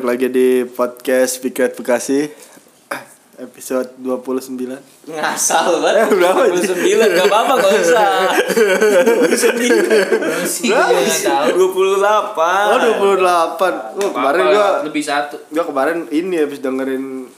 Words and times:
Balik 0.00 0.06
lagi 0.18 0.28
di 0.30 0.48
podcast 0.64 1.36
Reds 1.38 1.76
Bekasi. 1.76 2.20
Episode 3.36 3.96
29. 3.96 4.68
ngasal 5.06 5.80
banget 5.80 6.08
berapa 6.10 6.40
ini? 6.46 6.60
29 6.60 7.16
gak 7.16 7.24
apa-apa 7.24 7.52
gak 7.56 7.72
usah 7.74 8.08
29 9.28 10.44
sih 10.46 10.68
gue 10.68 10.84
tahu 11.18 11.72
28 11.72 12.36
Oh, 12.36 12.78
28. 13.00 13.96
Oh, 13.96 14.10
kemarin 14.10 14.42
gua 14.46 14.68
lebih 14.84 15.00
satu 15.00 15.40
gua 15.48 15.64
kemarin 15.64 16.04
ini 16.10 16.36
habis 16.38 16.60
dengerin 16.60 17.32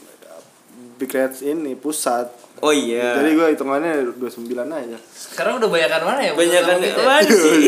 Big 0.93 1.07
Reds 1.09 1.39
ini 1.39 1.71
pusat. 1.73 2.27
oh 2.59 2.71
iya 2.71 3.15
Jadi 3.17 3.29
gua 3.33 3.47
hitungannya 3.49 4.11
29 4.13 4.43
aja. 4.59 4.97
sekarang 5.09 5.55
udah 5.57 5.67
banyakan 5.67 6.01
mana 6.05 6.19
ya 6.21 6.31
banyak 6.33 6.61
kan 6.67 6.77
Menurut 6.77 6.95
kamu, 6.95 7.07
mana 7.07 7.31
sih 7.31 7.59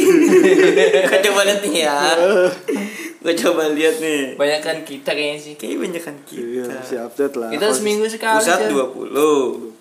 gue 1.01 1.19
coba 1.21 1.41
lihat 1.41 1.59
nih 1.63 1.75
ya 1.81 1.97
gue 3.25 3.33
coba 3.35 3.73
lihat 3.73 3.97
nih. 3.97 4.37
Banyakan 4.37 4.85
kita 4.85 5.09
kayaknya 5.09 5.39
sih. 5.41 5.53
Kayaknya 5.57 5.77
banyak 5.81 6.03
kan 6.05 6.15
Iya, 6.29 6.61
kita 6.61 6.75
masih 6.77 6.97
update 7.01 7.35
lah. 7.35 7.49
kita 7.49 7.65
seminggu 7.73 8.05
sekali 8.05 8.37
pusat 8.37 8.59
Chan. 8.61 8.69
20 8.69 9.73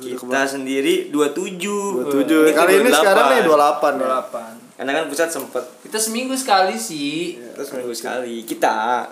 kita 0.00 0.40
sendiri 0.44 0.94
27 1.08 2.04
27. 2.04 2.52
Kali 2.52 2.72
ini 2.76 2.88
28. 2.88 3.00
sekarang 3.00 3.26
nih 3.26 3.40
28 3.42 3.92
ya. 3.96 4.08
28 4.20 4.76
karena 4.76 4.92
kan 4.94 5.04
pusat 5.08 5.28
sempet. 5.28 5.64
Kita 5.80 5.98
seminggu 5.98 6.32
sekali 6.32 6.76
sih. 6.76 7.36
Terus 7.36 7.68
minggu 7.74 7.92
sekali. 7.92 8.44
Kita. 8.44 9.04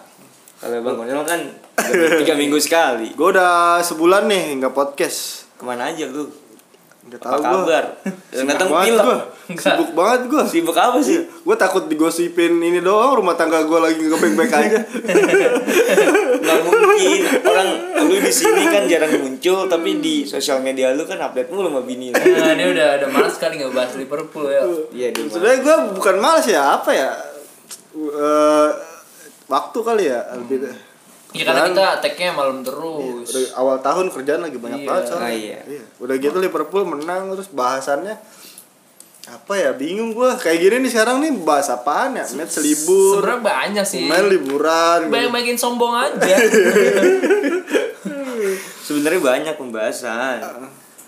Kalau 0.59 0.81
bang 0.81 0.97
Konel 0.97 1.23
kan 1.25 1.41
tiga 2.19 2.35
minggu 2.41 2.57
sekali. 2.57 3.13
Gua 3.13 3.31
udah 3.31 3.55
sebulan 3.81 4.25
nih 4.27 4.45
nggak 4.59 4.73
podcast. 4.73 5.49
ke 5.55 5.65
mana 5.65 5.91
aja 5.91 6.07
lu 6.07 6.25
Nggak 7.09 7.21
apa 7.25 7.29
tahu 7.33 7.41
gua. 7.41 7.49
kabar 7.65 7.85
yang 8.37 8.45
Sibuk 8.45 8.53
datang 8.53 8.69
pilek 8.69 9.01
gua. 9.01 9.19
Sibuk 9.57 9.91
banget 9.97 10.21
gua. 10.29 10.43
sibuk 10.45 10.77
apa 10.77 10.99
sih 11.01 11.19
Gue 11.25 11.57
takut 11.57 11.89
digosipin 11.89 12.61
ini 12.61 12.85
doang 12.85 13.17
rumah 13.17 13.33
tangga 13.33 13.65
gue 13.65 13.79
lagi 13.81 13.97
nggak 14.05 14.21
baik-baik 14.21 14.53
aja. 14.53 14.79
nggak 16.45 16.59
mungkin 16.69 17.25
orang 17.49 17.69
lu 18.05 18.17
di 18.21 18.33
sini 18.33 18.63
kan 18.69 18.85
jarang 18.85 19.13
muncul 19.25 19.65
tapi 19.65 19.91
di 20.05 20.29
sosial 20.29 20.61
media 20.61 20.93
lu 20.93 21.09
kan 21.09 21.17
update 21.17 21.49
mulu 21.49 21.73
sama 21.73 21.81
bini 21.81 22.13
lu. 22.13 22.21
nah, 22.21 22.53
dia 22.53 22.69
udah 22.69 22.87
ada 23.01 23.07
malas 23.09 23.33
sekali 23.41 23.65
nggak 23.65 23.73
bahas 23.73 23.93
Liverpool 23.97 24.47
ya 24.53 24.63
iya 24.93 25.09
di 25.09 25.25
mana? 25.25 25.33
Sebenarnya 25.33 25.59
gue 25.65 25.77
bukan 25.97 26.15
malas 26.21 26.45
ya 26.45 26.63
apa 26.77 26.91
ya? 26.93 27.11
Eh, 27.97 28.69
waktu 29.49 29.79
kali 29.81 30.05
ya 30.13 30.21
lebih. 30.37 30.88
Ya 31.39 31.45
karena 31.47 31.61
Kan 31.61 31.71
kita 31.71 31.87
tag-nya 32.01 32.31
malam 32.33 32.59
terus. 32.61 33.27
Udah 33.27 33.43
awal 33.55 33.77
tahun 33.79 34.07
kerjaan 34.09 34.43
lagi 34.43 34.57
banyak 34.57 34.81
Iya. 34.81 34.89
banget 34.89 35.05
soalnya. 35.07 35.25
Ah, 35.25 35.33
iya. 35.33 35.59
Udah 35.97 36.15
gitu 36.17 36.37
Liverpool 36.37 36.85
menang 36.85 37.31
terus 37.31 37.49
bahasannya 37.49 38.19
apa 39.29 39.53
ya 39.55 39.71
bingung 39.73 40.11
gue 40.11 40.31
kayak 40.35 40.57
gini 40.59 40.77
nih 40.81 40.91
sekarang 40.91 41.21
nih 41.21 41.37
bahas 41.39 41.69
apaan 41.69 42.17
ya? 42.17 42.25
Match 42.33 42.59
libur. 42.59 43.21
sebenarnya 43.21 43.41
banyak 43.43 43.85
sih. 43.85 44.05
Main 44.05 44.25
liburan. 44.27 45.01
Banyak 45.07 45.29
makin 45.31 45.55
sombong 45.55 45.93
aja. 45.93 46.37
Sebenarnya 48.81 49.21
banyak 49.21 49.55
pembahasan. 49.55 50.41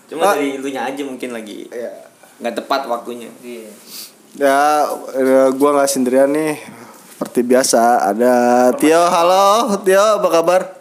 Cuma 0.05 0.21
Ah. 0.23 0.33
dari 0.35 0.53
lu 0.53 0.67
nya 0.67 0.85
aja 0.85 1.01
mungkin 1.01 1.31
lagi 1.31 1.65
ya 1.67 1.89
nggak 2.37 2.55
tepat 2.57 2.85
waktunya. 2.85 3.29
Iya. 3.39 3.69
ya 4.33 4.59
gue 5.49 5.69
nggak 5.71 5.87
sendirian 5.87 6.29
nih 6.29 6.55
seperti 7.21 7.45
biasa 7.45 8.01
ada 8.01 8.33
Tio. 8.81 8.97
Halo 8.97 9.77
Tio 9.85 10.17
apa 10.17 10.25
kabar? 10.41 10.73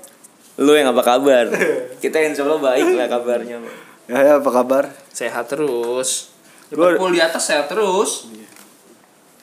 Lu 0.57 0.73
yang 0.73 0.89
apa 0.89 1.05
kabar? 1.05 1.53
Kita 2.01 2.17
insya 2.17 2.49
Allah 2.49 2.57
baik 2.57 2.97
lah 2.97 3.13
kabarnya. 3.13 3.61
Ya, 4.09 4.17
ya 4.25 4.33
apa 4.41 4.49
kabar? 4.49 4.89
Sehat 5.13 5.53
terus. 5.53 6.33
Gua- 6.73 6.97
Liverpool 6.97 7.13
di 7.13 7.21
atas 7.21 7.45
sehat 7.45 7.69
terus. 7.69 8.33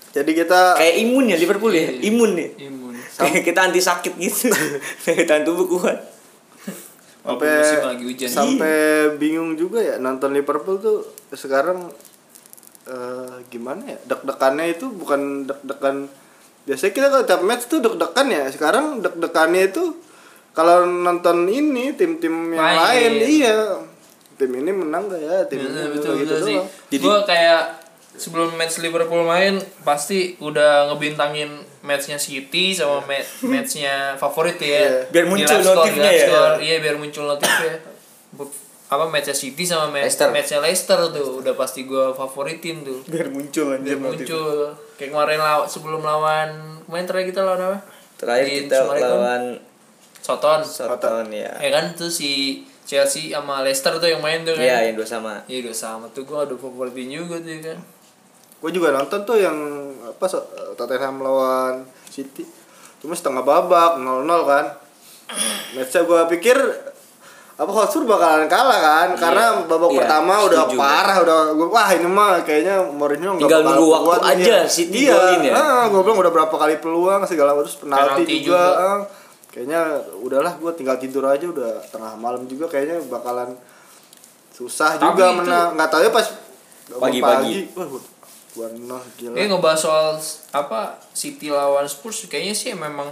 Jadi 0.09 0.31
kita 0.33 0.73
kayak 0.73 1.05
imun 1.05 1.29
ya 1.29 1.37
Liverpool 1.37 1.69
ya? 1.69 1.85
Iya. 1.85 2.01
imun 2.09 2.31
ya? 2.33 2.49
Imun. 2.65 2.97
Kayak 2.97 3.45
kita 3.45 3.59
anti 3.69 3.77
sakit 3.77 4.13
gitu. 4.17 4.49
Tahan 5.29 5.45
tubuh 5.45 5.69
kuat. 5.69 6.01
Sampai 7.21 7.77
lagi 7.77 8.03
hujan. 8.09 8.25
sampai 8.25 8.77
bingung 9.21 9.53
juga 9.53 9.85
ya 9.85 10.01
nonton 10.01 10.33
Liverpool 10.33 10.81
tuh 10.81 11.05
sekarang 11.29 11.93
eh, 12.89 13.37
gimana 13.53 13.85
ya? 13.85 14.01
Deg-degannya 14.01 14.73
itu 14.73 14.89
bukan 14.89 15.45
deg-degan 15.45 16.09
biasanya 16.67 16.91
kita 16.91 17.07
kalau 17.07 17.23
tiap 17.23 17.41
match 17.41 17.65
tuh 17.65 17.79
deg-degan 17.79 18.27
ya 18.27 18.43
sekarang 18.51 18.99
deg-degannya 18.99 19.71
itu 19.71 19.83
kalau 20.51 20.83
nonton 20.83 21.47
ini 21.47 21.95
tim-tim 21.95 22.51
yang 22.51 22.59
Main. 22.59 22.77
lain 22.77 23.11
iya 23.23 23.55
tim 24.35 24.51
ini 24.51 24.69
menang 24.69 25.07
gak 25.07 25.17
ya 25.17 25.37
tim 25.47 25.63
ini 25.63 25.81
Betul, 25.95 26.13
gitu 26.19 26.33
betul 26.35 26.39
sih. 26.43 26.57
Jadi- 26.91 27.05
Gue 27.07 27.19
kayak 27.23 27.61
sebelum 28.13 28.53
match 28.53 28.77
Liverpool 28.77 29.23
main 29.23 29.57
pasti 29.81 30.35
udah 30.37 30.89
ngebintangin 30.89 31.49
matchnya 31.81 32.17
City 32.17 32.73
sama 32.73 32.99
ma- 33.01 33.29
matchnya 33.47 34.17
favorit 34.17 34.57
ya. 34.57 34.67
Iya. 34.67 34.89
Biar 35.07 35.25
muncul 35.25 35.57
notifnya 35.57 36.11
ya. 36.11 36.27
Iya 36.57 36.75
biar 36.81 36.95
muncul 36.97 37.23
notifnya. 37.25 37.73
Apa 38.87 39.03
matchnya 39.05 39.33
City 39.33 39.61
sama 39.61 39.89
ma- 39.89 39.99
Leicester. 39.99 40.29
matchnya 40.29 40.59
Leicester 40.59 40.99
tuh 41.09 41.39
udah 41.39 41.53
pasti 41.53 41.83
gue 41.83 42.11
favoritin 42.11 42.81
tuh. 42.81 43.03
biar 43.03 43.27
muncul 43.27 43.67
aja 43.69 43.83
Biar 43.83 43.99
muncul 43.99 44.71
kayak 44.95 45.11
kemarin 45.11 45.37
law 45.37 45.63
sebelum 45.63 45.99
lawan 45.99 46.49
kemarin 46.83 47.05
terakhir 47.05 47.27
kita 47.29 47.41
lawan 47.41 47.61
apa? 47.65 47.77
terakhir 48.15 48.45
Di 48.45 48.53
kita 48.61 48.77
Summarecon. 48.81 49.09
lawan 49.11 49.41
Soton. 50.17 50.59
Soton 50.61 51.25
ya 51.29 51.51
Ya 51.57 51.69
kan 51.69 51.91
tuh 51.93 52.07
si 52.07 52.63
Chelsea 52.81 53.29
sama 53.29 53.59
Leicester 53.59 53.91
tuh 53.93 54.07
yang 54.07 54.19
main 54.19 54.41
tuh 54.41 54.51
kan. 54.51 54.63
Iya, 54.63 54.87
yang 54.87 54.95
dua 54.95 55.03
sama. 55.05 55.43
Iya 55.45 55.59
udah 55.61 55.75
sama 55.75 56.05
tuh 56.09 56.23
gue 56.23 56.35
ada 56.37 56.55
favoritin 56.55 57.11
juga 57.13 57.35
tuh 57.37 57.51
ya 57.51 57.61
kan. 57.65 57.79
gue 58.57 58.71
juga 58.71 58.89
nonton 58.89 59.21
tuh 59.21 59.37
yang 59.37 59.53
apa 60.01 60.25
so- 60.25 60.47
Tottenham 60.73 61.19
lawan 61.19 61.83
City 62.07 62.41
cuma 62.97 63.13
setengah 63.13 63.43
babak 63.43 63.99
0-0 63.99 64.25
kan 64.43 64.65
matchnya 65.71 66.01
gue 66.01 66.21
pikir 66.33 66.57
apa 67.57 67.67
Hotspur 67.67 68.05
bakalan 68.05 68.45
kalah 68.45 68.77
kan 68.77 69.09
karena 69.13 69.43
babak 69.65 69.89
Iya, 69.89 69.97
pertama 69.99 70.33
udah 70.43 70.61
parah 70.71 71.17
udah 71.19 71.37
wah 71.57 71.89
ini 71.89 72.05
mah 72.05 72.37
kayaknya 72.39 72.85
Mourinho 72.87 73.33
nggak 73.33 73.41
Tinggal 73.43 73.61
bakal 73.61 73.73
nunggu 73.73 73.87
waktu 73.89 74.05
kuat 74.05 74.21
nih. 74.21 74.29
aja 74.29 74.55
iya, 74.87 75.11
golin 75.11 75.41
ya. 75.41 75.53
ah, 75.55 75.83
gue 75.87 75.99
bilang 75.99 76.19
udah 76.19 76.31
berapa 76.31 76.53
kali 76.53 76.75
peluang 76.77 77.21
segala 77.23 77.57
terus 77.57 77.77
penalti, 77.77 78.05
Penalti 78.21 78.35
juga, 78.39 78.53
juga. 78.53 78.61
ah. 78.77 78.99
kayaknya 79.49 79.79
udahlah 80.15 80.53
gue 80.55 80.71
tinggal 80.71 80.97
tidur 80.97 81.25
aja 81.25 81.45
udah 81.45 81.71
tengah 81.87 82.13
malam 82.15 82.45
juga 82.45 82.65
kayaknya 82.67 83.01
bakalan 83.03 83.57
susah 84.51 84.93
Tapi 84.95 85.05
juga 85.07 85.25
itu- 85.27 85.37
menang 85.39 85.67
nggak 85.73 85.89
tahu 85.89 86.01
ya 86.03 86.11
pas 86.11 86.27
Pagi-pagi. 86.87 87.73
wah 88.55 88.69
gila 89.11 89.33
Ini 89.33 89.45
ngebahas 89.47 89.79
soal 89.79 90.07
apa 90.51 90.79
City 91.11 91.49
lawan 91.49 91.85
Spurs 91.85 92.25
kayaknya 92.25 92.53
sih 92.53 92.71
memang 92.71 93.05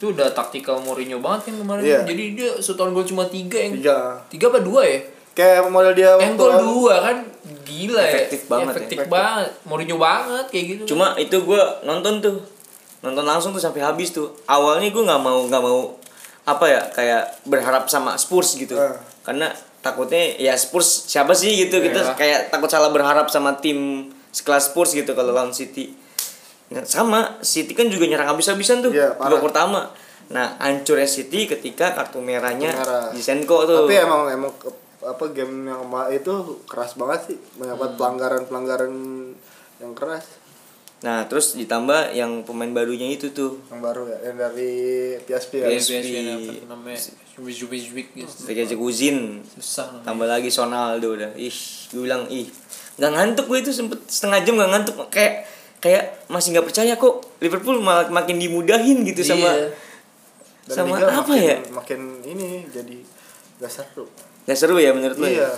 itu 0.00 0.16
udah 0.16 0.32
taktikal 0.32 0.80
Mourinho 0.80 1.20
banget 1.20 1.52
kan 1.52 1.60
kemarin. 1.60 1.84
Iya. 1.84 2.00
Jadi 2.08 2.24
dia 2.32 2.50
setahun 2.56 2.90
gol 2.90 3.04
cuma 3.04 3.28
tiga 3.28 3.60
yang 3.60 3.76
tiga 3.76 4.16
tiga 4.26 4.48
apa 4.48 4.60
dua 4.60 4.80
ya? 4.82 5.00
kayak 5.30 5.68
model 5.68 5.92
dia 5.92 6.16
Yang 6.16 6.34
gol 6.36 6.52
dua 6.58 6.94
kan 7.00 7.16
gila 7.62 8.02
Efektif 8.02 8.40
ya. 8.42 8.48
banget 8.48 8.64
ya. 8.66 8.74
Efektif 8.74 8.98
banget. 9.06 9.48
Mourinho 9.62 9.96
banget 9.96 10.44
kayak 10.48 10.64
gitu. 10.66 10.82
Cuma 10.90 11.12
itu 11.14 11.36
gue 11.36 11.62
nonton 11.84 12.18
tuh 12.18 12.40
nonton 13.00 13.24
langsung 13.24 13.52
tuh 13.52 13.60
sampai 13.60 13.80
habis 13.80 14.08
tuh. 14.10 14.32
Awalnya 14.44 14.88
gue 14.88 15.04
nggak 15.04 15.20
mau 15.20 15.44
nggak 15.44 15.62
mau 15.62 16.00
apa 16.42 16.64
ya 16.64 16.80
kayak 16.90 17.44
berharap 17.44 17.84
sama 17.86 18.16
Spurs 18.16 18.56
gitu. 18.56 18.74
Eh. 18.74 18.96
Karena 19.20 19.52
takutnya 19.80 20.32
ya 20.34 20.56
Spurs 20.56 20.88
siapa 21.06 21.36
sih 21.36 21.52
gitu 21.58 21.76
kita 21.76 22.00
Iya. 22.00 22.16
kayak 22.16 22.40
takut 22.48 22.68
salah 22.68 22.88
berharap 22.88 23.28
sama 23.28 23.52
tim 23.60 24.08
sekelas 24.32 24.72
Spurs 24.72 24.92
gitu 24.92 25.12
kalau 25.12 25.32
lawan 25.32 25.52
City. 25.52 25.92
Nah, 26.70 26.82
sama 26.82 27.18
City 27.40 27.74
kan 27.74 27.86
juga 27.86 28.06
nyerang 28.06 28.30
habis-habisan 28.30 28.78
tuh 28.78 28.90
Iya, 28.90 29.12
parah. 29.12 29.26
babak 29.32 29.42
pertama. 29.44 29.80
Nah, 30.30 30.54
hancurnya 30.56 31.04
City 31.04 31.44
ketika 31.44 31.90
kartu 31.90 32.22
merahnya 32.22 32.70
Merah. 32.70 33.10
Zinchenko 33.10 33.66
tuh. 33.66 33.78
tapi 33.84 33.98
emang 33.98 34.30
emang 34.30 34.52
ke- 34.54 34.70
apa 35.00 35.24
game 35.30 35.66
yang 35.66 35.80
itu 36.12 36.30
keras 36.64 36.94
banget 36.94 37.20
sih 37.26 37.38
banyak 37.56 37.72
Hmm. 37.72 37.80
banget 37.80 37.94
pelanggaran 37.96 38.42
pelanggaran 38.44 38.92
yang 39.78 39.92
keras 39.92 40.38
Nah, 41.00 41.24
terus 41.24 41.56
ditambah 41.56 42.12
yang 42.12 42.44
pemain 42.44 42.68
barunya 42.68 43.08
itu 43.08 43.32
tuh. 43.32 43.56
yang 43.66 43.80
baru 43.80 44.04
ya 44.06 44.18
yang 44.22 44.36
dari 44.38 44.70
PSP 45.18 45.52
ya 45.56 45.72
PSP. 45.72 45.90
PSV 45.96 46.14
apa 46.28 46.52
namanya 46.68 47.00
Zubik 47.80 48.06
gitu. 48.12 48.28
Kayak 48.44 48.76
Kuzin 48.76 49.40
Susah 49.48 50.04
tambah 50.04 50.28
lagi 50.28 50.52
Sonaldo 50.52 51.16
udah 51.16 51.32
ih 51.34 51.56
gue 51.88 52.02
bilang 52.04 52.28
ih 52.28 52.44
nggak 53.00 53.10
ngantuk 53.10 53.48
gue 53.48 53.58
itu 53.58 53.72
sempet 53.72 53.96
setengah 54.04 54.44
jam 54.44 54.60
nggak 54.60 54.70
ngantuk 54.70 54.94
kayak 55.08 55.48
kayak 55.80 56.28
masih 56.28 56.52
nggak 56.52 56.66
percaya 56.66 56.92
kok 56.94 57.14
Liverpool 57.38 57.80
malah 57.80 58.06
makin 58.08 58.36
dimudahin 58.36 59.00
gitu 59.02 59.20
sama 59.22 59.48
Iya. 59.50 59.68
Dan 60.62 60.74
sama 60.78 60.94
Liga 60.94 61.06
apa 61.10 61.24
makin, 61.26 61.40
ya? 61.42 61.56
makin 61.72 62.00
ini 62.22 62.46
jadi 62.68 62.96
gak 63.58 63.72
seru. 63.72 64.06
Nggak 64.40 64.56
seru 64.56 64.76
ya 64.76 64.92
menurut 64.92 65.16
lo 65.16 65.26
iya 65.26 65.44
ya? 65.44 65.50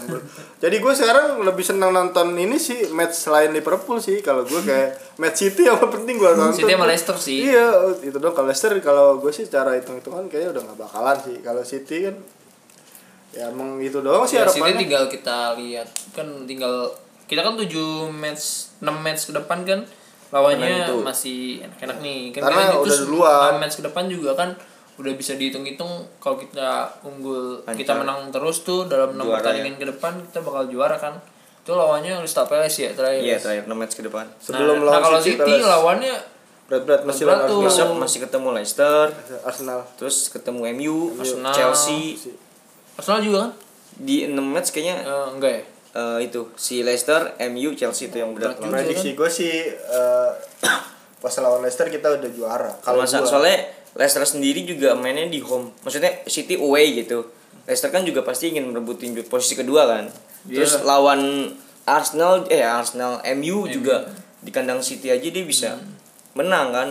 jadi 0.58 0.76
gue 0.78 0.92
sekarang 0.92 1.24
lebih 1.40 1.62
senang 1.62 1.90
nonton 1.90 2.32
ini 2.34 2.56
sih 2.56 2.88
match 2.88 3.19
selain 3.20 3.50
Liverpool 3.50 3.98
sih. 3.98 4.19
Kalau 4.19 4.42
gue 4.42 4.58
kayak 4.58 4.96
match 5.16 5.42
City 5.42 5.66
yang 5.66 5.82
penting 5.82 6.16
gue 6.16 6.30
nonton. 6.34 6.56
City 6.56 6.72
sama 6.72 6.86
Leicester 6.86 7.16
sih. 7.16 7.44
iya 7.44 7.66
itu 7.98 8.16
dong 8.16 8.32
kalau 8.32 8.46
Leicester 8.46 8.72
kalau 8.78 9.18
gue 9.18 9.30
sih 9.30 9.44
cara 9.46 9.75
hitung 9.75 9.96
hitungan 9.96 10.26
kayaknya 10.26 10.54
udah 10.54 10.62
gak 10.64 10.78
bakalan 10.80 11.16
sih. 11.20 11.36
Kalau 11.40 11.62
City 11.62 11.96
kan 12.04 12.16
ya 13.32 13.48
emang 13.48 13.80
itu 13.80 13.98
doang 13.98 14.22
sih 14.22 14.36
Ya, 14.36 14.44
City 14.44 14.60
harapannya. 14.60 14.80
tinggal 14.80 15.04
kita 15.08 15.36
lihat. 15.56 15.88
Kan 16.12 16.28
tinggal 16.44 16.88
kita 17.25 17.40
kan 17.40 17.54
7 17.54 17.68
match 18.08 18.44
6 18.78 18.88
match 18.98 19.22
ke 19.28 19.34
depan 19.34 19.60
kan 19.62 19.80
lawannya 20.32 20.88
itu. 20.88 20.96
masih 21.05 21.40
enak-enak 21.61 21.96
nih 22.00 22.20
kan 22.32 22.40
Karena 22.49 22.56
kalian 22.56 22.81
udah 22.81 22.99
duluan. 23.05 23.52
6 23.56 23.62
match 23.62 23.76
ke 23.79 23.82
depan 23.84 24.05
juga 24.08 24.31
kan 24.32 24.50
udah 24.93 25.12
bisa 25.12 25.37
dihitung-hitung 25.37 25.88
kalau 26.17 26.37
kita 26.37 26.84
unggul 27.00 27.61
Lancar. 27.64 27.76
kita 27.76 27.93
menang 27.96 28.29
terus 28.29 28.61
tuh 28.61 28.88
dalam 28.88 29.17
6 29.17 29.25
Juara 29.25 29.40
pertandingan 29.40 29.76
ke 29.76 29.87
depan 29.88 30.12
kita 30.29 30.40
bakal 30.40 30.62
juara 30.69 30.96
kan 30.96 31.14
itu 31.62 31.73
lawannya 31.73 32.12
Crystal 32.20 32.44
Palace 32.44 32.76
ya 32.76 32.90
terakhir 32.93 33.23
iya 33.23 33.37
terakhir 33.40 33.64
6 33.69 33.73
match 33.73 33.94
ke 33.94 34.02
depan 34.05 34.25
sebelum 34.37 34.84
nah, 34.84 34.84
nah, 34.84 34.88
lawan 34.93 35.02
kalau 35.02 35.19
City, 35.20 35.37
City 35.37 35.52
Palace. 35.56 35.69
lawannya 35.69 36.14
berat-berat 36.69 37.02
masih 37.05 37.23
berat 37.25 37.37
lawan 37.37 37.49
tuh. 37.49 37.58
Arsenal. 37.61 37.69
besok 37.69 38.00
masih 38.00 38.19
ketemu 38.25 38.49
Leicester 38.52 39.05
Arsenal 39.44 39.81
terus 39.96 40.17
ketemu 40.28 40.61
MU 40.76 40.96
Arsenal. 41.17 41.52
Chelsea 41.52 42.00
Arsenal 42.96 43.20
juga 43.20 43.38
kan 43.49 43.52
di 43.96 44.17
6 44.25 44.37
match 44.40 44.69
kayaknya 44.73 44.96
Eh, 45.05 45.28
enggak 45.32 45.52
ya 45.52 45.62
eh, 45.92 46.18
itu 46.24 46.48
si 46.56 46.80
Leicester 46.80 47.36
MU 47.52 47.76
Chelsea 47.76 48.08
itu 48.08 48.20
yang 48.20 48.32
berat 48.32 48.58
prediksi 48.58 49.12
gue 49.12 49.28
sih 49.28 49.70
eh, 49.72 50.30
pas 51.22 51.34
lawan 51.38 51.62
Leicester 51.62 51.86
kita 51.86 52.18
udah 52.18 52.30
juara. 52.34 52.70
Kalau 52.82 53.06
gua 53.06 53.06
soalnya 53.06 53.62
Leicester 53.94 54.24
sendiri 54.26 54.66
juga 54.66 54.98
mainnya 54.98 55.28
di 55.30 55.38
home. 55.38 55.70
Maksudnya 55.86 56.24
City 56.26 56.58
away 56.58 56.98
gitu. 56.98 57.28
Leicester 57.68 57.94
kan 57.94 58.02
juga 58.02 58.26
pasti 58.26 58.50
ingin 58.50 58.72
merebutin 58.72 59.14
posisi 59.30 59.54
kedua 59.54 59.86
kan. 59.86 60.04
Terus 60.48 60.82
Iya. 60.82 60.82
lawan 60.82 61.20
Arsenal 61.86 62.46
eh 62.50 62.66
Arsenal 62.66 63.22
MU 63.38 63.70
juga 63.70 64.10
di 64.42 64.50
kandang 64.50 64.82
City 64.82 65.14
aja 65.14 65.28
dia 65.30 65.44
bisa 65.46 65.78
menang 66.34 66.74
kan. 66.74 66.88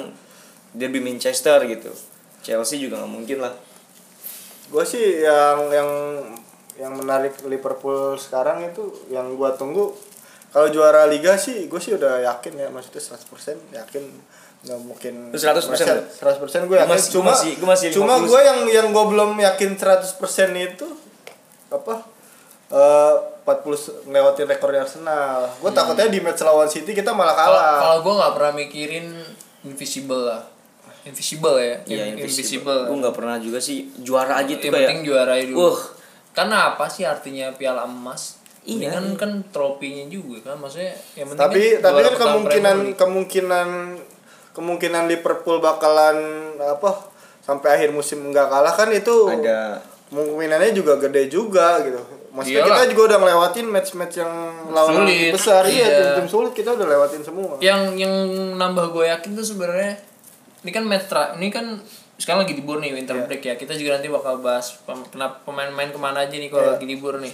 Derby 0.72 1.04
Manchester 1.04 1.60
gitu. 1.68 1.92
Chelsea 2.40 2.80
juga 2.80 3.04
nggak 3.04 3.12
mungkin 3.12 3.38
lah. 3.44 3.52
Gue 4.72 4.88
sih 4.88 5.20
yang 5.20 5.68
yang 5.68 5.90
yang 6.82 6.94
menarik 6.94 7.38
Liverpool 7.46 8.18
sekarang 8.18 8.66
itu 8.66 8.82
yang 9.08 9.38
gua 9.38 9.54
tunggu 9.54 9.94
kalau 10.50 10.68
juara 10.68 11.06
liga 11.06 11.38
sih 11.38 11.66
gue 11.66 11.78
sih 11.78 11.94
udah 11.94 12.26
yakin 12.26 12.58
ya 12.58 12.68
maksudnya 12.68 13.00
100% 13.00 13.22
yakin 13.72 14.04
nggak 14.62 14.80
mungkin 14.82 15.14
Lu 15.30 15.38
100% 15.38 15.64
nggak? 15.64 16.18
100% 16.18 16.68
gue 16.68 16.76
yakin 16.76 16.90
masih- 16.92 17.12
cuma 17.12 17.24
gua 17.24 17.34
masih- 17.34 17.56
gua 17.56 17.70
masih 17.70 17.88
cuma 17.92 18.14
50. 18.16 18.28
gue 18.28 18.40
yang 18.42 18.60
yang 18.68 18.88
gue 18.90 19.06
belum 19.08 19.32
yakin 19.40 19.70
100% 19.76 20.12
itu 20.58 20.88
apa 21.70 21.96
eh 22.70 23.16
40 23.42 24.06
ngelewatin 24.06 24.46
rekornya 24.48 24.82
Arsenal. 24.82 25.50
Gue 25.58 25.72
takutnya 25.72 26.06
di 26.08 26.20
match 26.20 26.42
lawan 26.42 26.68
City 26.68 26.94
kita 26.94 27.10
malah 27.12 27.34
kalah. 27.34 27.78
kalau 27.80 27.98
gue 28.00 28.14
nggak 28.16 28.34
pernah 28.34 28.54
mikirin 28.54 29.06
invisible 29.64 30.24
lah. 30.24 30.46
Invisible 31.02 31.58
ya. 31.58 31.76
Iya 31.84 32.04
In- 32.08 32.22
invisible. 32.22 32.86
Gue 32.86 32.98
nggak 32.98 33.14
pernah 33.14 33.38
juga 33.38 33.58
sih 33.58 33.90
juara 33.98 34.38
aja 34.38 34.54
tuh 34.54 34.62
Yang 34.62 34.74
kayak. 34.74 34.88
penting 34.88 35.02
juara 35.04 35.32
aja 35.34 35.46
dulu. 35.48 35.74
Karena 36.32 36.72
apa 36.72 36.86
sih 36.86 37.04
artinya 37.04 37.52
piala 37.52 37.84
emas? 37.84 38.40
Ini 38.62 38.78
Iya, 38.80 38.94
kan 38.94 39.06
kan 39.16 39.32
tropinya 39.50 40.06
juga 40.06 40.38
kan 40.46 40.56
maksudnya 40.56 40.94
yang 41.16 41.28
penting 41.28 41.42
tapi 41.42 41.62
kan 41.74 41.82
tapi 41.84 42.00
kan 42.00 42.14
kemungkinan 42.16 42.78
kemungkinan 42.94 43.68
kemungkinan 44.52 45.04
Liverpool 45.08 45.58
bakalan 45.58 46.18
apa 46.56 47.10
sampai 47.42 47.74
akhir 47.74 47.90
musim 47.90 48.22
nggak 48.24 48.48
kalah 48.48 48.70
kan 48.70 48.92
itu 48.92 49.34
Ada 49.34 49.82
kemungkinannya 50.08 50.72
juga 50.72 51.00
gede 51.00 51.26
juga 51.26 51.82
gitu. 51.82 51.98
Maksudnya 52.32 52.62
Iyalah. 52.62 52.78
kita 52.78 52.92
juga 52.92 53.02
udah 53.08 53.18
ngelewatin 53.20 53.66
match-match 53.66 54.16
yang 54.18 54.34
lawan 54.70 54.94
Sulit. 55.04 55.32
besar 55.34 55.64
iya 55.66 55.82
Iya. 55.82 55.98
tim-tim 56.14 56.28
sulit 56.30 56.54
kita 56.54 56.70
udah 56.72 56.86
lewatin 56.86 57.22
semua. 57.22 57.58
yang 57.60 57.96
yang 57.96 58.14
nambah 58.56 58.88
gue 58.88 59.10
yakin 59.10 59.34
tuh 59.34 59.44
sebenarnya 59.44 59.98
ini 60.62 60.70
kan 60.70 60.84
match 60.86 61.10
ini 61.36 61.50
kan 61.50 61.82
sekarang 62.22 62.46
lagi 62.46 62.54
libur 62.54 62.78
nih 62.78 62.94
winter 62.94 63.16
Iya. 63.16 63.26
break 63.26 63.42
ya 63.44 63.54
kita 63.56 63.74
juga 63.74 63.98
nanti 63.98 64.08
bakal 64.08 64.38
bahas 64.38 64.78
pem- 64.80 65.08
kenapa 65.08 65.42
pemain-pemain 65.42 65.90
ke 65.90 65.98
mana 65.98 66.22
aja 66.22 66.32
nih 66.34 66.48
kalau 66.48 66.64
Iya. 66.64 66.72
lagi 66.72 66.86
libur 66.86 67.18
nih 67.18 67.34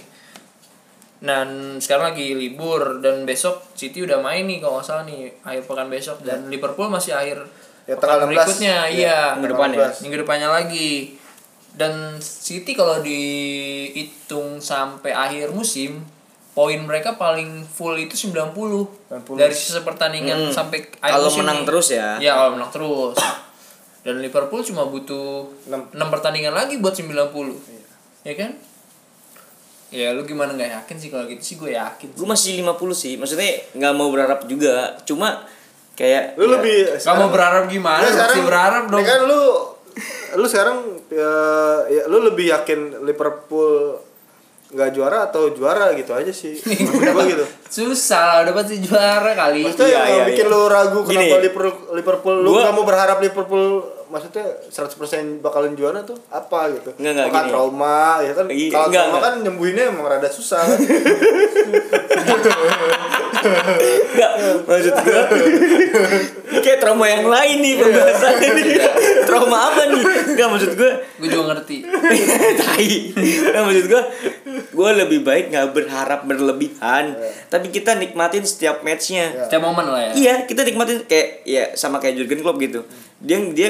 dan 1.20 1.48
sekarang 1.76 2.14
lagi 2.14 2.32
libur 2.32 2.80
dan 2.98 3.22
besok 3.22 3.60
City 3.74 4.00
udah 4.00 4.16
main 4.18 4.42
nih 4.44 4.58
kalau 4.58 4.78
nggak 4.78 4.86
salah 4.86 5.04
nih 5.04 5.34
akhir 5.42 5.62
pekan 5.64 5.88
besok 5.88 6.22
dan 6.22 6.46
Liverpool 6.46 6.88
masih 6.88 7.12
akhir 7.12 7.42
Ya, 7.84 7.96
pekan 7.96 8.04
tanggal 8.16 8.20
16. 8.22 8.30
berikutnya 8.30 8.76
Ya, 8.86 8.88
iya 8.88 9.18
minggu 9.34 9.48
depan 9.50 9.68
ya? 9.70 9.88
16. 9.88 10.02
minggu 10.02 10.16
depannya 10.18 10.48
lagi 10.48 10.90
dan 11.74 11.92
City 12.18 12.72
kalau 12.72 13.00
dihitung 13.00 14.58
sampai 14.58 15.10
akhir 15.10 15.50
musim 15.50 16.04
poin 16.50 16.78
mereka 16.80 17.14
paling 17.14 17.62
full 17.64 17.94
itu 17.94 18.14
90, 18.14 18.54
90. 19.08 19.36
dari 19.36 19.52
sisa 19.52 19.80
pertandingan 19.80 20.38
Hmm. 20.38 20.52
sampai 20.52 20.82
akhir 20.96 21.12
Kalau 21.14 21.28
musim 21.28 21.42
menang 21.42 21.58
nih. 21.58 21.66
terus 21.66 21.86
ya. 21.88 22.08
ya 22.20 22.32
kalau 22.36 22.50
menang 22.52 22.70
terus 22.70 23.14
dan 24.08 24.16
Liverpool 24.18 24.64
cuma 24.64 24.88
butuh 24.88 25.44
Enam. 25.68 25.84
6 25.92 26.00
pertandingan 26.08 26.56
lagi 26.56 26.80
buat 26.80 26.96
90 26.96 27.28
ya 28.24 28.32
kan 28.32 28.56
ya 29.88 30.12
lu 30.12 30.24
gimana 30.24 30.52
nggak 30.52 30.72
yakin 30.74 30.96
sih 30.96 31.08
kalau 31.08 31.24
gitu 31.24 31.42
sih 31.42 31.56
gue 31.56 31.72
yakin 31.72 32.12
gue 32.12 32.26
masih 32.26 32.56
50 32.58 32.72
sih 32.94 33.12
maksudnya 33.16 33.48
nggak 33.72 33.92
mau 33.92 34.08
berharap 34.08 34.44
juga 34.44 34.96
cuma 35.02 35.44
kayak 35.92 36.36
Lu 36.36 36.46
ya, 36.46 36.50
lebih 36.56 36.76
Gak 36.94 37.16
mau 37.16 37.28
berharap 37.28 37.66
gimana, 37.66 38.00
Lu 38.00 38.14
mesti 38.14 38.40
berharap 38.40 38.84
dong. 38.86 39.02
Ini 39.02 39.08
kan 39.08 39.20
lu 39.26 39.42
lu 40.30 40.46
sekarang 40.46 40.78
ya, 41.10 41.32
ya, 41.90 42.02
lu 42.06 42.22
lebih 42.22 42.46
yakin 42.48 43.02
Liverpool 43.02 43.98
nggak 44.68 44.94
juara 44.94 45.26
atau 45.26 45.50
juara 45.50 45.90
gitu 45.98 46.14
aja 46.14 46.30
sih. 46.30 46.54
Gua 46.86 47.24
gitu. 47.26 47.42
Susah 47.66 48.22
lah, 48.22 48.38
udah 48.46 48.54
pasti 48.54 48.78
juara 48.78 49.34
kali. 49.34 49.66
Maksudnya 49.66 49.90
Iya, 49.90 49.98
yang 49.98 50.14
iya, 50.14 50.24
bikin 50.30 50.46
iya. 50.46 50.52
lu 50.54 50.60
ragu 50.70 50.98
Gini. 51.02 51.10
kenapa 51.18 51.36
Liverpool 51.40 51.74
Liverpool 51.90 52.36
lu 52.38 52.50
Gua- 52.52 52.62
nggak 52.62 52.74
mau 52.78 52.84
berharap 52.86 53.18
Liverpool 53.18 53.64
maksudnya 54.08 54.44
100% 54.66 55.38
bakalan 55.38 55.72
juara 55.72 56.00
tuh 56.02 56.16
apa 56.28 56.72
gitu. 56.72 56.90
Nggak, 56.94 57.12
nggak, 57.14 57.26
gini. 57.30 57.48
trauma 57.48 58.00
ya 58.20 58.32
kan. 58.32 58.46
Iya, 58.48 58.68
Kalau 58.68 58.86
nggak, 58.86 59.02
trauma 59.02 59.12
nggak. 59.12 59.24
kan 59.24 59.34
nyembuhinnya 59.42 59.84
emang 59.88 60.06
rada 60.06 60.28
susah 60.28 60.60
kan. 60.60 60.78
Nggak, 63.38 64.30
maksud 64.66 64.94
gue 64.98 65.22
kayak 66.58 66.78
trauma 66.80 67.06
yang 67.06 67.24
lain 67.24 67.56
nih 67.60 67.74
pembahasan 67.76 68.34
ini 68.40 68.62
trauma 69.22 69.58
apa 69.70 69.82
nih 69.86 70.02
nggak 70.34 70.48
maksud 70.48 70.72
gue 70.74 70.90
Gue 71.18 71.28
juga 71.28 71.44
ngerti. 71.52 71.76
tai 72.60 72.90
nggak 73.14 73.62
maksud 73.62 73.86
gue 73.86 74.02
gue 74.68 74.90
lebih 74.96 75.20
baik 75.22 75.50
nggak 75.50 75.68
berharap 75.70 76.20
berlebihan 76.24 77.14
tapi 77.46 77.70
kita 77.70 77.94
nikmatin 77.94 78.42
setiap 78.42 78.82
matchnya 78.82 79.20
Iya. 79.28 79.44
Setiap 79.46 79.62
momen 79.62 79.86
lah 79.86 80.00
ya. 80.00 80.12
Iya, 80.14 80.34
kita 80.44 80.62
nikmatin 80.62 81.02
kayak 81.04 81.42
ya 81.42 81.64
sama 81.74 81.98
kayak 81.98 82.16
Jurgen 82.16 82.38
Klopp 82.38 82.58
gitu. 82.58 82.86
Dia 83.18 83.38
dia 83.50 83.68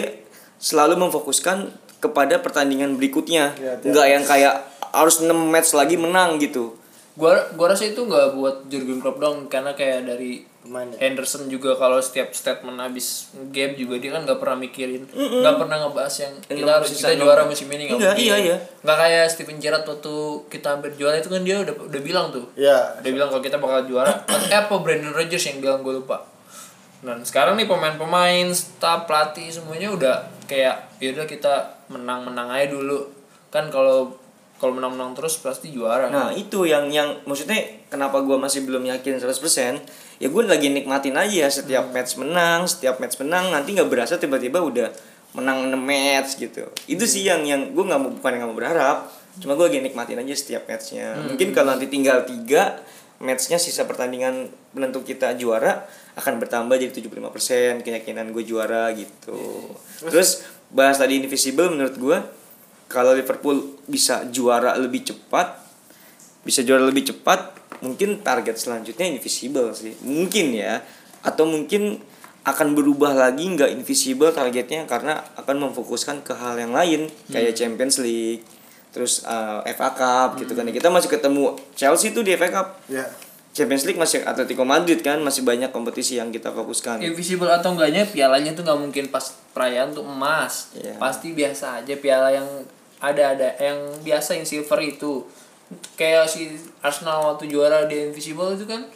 selalu 0.59 1.09
memfokuskan 1.09 1.71
kepada 1.99 2.39
pertandingan 2.39 2.95
berikutnya. 2.99 3.55
Iya, 3.59 3.79
tiap 3.83 3.91
Enggak 3.91 4.07
yang 4.07 4.25
kayak 4.27 4.55
harus 4.95 5.23
6 5.23 5.31
match 5.31 5.75
lagi 5.75 5.99
menang 5.99 6.39
gitu. 6.39 6.75
Gua 7.19 7.35
gua 7.59 7.75
rasa 7.75 7.91
itu 7.91 7.99
nggak 8.07 8.39
buat 8.39 8.57
Jurgen 8.71 9.03
Klopp 9.03 9.19
dong 9.19 9.51
karena 9.51 9.75
kayak 9.75 10.07
dari 10.07 10.47
Pemain 10.59 10.87
ya. 10.91 10.99
Henderson 11.01 11.49
juga 11.49 11.73
kalau 11.75 11.97
setiap 11.97 12.31
statement 12.31 12.77
habis 12.77 13.33
game 13.55 13.73
juga 13.75 13.97
dia 13.97 14.13
kan 14.13 14.23
nggak 14.27 14.37
pernah 14.37 14.59
mikirin, 14.61 15.09
nggak 15.09 15.57
pernah 15.57 15.87
ngebahas 15.87 16.15
yang 16.29 16.33
kita 16.45 16.71
harus 16.77 16.93
kita 16.93 17.17
juara 17.17 17.43
musim 17.49 17.67
ini 17.73 17.89
nggak 17.89 17.97
Enggak, 17.97 18.15
mungkin. 18.15 18.27
iya, 18.29 18.37
iya. 18.37 18.57
Nggak 18.85 18.99
kayak 19.01 19.25
Steven 19.33 19.59
Gerrard 19.59 19.87
waktu 19.89 20.15
kita 20.53 20.67
hampir 20.77 20.91
juara 20.99 21.17
itu 21.17 21.31
kan 21.33 21.41
dia 21.41 21.57
udah 21.65 21.75
udah 21.89 22.01
bilang 22.05 22.27
tuh. 22.31 22.47
Iya. 22.53 23.01
Dia 23.01 23.11
bilang 23.17 23.33
kalau 23.33 23.41
kita 23.41 23.57
bakal 23.57 23.89
juara. 23.89 24.13
eh 24.29 24.55
apa 24.55 24.75
Brandon 24.79 25.15
Rodgers 25.15 25.47
yang 25.49 25.59
bilang 25.59 25.81
gue 25.81 25.95
lupa. 26.05 26.27
Dan 27.01 27.23
sekarang 27.23 27.55
nih 27.57 27.67
pemain-pemain, 27.71 28.47
staff, 28.53 29.07
pelatih 29.09 29.49
semuanya 29.49 29.89
udah 29.95 30.17
kayak 30.49 30.99
yaudah 30.99 31.29
kita 31.29 31.85
menang-menang 31.93 32.49
aja 32.51 32.73
dulu. 32.73 33.07
Kan 33.53 33.69
kalau 33.69 34.17
kalau 34.59 34.75
menang-menang 34.75 35.15
terus 35.15 35.39
pasti 35.39 35.71
juara. 35.71 36.11
Nah, 36.11 36.35
itu 36.35 36.67
yang 36.67 36.91
yang 36.91 37.15
maksudnya 37.23 37.63
kenapa 37.87 38.19
gua 38.27 38.43
masih 38.43 38.67
belum 38.67 38.91
yakin 38.91 39.23
100%, 39.23 40.19
ya 40.19 40.27
gue 40.27 40.43
lagi 40.43 40.75
nikmatin 40.75 41.15
aja 41.15 41.47
setiap 41.47 41.95
match 41.95 42.19
menang, 42.19 42.67
setiap 42.67 42.99
match 42.99 43.23
menang 43.23 43.55
nanti 43.55 43.79
nggak 43.79 43.87
berasa 43.87 44.19
tiba-tiba 44.19 44.59
udah 44.59 44.91
menang 45.39 45.71
6 45.71 45.79
match 45.79 46.43
gitu. 46.43 46.67
Itu 46.91 47.07
sih 47.07 47.23
yang 47.23 47.47
yang 47.47 47.71
gue 47.71 47.85
nggak 47.87 48.01
mau 48.03 48.11
bukan 48.11 48.31
yang 48.35 48.41
nggak 48.43 48.51
mau 48.51 48.59
berharap, 48.59 48.99
cuma 49.39 49.55
gue 49.55 49.67
lagi 49.71 49.79
nikmatin 49.79 50.19
aja 50.19 50.35
setiap 50.35 50.67
matchnya. 50.67 51.15
Mungkin 51.23 51.55
kalau 51.55 51.79
nanti 51.79 51.87
tinggal 51.87 52.27
tiga 52.27 52.83
matchnya 53.23 53.63
sisa 53.63 53.87
pertandingan 53.87 54.51
penentu 54.75 55.07
kita 55.07 55.39
juara 55.39 55.87
akan 56.19 56.43
bertambah 56.43 56.75
jadi 56.75 56.91
75% 56.91 57.87
keyakinan 57.87 58.35
gue 58.35 58.43
juara 58.43 58.91
gitu. 58.91 59.71
Terus 60.03 60.43
bahas 60.75 60.99
tadi 60.99 61.23
invisible 61.23 61.71
menurut 61.71 61.95
gue 61.95 62.19
kalau 62.91 63.15
Liverpool 63.15 63.79
bisa 63.87 64.27
juara 64.35 64.75
lebih 64.75 65.07
cepat 65.07 65.63
bisa 66.43 66.65
juara 66.67 66.83
lebih 66.83 67.15
cepat 67.15 67.55
mungkin 67.85 68.25
target 68.27 68.59
selanjutnya 68.59 69.07
invisible 69.07 69.71
sih. 69.79 69.95
Mungkin 70.03 70.59
ya. 70.59 70.83
Atau 71.23 71.47
mungkin 71.47 72.03
akan 72.43 72.73
berubah 72.73 73.13
lagi 73.13 73.45
nggak 73.45 73.77
invisible 73.77 74.33
targetnya 74.33 74.89
karena 74.89 75.21
akan 75.37 75.71
memfokuskan 75.71 76.25
ke 76.25 76.33
hal 76.33 76.57
yang 76.57 76.73
lain 76.73 77.13
kayak 77.29 77.53
Champions 77.53 78.01
League 78.01 78.41
terus 78.89 79.21
uh, 79.29 79.61
FA 79.69 79.93
Cup 79.93 80.41
gitu 80.41 80.57
kan. 80.57 80.65
Kita 80.67 80.89
masih 80.89 81.13
ketemu 81.13 81.55
Chelsea 81.77 82.11
tuh 82.11 82.25
di 82.25 82.33
FA 82.35 82.49
Cup. 82.49 82.81
Ya 82.89 83.05
Champions 83.59 83.83
League 83.85 83.99
masih 83.99 84.23
Atletico 84.23 84.63
Madrid 84.63 85.03
kan 85.03 85.19
masih 85.19 85.43
banyak 85.43 85.75
kompetisi 85.75 86.15
yang 86.15 86.31
kita 86.31 86.55
fokuskan 86.55 87.03
invisible 87.03 87.51
atau 87.51 87.75
enggaknya 87.75 88.07
pialanya 88.07 88.55
tuh 88.55 88.63
nggak 88.63 88.79
mungkin 88.79 89.05
pas 89.11 89.35
perayaan 89.51 89.91
tuh 89.91 90.07
emas 90.07 90.71
Iya. 90.79 90.95
pasti 90.97 91.35
biasa 91.35 91.83
aja 91.83 91.95
piala 91.99 92.31
yang 92.31 92.47
ada 93.03 93.35
ada 93.35 93.49
yang 93.59 93.79
biasa 94.07 94.39
yang 94.39 94.47
silver 94.47 94.79
itu 94.81 95.27
kayak 95.95 96.25
si 96.25 96.55
Arsenal 96.81 97.27
waktu 97.27 97.51
juara 97.51 97.85
di 97.85 98.09
invisible 98.09 98.55
itu 98.55 98.65
kan 98.65 98.87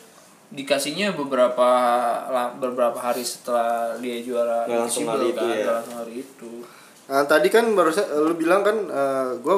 dikasihnya 0.52 1.16
beberapa 1.16 1.68
beberapa 2.60 2.96
hari 2.96 3.24
setelah 3.24 3.96
dia 3.98 4.20
juara 4.20 4.68
langsung 4.68 5.08
invisible 5.08 5.32
itu 5.32 5.42
kan 5.42 5.56
ya. 5.58 5.66
langsung 5.80 5.96
hari 5.96 6.14
itu 6.20 6.52
Nah, 7.12 7.28
tadi 7.28 7.52
kan 7.52 7.68
baru 7.76 7.92
lu 8.24 8.32
bilang 8.40 8.64
kan 8.64 8.88
gue 9.36 9.56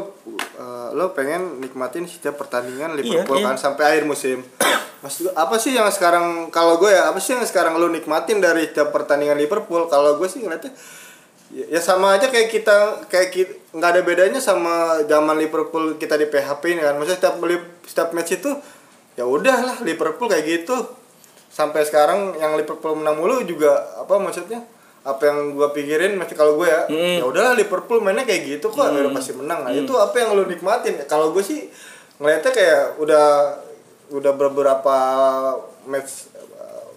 lo 0.90 1.06
pengen 1.14 1.62
nikmatin 1.62 2.02
setiap 2.10 2.34
pertandingan 2.34 2.98
Liverpool 2.98 3.38
iya. 3.38 3.54
kan 3.54 3.56
sampai 3.62 3.94
akhir 3.94 4.10
musim. 4.10 4.42
Maksud 5.06 5.30
gua, 5.30 5.32
apa 5.38 5.54
sih 5.62 5.70
yang 5.70 5.86
sekarang 5.86 6.50
kalau 6.50 6.82
gue 6.82 6.90
ya 6.90 7.06
apa 7.06 7.22
sih 7.22 7.38
yang 7.38 7.46
sekarang 7.46 7.78
lu 7.78 7.94
nikmatin 7.94 8.42
dari 8.42 8.66
setiap 8.66 8.90
pertandingan 8.90 9.38
Liverpool? 9.38 9.86
Kalau 9.86 10.18
gue 10.18 10.26
sih 10.26 10.42
ngeliatnya 10.42 10.74
ya, 11.54 11.78
ya 11.78 11.80
sama 11.84 12.18
aja 12.18 12.26
kayak 12.26 12.50
kita 12.50 13.06
kayak 13.06 13.28
ki- 13.30 13.54
nggak 13.70 13.90
ada 13.94 14.02
bedanya 14.02 14.40
sama 14.42 15.06
zaman 15.06 15.38
Liverpool 15.38 15.94
kita 15.94 16.18
di 16.18 16.26
PHP 16.26 16.74
ini 16.74 16.82
kan. 16.82 16.98
Maksudnya 16.98 17.18
setiap 17.22 17.36
setiap 17.86 18.08
match 18.18 18.34
itu 18.34 18.50
ya 19.14 19.30
udahlah 19.30 19.78
Liverpool 19.86 20.26
kayak 20.26 20.42
gitu. 20.42 20.74
Sampai 21.54 21.86
sekarang 21.86 22.34
yang 22.34 22.58
Liverpool 22.58 22.98
menang 22.98 23.14
mulu 23.14 23.46
juga 23.46 23.94
apa 23.94 24.18
maksudnya? 24.18 24.66
Apa 25.04 25.20
yang 25.28 25.52
gua 25.52 25.68
pikirin 25.68 26.16
masih 26.16 26.32
kalau 26.32 26.56
gue 26.56 26.64
ya 26.64 26.88
Mm. 26.88 27.20
ya 27.20 27.24
udahlah 27.28 27.52
Liverpool 27.52 28.00
mainnya 28.00 28.24
kayak 28.24 28.56
gitu 28.56 28.72
kok 28.72 28.88
udah 28.88 29.12
pasti 29.12 29.36
menang. 29.36 29.60
Nah 29.68 29.70
itu 29.70 29.92
apa 29.92 30.16
yang 30.16 30.32
lu 30.32 30.48
nikmatin? 30.48 30.96
Kalau 31.04 31.28
gue 31.36 31.44
sih 31.44 31.68
ngeliatnya 32.16 32.48
kayak 32.48 32.82
udah 32.96 33.26
udah 34.08 34.32
beberapa 34.32 34.96
match 35.84 36.32
uh, 36.56 36.88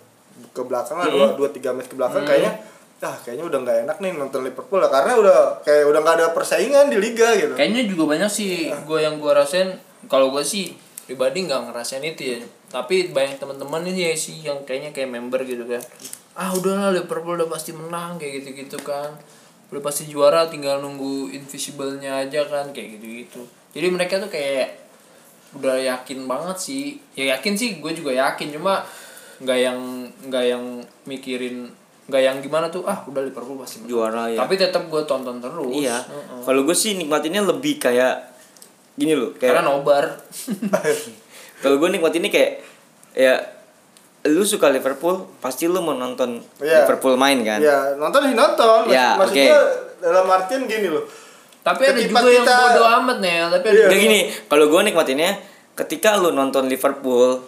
ke 0.56 0.62
belakang 0.64 1.04
lah 1.04 1.12
dua 1.12 1.28
dua 1.36 1.50
tiga 1.52 1.76
match 1.76 1.92
ke 1.92 1.96
belakang 2.00 2.24
kayaknya 2.24 2.54
ah 2.98 3.14
kayaknya 3.22 3.46
udah 3.46 3.60
nggak 3.62 3.78
enak 3.86 3.98
nih 4.02 4.12
nonton 4.16 4.42
Liverpool 4.42 4.80
lah 4.82 4.90
karena 4.90 5.14
udah 5.20 5.40
kayak 5.62 5.86
udah 5.86 6.00
nggak 6.02 6.16
ada 6.18 6.28
persaingan 6.32 6.88
di 6.88 6.98
liga 6.98 7.36
gitu. 7.36 7.54
Kayaknya 7.60 7.92
juga 7.92 8.04
banyak 8.16 8.32
sih 8.32 8.72
gue 8.72 9.00
yang 9.04 9.20
gue 9.20 9.32
rasain 9.36 9.76
kalau 10.08 10.32
gue 10.32 10.48
sih 10.48 10.74
pribadi 11.04 11.44
nggak 11.44 11.70
ngerasain 11.76 12.02
itu 12.08 12.24
ya. 12.24 12.40
Tapi 12.72 13.12
banyak 13.12 13.36
teman-teman 13.36 13.84
ini 13.84 14.12
ya 14.12 14.16
sih 14.16 14.48
yang 14.48 14.64
kayaknya 14.64 14.96
kayak 14.96 15.12
member 15.12 15.44
gitu 15.44 15.68
kan 15.68 15.84
ah 16.38 16.54
udahlah 16.54 16.94
Liverpool 16.94 17.36
udah 17.36 17.50
pasti 17.50 17.74
menang 17.74 18.22
kayak 18.22 18.46
gitu 18.46 18.50
gitu 18.66 18.78
kan. 18.86 19.18
Udah 19.74 19.82
pasti 19.84 20.08
juara 20.08 20.48
tinggal 20.48 20.80
nunggu 20.80 21.34
invisible-nya 21.34 22.24
aja 22.24 22.46
kan 22.48 22.72
kayak 22.72 23.02
gitu 23.02 23.08
gitu 23.26 23.42
jadi 23.78 23.94
mereka 23.94 24.18
tuh 24.18 24.34
kayak 24.34 24.90
udah 25.54 25.78
yakin 25.78 26.26
banget 26.26 26.58
sih. 26.58 26.98
Ya 27.14 27.38
yakin 27.38 27.54
sih 27.54 27.78
gue 27.78 27.94
juga 27.94 28.10
yakin. 28.10 28.58
Cuma 28.58 28.82
nggak 29.38 29.60
yang 29.62 29.80
nggak 30.34 30.46
yang 30.50 30.64
mikirin 31.06 31.70
nggak 32.10 32.22
yang 32.26 32.38
gimana 32.42 32.74
tuh 32.74 32.90
ah 32.90 33.06
udah 33.06 33.22
Liverpool 33.22 33.62
pasti 33.62 33.86
menang. 33.86 33.92
Juara 33.94 34.24
ya. 34.34 34.42
Tapi 34.42 34.58
tetap 34.58 34.90
gue 34.90 35.02
tonton 35.06 35.38
terus. 35.38 35.70
Iya. 35.78 36.02
Heeh. 36.02 36.42
kalau 36.42 36.66
gue 36.66 36.74
sih 36.74 36.98
nikmatinnya 36.98 37.46
lebih 37.46 37.78
kayak 37.78 38.34
gini 38.98 39.14
loh 39.14 39.38
kayak 39.38 39.54
karena 39.54 39.70
nobar. 39.70 40.06
Kalau 41.58 41.82
gue 41.82 41.90
nikmatinnya 41.90 42.30
kayak 42.30 42.62
ya 43.18 43.34
lu 44.26 44.42
suka 44.42 44.68
Liverpool 44.68 45.30
pasti 45.38 45.66
lu 45.66 45.80
mau 45.80 45.94
nonton 45.94 46.42
Iya. 46.58 46.84
Liverpool 46.84 47.16
main 47.16 47.38
kan 47.42 47.60
ya 47.60 47.94
nonton 47.96 48.26
sih 48.26 48.34
nonton 48.34 48.80
Maksud, 48.84 48.92
Ya, 48.92 49.16
maksud 49.16 49.34
oke. 49.34 49.46
gua 49.46 49.62
dalam 50.00 50.26
artian 50.28 50.62
gini 50.66 50.88
loh 50.88 51.06
Tapi 51.62 51.82
ada 51.84 52.00
juga 52.00 52.24
yang 52.24 52.42
kita- 52.42 52.64
bodo 52.72 52.84
amat 52.98 53.18
nih, 53.20 53.36
tapi 53.50 53.66
ada 53.66 53.76
Iya. 53.76 53.88
Udah 53.88 54.00
gini, 54.00 54.20
kalau 54.46 54.66
gue 54.68 54.82
nikmatinnya 54.84 55.32
ketika 55.76 56.16
lu 56.16 56.32
nonton 56.32 56.66
Liverpool 56.66 57.44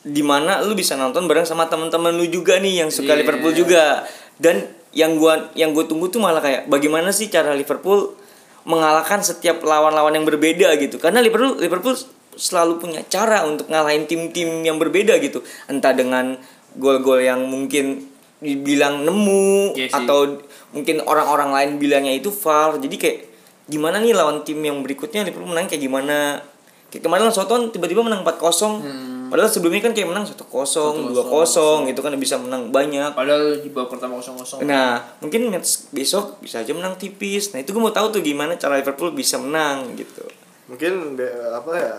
di 0.00 0.22
mana 0.22 0.62
lu 0.62 0.72
bisa 0.72 0.94
nonton 0.94 1.26
bareng 1.26 1.42
sama 1.42 1.66
teman-teman 1.66 2.14
lu 2.14 2.22
juga 2.26 2.56
nih 2.56 2.80
yang 2.80 2.90
suka 2.90 3.12
Iya. 3.12 3.20
Liverpool 3.20 3.50
juga. 3.52 4.06
Dan 4.36 4.62
yang 4.92 5.16
gua 5.16 5.50
yang 5.52 5.72
gue 5.72 5.84
tunggu 5.84 6.06
tuh 6.06 6.18
malah 6.18 6.38
kayak 6.38 6.66
bagaimana 6.66 7.10
sih 7.10 7.26
cara 7.26 7.50
Liverpool 7.52 8.14
mengalahkan 8.62 9.18
setiap 9.20 9.58
lawan-lawan 9.60 10.12
yang 10.12 10.22
berbeda 10.22 10.70
gitu. 10.76 10.96
Karena 10.96 11.18
Liverpool 11.18 11.58
Liverpool 11.58 11.98
selalu 12.36 12.78
punya 12.78 13.00
cara 13.08 13.42
untuk 13.48 13.72
ngalahin 13.72 14.04
tim-tim 14.04 14.62
yang 14.62 14.76
berbeda 14.76 15.16
gitu. 15.18 15.40
Entah 15.66 15.96
dengan 15.96 16.36
gol-gol 16.76 17.24
yang 17.24 17.48
mungkin 17.48 18.12
dibilang 18.36 19.00
nemu 19.08 19.72
Iya 19.72 19.88
sih. 19.88 19.96
atau 19.96 20.36
mungkin 20.76 21.00
orang-orang 21.00 21.50
lain 21.56 21.70
bilangnya 21.80 22.12
itu 22.12 22.28
VAR. 22.28 22.76
Jadi 22.76 22.96
kayak 23.00 23.18
gimana 23.66 23.96
nih 23.98 24.12
lawan 24.12 24.44
tim 24.44 24.60
yang 24.60 24.84
berikutnya 24.84 25.24
Liverpool 25.24 25.50
menang 25.50 25.66
kayak 25.66 25.82
gimana? 25.82 26.44
Kayak 26.92 27.02
kemarin 27.08 27.32
Soton 27.32 27.72
tiba-tiba 27.72 28.04
menang 28.04 28.22
4-0. 28.22 29.26
Padahal 29.26 29.50
sebelumnya 29.50 29.82
kan 29.82 29.90
kayak 29.90 30.06
menang 30.06 30.22
1-0, 30.22 30.38
2-0 30.46 31.90
gitu 31.90 31.98
kan 31.98 32.14
bisa 32.14 32.38
menang 32.38 32.70
banyak. 32.70 33.10
Padahal 33.10 33.58
di 33.58 33.74
babak 33.74 33.98
pertama 33.98 34.22
kosong-kosong. 34.22 34.62
Nah, 34.62 35.02
mungkin 35.18 35.50
match 35.50 35.90
besok 35.90 36.38
bisa 36.38 36.62
aja 36.62 36.70
menang 36.70 36.94
tipis. 36.94 37.50
Nah, 37.50 37.58
itu 37.58 37.74
gue 37.74 37.82
mau 37.82 37.90
tahu 37.90 38.14
tuh 38.14 38.22
gimana 38.22 38.54
cara 38.54 38.78
Liverpool 38.78 39.10
bisa 39.10 39.34
menang 39.42 39.98
gitu. 39.98 40.22
mungkin 40.66 41.14
apa 41.54 41.70
ya 41.78 41.94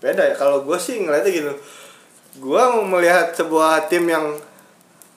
beda 0.00 0.22
ya 0.24 0.34
kalau 0.34 0.64
gue 0.64 0.76
sih 0.76 0.98
ngeliatnya 0.98 1.30
gitu 1.30 1.52
gue 2.36 2.62
mau 2.62 2.84
melihat 2.88 3.32
sebuah 3.32 3.86
tim 3.86 4.04
yang 4.04 4.32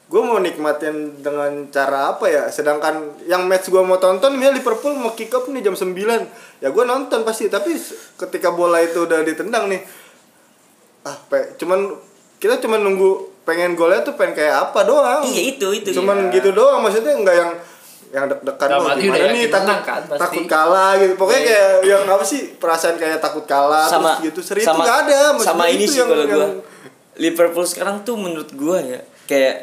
gue 0.04 0.22
mau 0.22 0.38
nikmatin 0.38 1.24
dengan 1.24 1.50
cara 1.70 2.14
apa 2.14 2.28
ya 2.28 2.46
sedangkan 2.48 3.24
yang 3.26 3.48
match 3.48 3.68
gue 3.68 3.80
mau 3.80 3.98
tonton 3.98 4.36
misalnya 4.36 4.60
Liverpool 4.60 4.94
mau 4.94 5.12
kick 5.12 5.32
off 5.32 5.48
nih 5.48 5.64
jam 5.64 5.74
9 5.74 5.96
ya 6.60 6.70
gue 6.70 6.84
nonton 6.84 7.24
pasti 7.24 7.48
tapi 7.48 7.74
ketika 8.14 8.52
bola 8.52 8.78
itu 8.78 9.04
udah 9.04 9.24
ditendang 9.24 9.72
nih 9.72 9.82
ah 11.04 11.18
pe, 11.18 11.58
cuman 11.58 11.98
kita 12.38 12.60
cuman 12.60 12.80
nunggu 12.80 13.10
pengen 13.44 13.74
golnya 13.74 14.04
tuh 14.04 14.14
pengen 14.14 14.38
kayak 14.38 14.70
apa 14.70 14.84
doang 14.84 15.24
Iya, 15.24 15.56
itu 15.56 15.68
itu. 15.74 15.90
cuman 15.94 16.30
Iya. 16.30 16.40
gitu 16.40 16.50
doang 16.52 16.80
maksudnya 16.80 17.12
nggak 17.14 17.36
yang 17.36 17.52
yang 18.14 18.26
deg-degan 18.28 18.68
Dalam 18.70 18.80
oh, 18.80 18.88
arti 18.88 19.02
gimana 19.04 19.26
nih 19.28 19.50
takut 19.50 19.80
kan, 19.82 20.02
pasti. 20.06 20.22
takut 20.22 20.44
kalah 20.46 20.92
gitu 20.96 21.14
pokoknya 21.16 21.40
Iya. 21.40 21.50
kayak 21.50 21.72
yang 21.84 22.02
apa 22.08 22.24
sih 22.24 22.42
perasaan 22.54 22.96
kayak 22.96 23.18
takut 23.18 23.44
kalah 23.44 23.86
sama 23.86 24.14
terus 24.14 24.26
gitu 24.30 24.40
seri 24.44 24.62
itu 24.62 24.70
sama, 24.70 24.82
nggak 24.82 24.98
ada 25.04 25.20
Maksudnya 25.34 25.50
sama 25.50 25.64
ini 25.68 25.76
itu 25.80 25.90
sih 25.90 26.00
yang- 26.00 26.10
kalau 26.10 26.24
gue 26.24 26.38
yang- 26.40 26.58
Liverpool 27.16 27.66
sekarang 27.66 27.96
tuh 28.02 28.16
menurut 28.16 28.50
gue 28.50 28.78
ya 28.88 29.00
kayak 29.24 29.56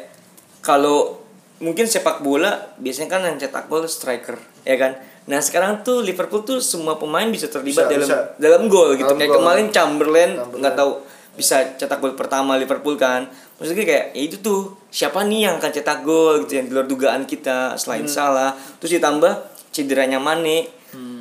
kalau 0.59 1.19
mungkin 1.57 1.85
sepak 1.85 2.19
bola 2.19 2.51
biasanya 2.75 3.09
kan 3.09 3.21
yang 3.23 3.37
cetak 3.37 3.65
gol 3.65 3.85
striker 3.85 4.35
ya 4.61 4.75
kan 4.75 4.99
nah 5.23 5.37
sekarang 5.37 5.79
tuh 5.79 6.01
Liverpool 6.01 6.41
tuh 6.41 6.57
semua 6.59 6.97
pemain 6.97 7.23
bisa 7.25 7.45
terlibat 7.45 7.85
Bisa, 7.85 7.93
dalam 7.93 8.03
bisa. 8.03 8.17
dalam 8.35 8.61
gol 8.67 8.93
gitu 8.93 9.05
Dalam 9.05 9.15
kayak 9.17 9.29
gol. 9.29 9.37
kemarin 9.39 9.65
Chamberlain 9.69 10.31
Chamberlain. 10.33 10.59
nggak 10.59 10.75
tahu 10.75 10.91
bisa 11.33 11.75
cetak 11.75 11.97
gol 11.97 12.13
pertama 12.13 12.55
Liverpool 12.55 12.95
kan 12.95 13.23
maksudnya 13.55 13.81
kayak 13.81 14.05
ya 14.11 14.21
itu 14.21 14.37
tuh 14.37 14.59
siapa 14.87 15.21
nih 15.21 15.45
yang 15.45 15.55
akan 15.57 15.71
cetak 15.71 15.99
gol 16.01 16.43
gitu 16.43 16.55
yang 16.55 16.65
di 16.65 16.73
luar 16.73 16.85
dugaan 16.85 17.23
kita 17.23 17.75
selain 17.75 18.03
Hmm. 18.03 18.11
salah 18.13 18.49
terus 18.77 18.91
ditambah 18.93 19.31
cederanya 19.69 20.17
Mane 20.17 20.67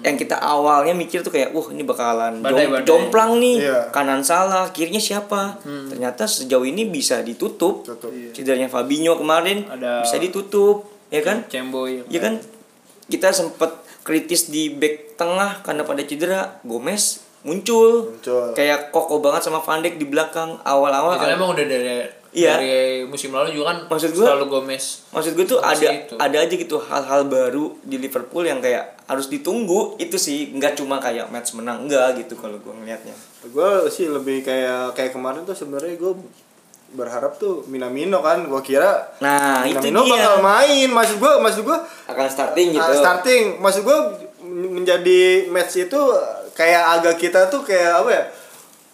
yang 0.02 0.16
kita 0.16 0.34
awalnya 0.34 0.90
mikir 0.90 1.20
tuh 1.20 1.30
kayak 1.30 1.52
wah 1.52 1.62
ini 1.68 1.84
bakalan 1.84 2.42
Badai, 2.42 2.66
jom- 2.66 2.72
badai. 2.72 2.84
jomplang 2.84 3.30
nih 3.38 3.56
Iya. 3.62 3.78
kanan 3.90 4.18
salah 4.20 4.66
kirinya 4.68 4.98
siapa 4.98 5.62
ternyata 5.62 6.26
sejauh 6.26 6.64
ini 6.64 6.84
bisa 6.84 7.22
ditutup 7.22 7.86
Tutup. 7.86 8.10
cederanya 8.32 8.66
Fabinho 8.66 9.14
kemarin 9.14 9.62
Ada- 9.64 10.02
bisa 10.02 10.16
ditutup 10.16 10.90
ya 11.06 11.20
kan 11.20 11.46
Cemboy. 11.46 12.02
ya 12.04 12.18
kan 12.18 12.42
kita 13.06 13.30
sempet 13.30 13.70
kritis 14.00 14.48
di 14.48 14.72
back 14.72 15.14
tengah 15.14 15.60
karena 15.60 15.84
pada 15.84 16.02
cedera 16.02 16.58
Gomez 16.62 17.22
muncul, 17.42 18.10
Muncul. 18.10 18.52
kayak 18.52 18.90
kokoh 18.90 19.18
banget 19.18 19.40
sama 19.42 19.58
Van 19.58 19.80
Dijk 19.80 19.96
di 19.96 20.04
belakang 20.04 20.60
awal-awal. 20.60 21.14
Itu 21.14 21.22
kan 21.22 21.32
emang 21.32 21.50
udah 21.50 21.64
dari 21.64 21.88
Iya. 22.30 22.54
dari 22.54 22.74
musim 23.02 23.30
lalu 23.30 23.50
juga 23.52 23.74
kan 23.74 23.78
Maksud 23.88 24.14
gua- 24.14 24.30
selalu 24.30 24.46
Gomez. 24.48 25.02
maksud 25.10 25.34
gue 25.34 25.42
tuh 25.44 25.58
ada 25.58 25.82
itu. 25.82 26.14
ada 26.14 26.36
aja 26.38 26.54
gitu 26.54 26.78
hal-hal 26.78 27.26
baru 27.26 27.74
di 27.82 27.98
Liverpool 27.98 28.44
yang 28.44 28.60
kayak 28.60 29.02
harus 29.04 29.26
ditunggu. 29.26 29.98
Itu 29.98 30.14
sih 30.14 30.54
nggak 30.54 30.78
cuma 30.78 30.96
kayak 30.96 31.26
match 31.26 31.52
menang 31.52 31.84
enggak 31.84 32.14
gitu 32.16 32.36
kalau 32.36 32.54
gue 32.56 32.70
ngelihatnya 32.72 33.16
gue 33.42 33.70
sih 33.88 34.06
lebih 34.06 34.44
kayak 34.44 34.92
kayak 34.92 35.10
kemarin 35.10 35.42
tuh 35.42 35.56
sebenarnya 35.56 35.96
gue 35.96 36.12
berharap 36.90 37.34
tuh 37.34 37.66
Minamino 37.66 38.20
kan. 38.20 38.44
Gue 38.44 38.62
kira 38.62 39.10
nah 39.18 39.64
itu 39.64 39.80
Minamino 39.80 40.06
dia. 40.06 40.14
bakal 40.22 40.36
main. 40.40 40.88
Maksud 40.88 41.16
gue 41.16 41.32
maksud 41.40 41.62
gue 41.64 41.78
akan 42.06 42.26
starting 42.26 42.68
gitu. 42.70 42.92
Starting. 42.94 43.44
Maksud 43.58 43.82
gue 43.82 43.98
menjadi 44.46 45.20
match 45.48 45.82
itu 45.82 46.00
kayak 46.60 46.82
agak 46.94 47.16
kita 47.16 47.48
tuh 47.48 47.64
kayak 47.64 47.96
apa 47.96 48.10
ya 48.10 48.24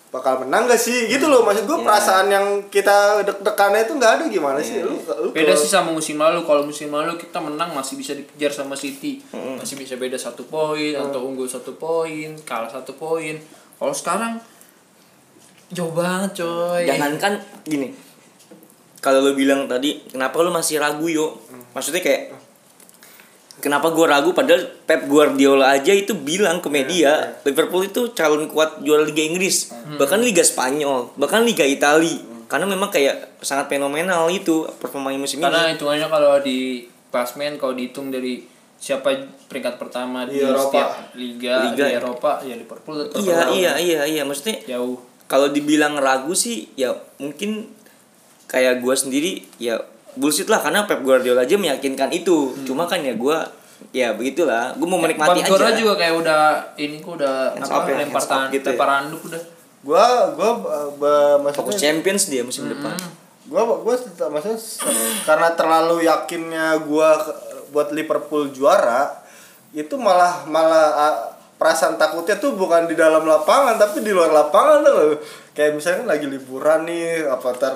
bakal 0.06 0.38
menang 0.38 0.64
gak 0.64 0.78
sih 0.78 1.10
gitu 1.10 1.26
loh 1.26 1.42
maksud 1.42 1.66
gue 1.66 1.76
Iya. 1.76 1.84
perasaan 1.84 2.26
yang 2.26 2.46
kita 2.68 3.20
deg-degannya 3.20 3.84
itu 3.84 3.92
nggak 3.92 4.12
ada 4.14 4.24
gimana 4.26 4.62
sih 4.62 4.78
lu, 4.78 4.94
lu 4.96 5.28
Beda 5.28 5.50
kalau- 5.50 5.58
sih 5.58 5.68
sama 5.68 5.90
musim 5.90 6.16
lalu. 6.16 6.40
Kalau 6.40 6.62
musim 6.62 6.88
lalu 6.88 7.18
kita 7.18 7.36
menang 7.36 7.74
masih 7.74 7.98
bisa 7.98 8.14
dikejar 8.14 8.54
sama 8.54 8.72
City. 8.72 9.18
Masih 9.34 9.74
bisa 9.74 9.94
beda 9.94 10.14
satu 10.16 10.46
poin 10.46 10.94
atau 10.94 11.20
unggul 11.20 11.44
satu 11.44 11.74
poin, 11.74 12.32
kalah 12.40 12.70
satu 12.70 12.94
poin. 12.94 13.34
Kalau 13.74 13.92
sekarang 13.92 14.38
jauh 15.68 15.90
banget 15.90 16.38
coy 16.38 16.86
Jangankan 16.86 17.36
gini. 17.62 17.90
Kalau 18.96 19.20
lu 19.20 19.34
bilang 19.34 19.66
tadi, 19.66 20.00
kenapa 20.06 20.38
lu 20.40 20.48
masih 20.48 20.78
ragu 20.78 21.04
yo? 21.06 21.36
Maksudnya 21.72 22.00
kayak 22.00 22.32
kenapa 23.58 23.88
gua 23.90 24.06
ragu 24.10 24.30
padahal 24.30 24.68
Pep 24.84 25.06
Guardiola 25.06 25.72
aja 25.72 25.90
itu 25.90 26.12
bilang 26.12 26.60
ke 26.60 26.68
media 26.68 27.36
Liverpool 27.42 27.82
itu 27.82 28.12
calon 28.12 28.46
kuat 28.46 28.80
juara 28.80 29.02
Liga 29.02 29.22
Inggris, 29.22 29.72
bahkan 29.96 30.20
Liga 30.20 30.42
Spanyol, 30.42 31.12
bahkan 31.16 31.42
Liga 31.42 31.62
Itali. 31.62 32.36
Karena 32.46 32.62
memang 32.62 32.94
kayak 32.94 33.42
sangat 33.42 33.66
fenomenal 33.66 34.30
itu 34.30 34.62
performa 34.78 35.10
musim 35.10 35.42
karena 35.42 35.66
ini. 35.66 35.74
hitungannya 35.74 36.06
kalau 36.06 36.38
di 36.38 36.86
klasmen 37.10 37.58
kalau 37.58 37.74
dihitung 37.74 38.14
dari 38.14 38.46
siapa 38.78 39.10
peringkat 39.50 39.82
pertama 39.82 40.22
di, 40.22 40.38
Di 40.38 40.46
Eropa. 40.46 40.94
liga, 41.18 41.74
Liga. 41.74 41.90
di 41.90 41.92
Eropa 41.98 42.38
ya 42.46 42.54
Liverpool 42.54 43.02
tetap 43.02 43.18
Iya, 43.18 43.50
iya, 43.50 43.72
iya, 43.82 44.00
iya. 44.06 44.22
Maksudnya 44.22 44.62
jauh 44.68 45.00
kalau 45.26 45.50
dibilang 45.50 45.98
ragu 45.98 46.38
sih 46.38 46.70
ya 46.78 46.94
mungkin 47.18 47.66
kayak 48.46 48.78
gua 48.78 48.94
sendiri 48.94 49.42
ya 49.58 49.82
bullshit 50.16 50.48
lah 50.48 50.58
karena 50.58 50.84
Pep 50.84 51.00
Guardiola 51.00 51.44
aja 51.44 51.54
meyakinkan 51.54 52.10
itu. 52.10 52.56
Cuma 52.64 52.84
kan 52.84 52.98
ya 52.98 53.12
gua 53.12 53.44
ya 53.92 54.12
begitulah 54.12 54.72
gua 54.74 54.88
mau 54.88 54.98
menikmati 54.98 55.40
Pep 55.40 55.48
Guardiola 55.48 55.70
aja. 55.70 55.78
juga 55.78 55.94
kayak 55.94 56.14
udah 56.16 56.42
ini 56.76 56.96
kok 56.98 57.12
udah 57.14 57.36
Hands 57.54 57.68
apa 57.70 57.86
ya, 57.86 57.96
lempar 58.00 58.22
tangan 58.22 58.48
gitu 58.50 58.68
ya. 58.68 58.78
handuk 58.82 59.22
udah. 59.22 59.42
Gua 59.80 60.04
gua 60.32 60.50
ba- 60.58 60.90
ba- 60.96 61.52
fokus 61.52 61.76
maksudnya 61.76 61.80
Champions 61.94 62.24
dia 62.26 62.42
musim 62.42 62.66
depan. 62.66 62.96
Gua 63.46 63.62
gua 63.78 63.94
tetap- 63.94 64.32
maksudnya 64.32 64.58
karena 65.22 65.48
terlalu 65.52 65.96
yakinnya 66.02 66.80
gua 66.82 67.14
ke- 67.16 67.36
buat 67.70 67.92
Liverpool 67.92 68.50
juara 68.50 69.12
itu 69.70 69.94
malah 69.94 70.42
malah 70.46 70.86
ah, 70.96 71.16
perasaan 71.54 71.96
takutnya 71.96 72.36
tuh 72.36 72.52
bukan 72.52 72.84
di 72.84 72.92
dalam 72.92 73.22
lapangan 73.22 73.76
tapi 73.76 74.00
di 74.00 74.10
luar 74.10 74.28
lapangan 74.30 74.80
tuh. 74.82 75.20
Kayak 75.52 75.72
misalnya 75.74 76.04
lagi 76.06 76.26
liburan 76.26 76.84
nih 76.84 77.24
apa 77.24 77.48
ntar 77.52 77.74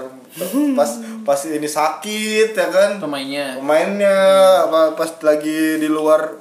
pas 0.72 0.90
pas 1.22 1.40
ini 1.44 1.66
sakit 1.66 2.50
ya 2.50 2.68
kan? 2.68 2.90
Pemainnya. 2.98 3.56
Pemainnya 3.56 4.16
apa 4.64 4.94
pas 4.94 5.10
lagi 5.20 5.76
di 5.76 5.86
luar 5.86 6.38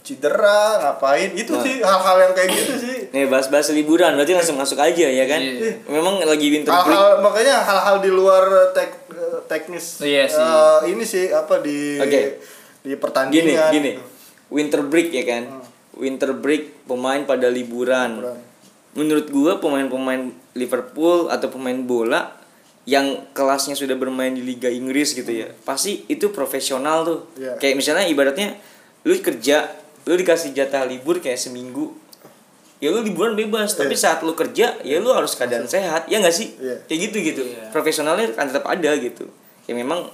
cedera 0.00 0.80
ngapain? 0.80 1.30
Itu 1.32 1.52
Nah. 1.52 1.62
sih 1.62 1.74
hal-hal 1.78 2.16
yang 2.20 2.32
kayak 2.32 2.50
gitu 2.50 2.74
sih. 2.76 2.98
Nih 3.10 3.26
bahas-bahas 3.26 3.70
liburan 3.70 4.14
berarti 4.14 4.32
langsung 4.32 4.56
masuk 4.56 4.76
aja 4.76 5.06
ya 5.06 5.24
kan? 5.24 5.38
Iya. 5.38 5.76
memang 5.86 6.18
lagi 6.20 6.46
winter 6.48 6.72
break. 6.72 6.86
Hal-hal 6.88 7.20
makanya 7.20 7.56
hal-hal 7.60 7.96
di 8.00 8.10
luar 8.10 8.44
tek, 8.72 8.90
teknis 9.46 10.00
Iya 10.00 10.24
sih. 10.26 10.40
eh, 10.40 10.78
ini 10.88 11.04
sih 11.04 11.28
apa 11.28 11.60
di 11.60 11.96
Oke. 11.96 12.40
di 12.80 12.88
gini 12.88 12.96
pertandingan. 12.96 13.70
Gini 13.70 13.92
winter 14.48 14.82
break 14.82 15.12
ya 15.12 15.24
kan? 15.24 15.44
Winter 15.92 16.32
break 16.32 16.88
pemain 16.88 17.22
pada 17.22 17.46
liburan. 17.46 18.18
Liburan. 18.18 18.48
menurut 18.90 19.30
gua 19.30 19.62
pemain-pemain 19.62 20.18
Liverpool 20.52 21.30
atau 21.30 21.46
pemain 21.46 21.78
bola 21.78 22.34
yang 22.84 23.28
kelasnya 23.32 23.76
sudah 23.76 23.92
bermain 23.94 24.32
di 24.32 24.40
Liga 24.40 24.66
Inggris 24.66 25.12
gitu 25.12 25.28
ya 25.28 25.52
pasti 25.62 26.04
itu 26.06 26.32
profesional 26.32 27.04
tuh 27.04 27.18
Iya. 27.36 27.56
kayak 27.56 27.74
misalnya 27.76 28.04
ibaratnya 28.04 28.56
lu 29.04 29.12
kerja 29.20 29.68
lu 30.04 30.16
dikasih 30.16 30.52
jatah 30.52 30.84
libur 30.84 31.20
kayak 31.20 31.36
seminggu 31.36 31.92
ya 32.80 32.88
lu 32.88 33.04
liburan 33.04 33.36
bebas 33.36 33.76
tapi 33.76 33.92
Iya. 33.92 34.02
saat 34.08 34.18
lu 34.24 34.32
kerja 34.32 34.80
ya 34.80 34.96
lu 34.96 35.12
harus 35.12 35.36
keadaan 35.36 35.68
sehat 35.68 36.08
ya 36.08 36.18
nggak 36.18 36.32
sih 36.32 36.56
Iya. 36.56 36.76
kayak 36.88 37.00
gitu 37.06 37.16
gitu 37.20 37.42
Iya. 37.44 37.68
profesionalnya 37.68 38.32
kan 38.32 38.48
tetap 38.48 38.64
ada 38.64 38.90
gitu 38.96 39.28
ya 39.68 39.76
memang 39.76 40.08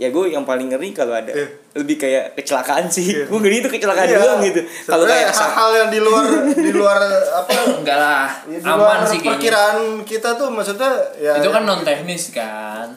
ya 0.00 0.08
gue 0.08 0.24
yang 0.26 0.42
paling 0.42 0.66
ngeri 0.66 0.90
kalau 0.90 1.12
ada 1.12 1.28
Iya. 1.28 1.44
lebih 1.76 1.96
kayak 1.96 2.32
kecelakaan 2.32 2.88
sih 2.88 3.12
Iya. 3.12 3.24
gue 3.28 3.38
ngeri 3.38 3.56
itu 3.60 3.68
kecelakaan 3.68 4.08
Iya. 4.08 4.16
doang 4.16 4.40
gitu 4.40 4.60
kalau 4.86 5.04
kayak 5.04 5.28
hal-hal 5.28 5.70
yang 5.76 5.88
di 5.88 6.00
luar 6.00 6.24
di 6.66 6.72
luar 6.72 6.96
apa 7.30 7.52
enggak 7.76 7.98
lah 7.98 8.26
ya, 8.44 8.56
di 8.56 8.64
aman 8.64 8.78
luar 8.80 8.98
sih 9.04 9.18
kayaknya 9.18 9.30
perkiraan 9.36 9.78
kita 10.02 10.28
tuh 10.34 10.48
maksudnya 10.48 10.88
ya 11.14 11.36
itu 11.36 11.48
kan 11.48 11.62
non 11.62 11.84
teknis 11.84 12.32
kan 12.32 12.88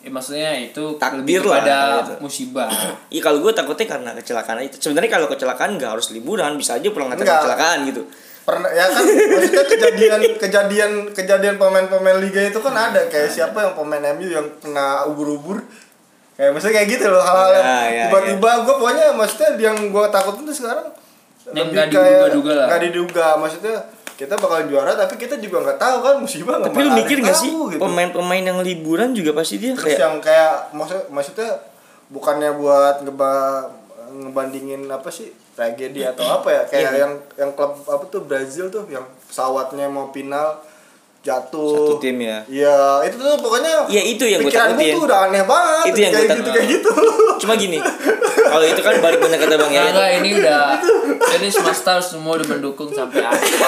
ya, 0.00 0.08
maksudnya 0.08 0.50
itu 0.56 0.96
Takdir 0.96 1.44
lah, 1.44 1.60
kepada 1.60 1.76
gitu. 2.00 2.12
musibah 2.24 2.72
Iya 3.12 3.20
kalau 3.20 3.38
gue 3.38 3.52
takutnya 3.52 3.86
karena 3.86 4.10
kecelakaan 4.12 4.58
itu. 4.62 4.76
Sebenarnya 4.80 5.10
kalau 5.10 5.26
kecelakaan 5.26 5.76
nggak 5.76 5.90
harus 5.92 6.08
liburan, 6.10 6.54
bisa 6.54 6.74
aja 6.74 6.88
pulang 6.88 7.10
Nggak. 7.10 7.20
kecelakaan 7.22 7.84
gitu. 7.84 8.00
pernah 8.46 8.70
ya 8.70 8.86
kan 8.86 9.02
maksudnya 9.02 9.66
kejadian 9.66 10.20
kejadian 10.38 10.90
kejadian 11.10 11.58
pemain-pemain 11.58 12.22
liga 12.22 12.38
itu 12.40 12.54
kan 12.62 12.70
ada 12.72 13.02
kayak 13.10 13.26
siapa 13.26 13.58
yang 13.58 13.74
pemain 13.74 14.14
MU 14.14 14.30
yang 14.30 14.46
kena 14.62 15.02
ubur-ubur 15.04 15.66
kayak 16.36 16.50
maksudnya 16.50 16.74
kayak 16.74 16.88
gitu 16.90 17.06
loh 17.06 17.18
hal-hal 17.18 17.50
yang 17.50 17.66
Ya, 17.66 17.80
ya, 17.82 18.04
tiba-tiba 18.06 18.50
gue 18.60 18.74
pokoknya 18.76 19.06
maksudnya 19.12 19.48
yang 19.58 19.76
gue 19.86 20.04
takutin 20.06 20.44
tuh 20.44 20.56
sekarang 20.56 20.86
Yang 21.46 21.54
lebih 21.56 21.72
nggak 21.72 21.86
kayak- 21.86 22.04
diduga-duga 22.04 22.52
lah. 22.52 22.66
nggak 22.66 22.82
diduga 22.82 23.26
maksudnya 23.36 23.76
kita 24.14 24.34
bakal 24.34 24.60
juara 24.64 24.92
tapi 24.94 25.14
kita 25.14 25.34
juga 25.36 25.56
nggak 25.62 25.78
tahu 25.78 25.96
kan 26.00 26.14
musibah 26.18 26.54
nggak 26.58 26.70
Tapi 26.70 26.80
lu 26.82 26.90
mikir 26.94 27.16
gak 27.18 27.26
yang 27.26 27.36
sih 27.38 27.52
gitu. 27.52 27.78
pemain-pemain 27.78 28.44
yang 28.46 28.58
liburan 28.60 29.12
juga 29.12 29.30
pasti 29.32 29.56
dia 29.56 29.72
terus 29.72 29.84
kayak 29.86 30.00
yang 30.02 30.16
kayak 30.18 30.54
maksud 30.72 31.00
maksudnya 31.08 31.50
bukannya 32.08 32.50
buat 32.52 32.96
ngeba 33.00 33.32
ngebandingin 34.08 34.88
apa 34.88 35.08
sih 35.08 35.28
tragedi 35.52 36.00
atau 36.02 36.24
apa 36.34 36.48
ya 36.50 36.62
kayak 36.64 36.82
Iya. 36.86 36.98
yang 36.98 37.12
yang 37.34 37.50
klub 37.52 37.76
apa 37.82 38.04
tuh 38.06 38.22
Brazil 38.22 38.68
tuh 38.68 38.84
yang 38.86 39.04
pesawatnya 39.22 39.86
mau 39.86 40.08
final 40.08 40.60
jatuh 41.26 41.74
Satu 41.74 41.94
tim 41.98 42.16
ya. 42.18 42.38
iya 42.46 42.78
itu 43.02 43.16
tuh 43.16 43.34
pokoknya 43.36 43.82
Iya, 43.86 44.02
itu 44.06 44.24
yang 44.24 44.40
gua 44.40 44.52
takutin. 44.52 44.94
tuh 44.94 45.02
udah 45.04 45.18
aneh 45.26 45.42
banget 45.42 45.84
Itu 45.88 45.98
yang 46.00 46.12
kayak 46.12 46.22
gua 46.22 46.30
gitu 46.30 46.40
takut. 46.40 46.54
kayak 46.54 46.68
gitu 46.70 46.90
cuma 47.36 47.52
gini. 47.54 47.78
Kalau 48.46 48.64
itu 48.64 48.80
kan 48.80 48.94
balik 48.96 49.18
bener 49.18 49.36
kata 49.36 49.54
Bang 49.56 49.68
ya. 49.70 49.84
enggak, 49.86 50.08
ini 50.16 50.30
udah 50.36 50.64
ini 51.34 51.48
semesta 51.48 51.98
semua 51.98 52.32
udah 52.34 52.48
mendukung 52.48 52.88
sampai 52.88 53.20
akhir. 53.20 53.58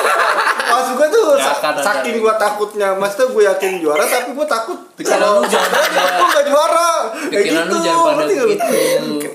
maksud 0.69 0.95
gua 0.95 1.09
tuh 1.09 1.27
sa- 1.35 1.59
saking 1.75 2.17
gua 2.19 2.37
takutnya 2.37 2.93
maksudnya 2.93 3.27
gua 3.29 3.43
yakin 3.49 3.71
juara 3.79 4.05
tapi 4.05 4.31
gua 4.31 4.45
takut 4.45 4.79
Pikiran 4.95 5.19
lu 5.35 5.45
jangan 5.45 5.71
gua 6.15 6.27
nggak 6.29 6.45
juara 6.47 6.91
kayak 7.25 7.43
pikiran 7.43 7.65
gitu 7.65 7.75
lu 7.75 7.83
jangan 7.83 8.15
pada 8.15 8.25
gitu. 8.29 8.67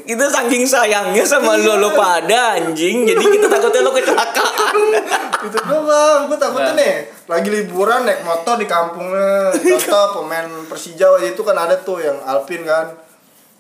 Kita 0.03 0.25
saking 0.27 0.63
sayangnya 0.63 1.23
sama 1.23 1.55
lo 1.55 1.77
lo 1.77 1.89
pada 1.91 2.55
anjing, 2.55 3.03
jadi 3.03 3.17
kita 3.19 3.47
takutnya 3.47 3.81
lo 3.81 3.91
kecelakaan. 3.91 4.75
itu 5.43 5.57
doang 5.59 6.19
gue 6.25 6.37
takutnya 6.37 6.63
Nah. 6.65 6.77
nih 6.77 6.93
lagi 7.25 7.49
liburan 7.49 8.03
naik 8.03 8.21
motor 8.21 8.55
di 8.55 8.65
kampungnya 8.65 9.51
contoh 9.51 10.21
pemain 10.21 10.43
Persija 10.63 11.05
waktu 11.09 11.31
itu 11.31 11.41
kan 11.41 11.55
ada 11.57 11.75
tuh 11.77 11.99
yang 11.99 12.17
Alpin 12.21 12.63
kan 12.63 12.87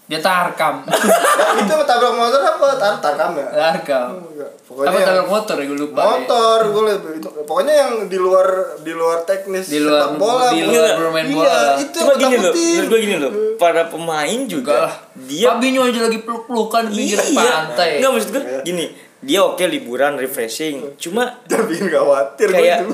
Dia 0.03 0.19
tarkam. 0.19 0.83
ya, 0.83 0.99
itu 1.63 1.73
tabrak 1.81 2.11
motor 2.11 2.35
apa 2.37 2.75
tar 2.75 2.99
tarkam 2.99 3.33
ya 3.33 3.47
Tarkam. 3.47 4.19
Enggak. 4.21 4.51
Apa 4.51 4.67
pokoknya 4.67 4.91
yang 4.91 5.07
tabrak 5.07 5.29
motor 5.29 5.55
ya 5.55 5.65
gue 5.65 5.77
lupa. 5.79 5.99
motor 6.03 6.57
gue 6.65 6.83
lebih 6.85 7.11
itu 7.15 7.27
pokoknya 7.41 7.73
yang 7.73 7.91
di 8.03 8.17
luar 8.17 8.47
di 8.79 8.91
luar 8.91 9.23
teknis 9.23 9.63
Di 9.65 9.79
luar- 9.79 10.11
sepak 10.11 10.19
bola 10.19 10.51
di 10.51 10.59
luar 10.61 10.99
bermain 10.99 11.23
iya, 11.23 11.31
bola. 11.33 11.55
itu 11.79 11.97
Cuma 11.97 12.13
gini 12.15 12.35
gue 12.35 12.41
loh, 12.41 12.51
menurut 12.51 12.85
gue 12.85 12.99
gini 12.99 13.15
loh. 13.17 13.31
Para 13.55 13.83
pemain 13.87 14.27
Enggak 14.29 14.51
juga 14.51 14.73
lah. 14.83 14.93
dia 15.23 15.47
Fabinho 15.49 15.81
aja 15.81 15.99
lagi 16.01 16.19
peluk-pelukan 16.19 16.83
di 16.83 16.95
pinggir 16.99 17.19
iya. 17.23 17.39
pantai. 17.39 17.89
Enggak 17.95 18.11
maksud 18.11 18.29
gue 18.29 18.43
gini, 18.61 18.85
dia 19.23 19.39
oke 19.41 19.63
liburan 19.63 20.15
refreshing. 20.15 20.95
Cuma 20.95 21.41
Jangan 21.47 21.65
bikin 21.65 21.87
khawatir 21.89 22.47
Kayak- 22.51 22.83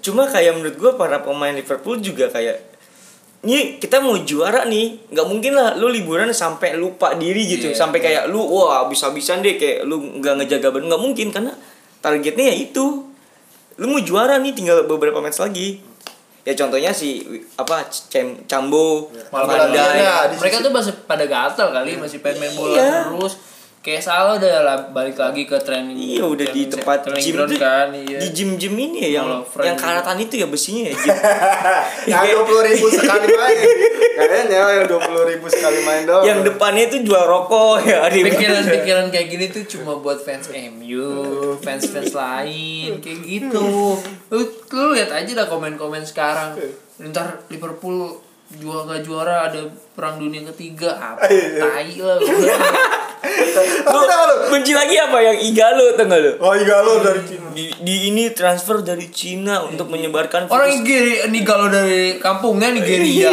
cuma 0.00 0.24
kayak 0.24 0.52
menurut 0.56 0.76
gue 0.76 0.92
para 0.94 1.20
pemain 1.20 1.52
Liverpool 1.52 1.98
juga 1.98 2.28
kayak 2.28 2.56
ini 3.38 3.78
kita 3.78 4.02
mau 4.02 4.18
juara 4.18 4.66
nih 4.66 5.08
nggak 5.14 5.26
mungkin 5.26 5.52
lah 5.54 5.78
lu 5.78 5.86
liburan 5.86 6.26
sampai 6.34 6.74
lupa 6.74 7.14
diri 7.14 7.46
gitu. 7.46 7.70
Iya, 7.70 7.76
sampai 7.76 7.98
kayak 7.98 8.22
lu 8.26 8.42
wah 8.42 8.82
habis-habisan 8.82 9.40
deh 9.40 9.54
kayak 9.54 9.86
lu 9.86 10.18
nggak 10.18 10.42
ngejaga 10.42 10.68
badan 10.68 10.86
nggak 10.90 11.02
mungkin 11.02 11.26
karena 11.30 11.52
targetnya 11.98 12.50
ya 12.50 12.54
itu. 12.58 12.86
Lu 13.78 13.86
mau 13.86 14.02
juara 14.02 14.42
nih 14.42 14.50
tinggal 14.50 14.82
beberapa 14.84 15.22
match 15.22 15.38
lagi. 15.38 15.78
Ya 16.42 16.56
contohnya 16.56 16.90
si 16.90 17.22
apa 17.54 17.86
Cem, 17.92 18.42
Cambo 18.48 19.12
Malah 19.28 19.68
latihannya 19.68 20.32
di 20.32 20.36
Mereka 20.40 20.56
tuh 20.58 20.72
masih 20.72 20.92
pada 21.04 21.22
gatal 21.22 21.68
kali, 21.70 21.94
masih 21.94 22.18
pengen 22.18 22.42
main 22.42 22.52
bola 22.56 22.74
Iya. 22.74 22.90
terus. 23.06 23.34
Kayak 23.88 24.04
salah 24.04 24.36
udah 24.36 24.68
lah, 24.68 24.76
balik 24.92 25.16
lagi 25.16 25.48
ke 25.48 25.56
training. 25.64 25.96
Iya 25.96 26.28
udah 26.28 26.46
di 26.52 26.68
tempat 26.68 27.08
training 27.08 27.24
gym 27.24 27.34
ground 27.40 27.48
tuh 27.48 27.56
kan, 27.56 27.88
iya. 27.96 28.18
di 28.20 28.28
gym 28.36 28.50
gym 28.60 28.76
ini 28.76 29.08
ya 29.08 29.24
yang 29.24 29.40
Oh, 29.40 29.64
yang 29.64 29.80
karatan 29.80 30.20
itu 30.20 30.44
ya 30.44 30.44
besinya 30.44 30.92
ya 30.92 30.94
gym. 31.00 31.08
yang 32.12 32.22
dua 32.28 32.44
puluh 32.44 32.62
ribu 32.68 32.86
sekali 32.92 33.26
main 33.32 33.56
kayaknya 34.18 34.60
yang 34.82 34.86
dua 34.90 35.00
puluh 35.00 35.24
ribu 35.24 35.46
sekali 35.48 35.78
main 35.88 36.02
doang 36.04 36.24
yang 36.26 36.44
depannya 36.44 36.90
itu 36.92 37.00
jual 37.00 37.24
rokok 37.24 37.80
ya 37.88 38.04
di 38.12 38.28
Pikiran-pikiran 38.28 39.08
kayak 39.08 39.26
gini 39.32 39.46
tuh 39.48 39.64
cuma 39.64 39.96
buat 40.04 40.20
fans 40.20 40.52
MU, 40.52 41.08
fans-fans 41.64 42.12
lain 42.12 43.00
kayak 43.00 43.20
gitu. 43.24 43.96
Lu, 44.28 44.40
lu 44.74 44.84
lihat 44.92 45.16
aja 45.16 45.30
dah 45.32 45.46
komen-komen 45.48 46.04
sekarang. 46.04 46.60
Ntar 46.98 47.46
Liverpool 47.48 48.27
juara 48.50 48.82
gak 48.88 49.00
juara 49.02 49.34
ada 49.46 49.60
perang 49.92 50.16
dunia 50.16 50.40
ketiga. 50.48 50.96
Apa? 50.96 51.26
Tai 51.26 51.90
lah 51.98 52.16
tapi 53.18 54.04
tahu 54.06 54.24
lu? 54.24 54.34
benci 54.48 54.72
lagi 54.72 54.94
apa? 54.96 55.18
Yang 55.20 55.38
Igalo 55.44 55.84
tau 55.92 56.06
gak 56.06 56.20
lu? 56.20 56.32
Oh 56.38 56.54
iya 56.54 56.76
lo 56.80 56.92
dari 56.98 57.20
Cina. 57.20 57.48
Di, 57.50 57.64
di 57.76 57.94
ini 58.08 58.30
transfer 58.30 58.80
dari 58.80 59.10
Cina 59.10 59.60
untuk 59.62 59.90
menyebarkan 59.90 60.46
orang 60.46 60.70
virus 60.70 60.80
Nigeria 60.80 61.26
nih 61.28 61.42
kalau 61.42 61.66
dari 61.68 62.16
kampungnya 62.16 62.70
Iya, 62.70 62.76
Nigeria 62.78 63.30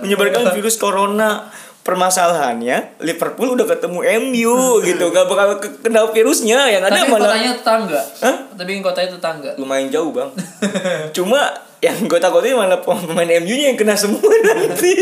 menyebarkan 0.00 0.54
virus 0.54 0.76
corona. 0.76 1.50
Permasalahannya 1.84 2.96
Liverpool 3.04 3.60
udah 3.60 3.68
ketemu 3.68 4.00
MU 4.18 4.56
gitu. 4.80 5.04
Gak 5.12 5.28
bakal 5.28 5.60
ke- 5.60 5.84
kena 5.84 6.08
virusnya. 6.08 6.72
Yang 6.72 6.88
ada 6.88 6.96
Tapi 6.96 7.12
malah 7.12 7.28
kotanya 7.28 7.52
tetangga. 7.60 8.00
Hah? 8.24 8.36
Tapi 8.56 8.80
kotanya 8.80 9.10
tetangga. 9.12 9.50
lumayan 9.60 9.92
jauh 9.92 10.08
bang. 10.08 10.32
Cuma 11.16 11.44
yang 11.84 12.08
gue 12.08 12.16
takutin 12.16 12.56
malah 12.56 12.80
pemain 12.80 13.28
MU-nya 13.44 13.74
yang 13.74 13.78
kena 13.78 13.92
semua 13.92 14.24
nanti 14.48 14.92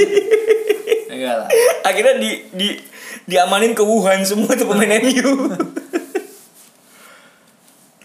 Enggak 1.07 1.35
lah. 1.39 1.49
akhirnya 1.87 2.19
di 2.19 2.31
di 2.51 2.69
diamanin 3.23 3.71
ke 3.71 3.87
Wuhan 3.87 4.27
semua 4.27 4.51
tuh 4.59 4.67
pemain 4.67 4.99
MU 4.99 5.31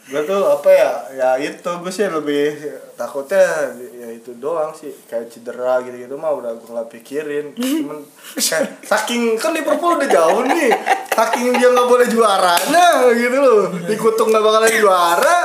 gue 0.07 0.21
tuh 0.23 0.41
apa 0.47 0.69
ya 0.71 0.91
ya 1.11 1.29
itu 1.41 1.67
gue 1.67 1.91
sih 1.91 2.07
lebih 2.07 2.55
takutnya 2.95 3.75
ya 4.07 4.15
itu 4.15 4.31
doang 4.39 4.71
sih. 4.71 4.87
Kayak 5.11 5.27
cedera 5.27 5.83
gitu 5.83 5.99
gitu 5.99 6.15
mah 6.15 6.31
udah 6.31 6.55
gue 6.55 6.69
nggak 6.71 6.89
pikirin. 6.95 7.51
Cuman 7.59 7.99
kayak 8.39 8.87
saking 8.87 9.35
kan 9.35 9.51
Liverpool 9.51 9.99
udah 9.99 10.07
jauh 10.07 10.47
nih. 10.47 10.71
Saking 11.11 11.59
dia 11.59 11.67
nggak 11.75 11.89
boleh 11.91 12.07
juaranya 12.07 13.11
gitu 13.11 13.37
loh. 13.37 13.67
Dikutuk 13.83 14.31
nggak 14.31 14.43
bakalan 14.43 14.71
juara 14.79 15.39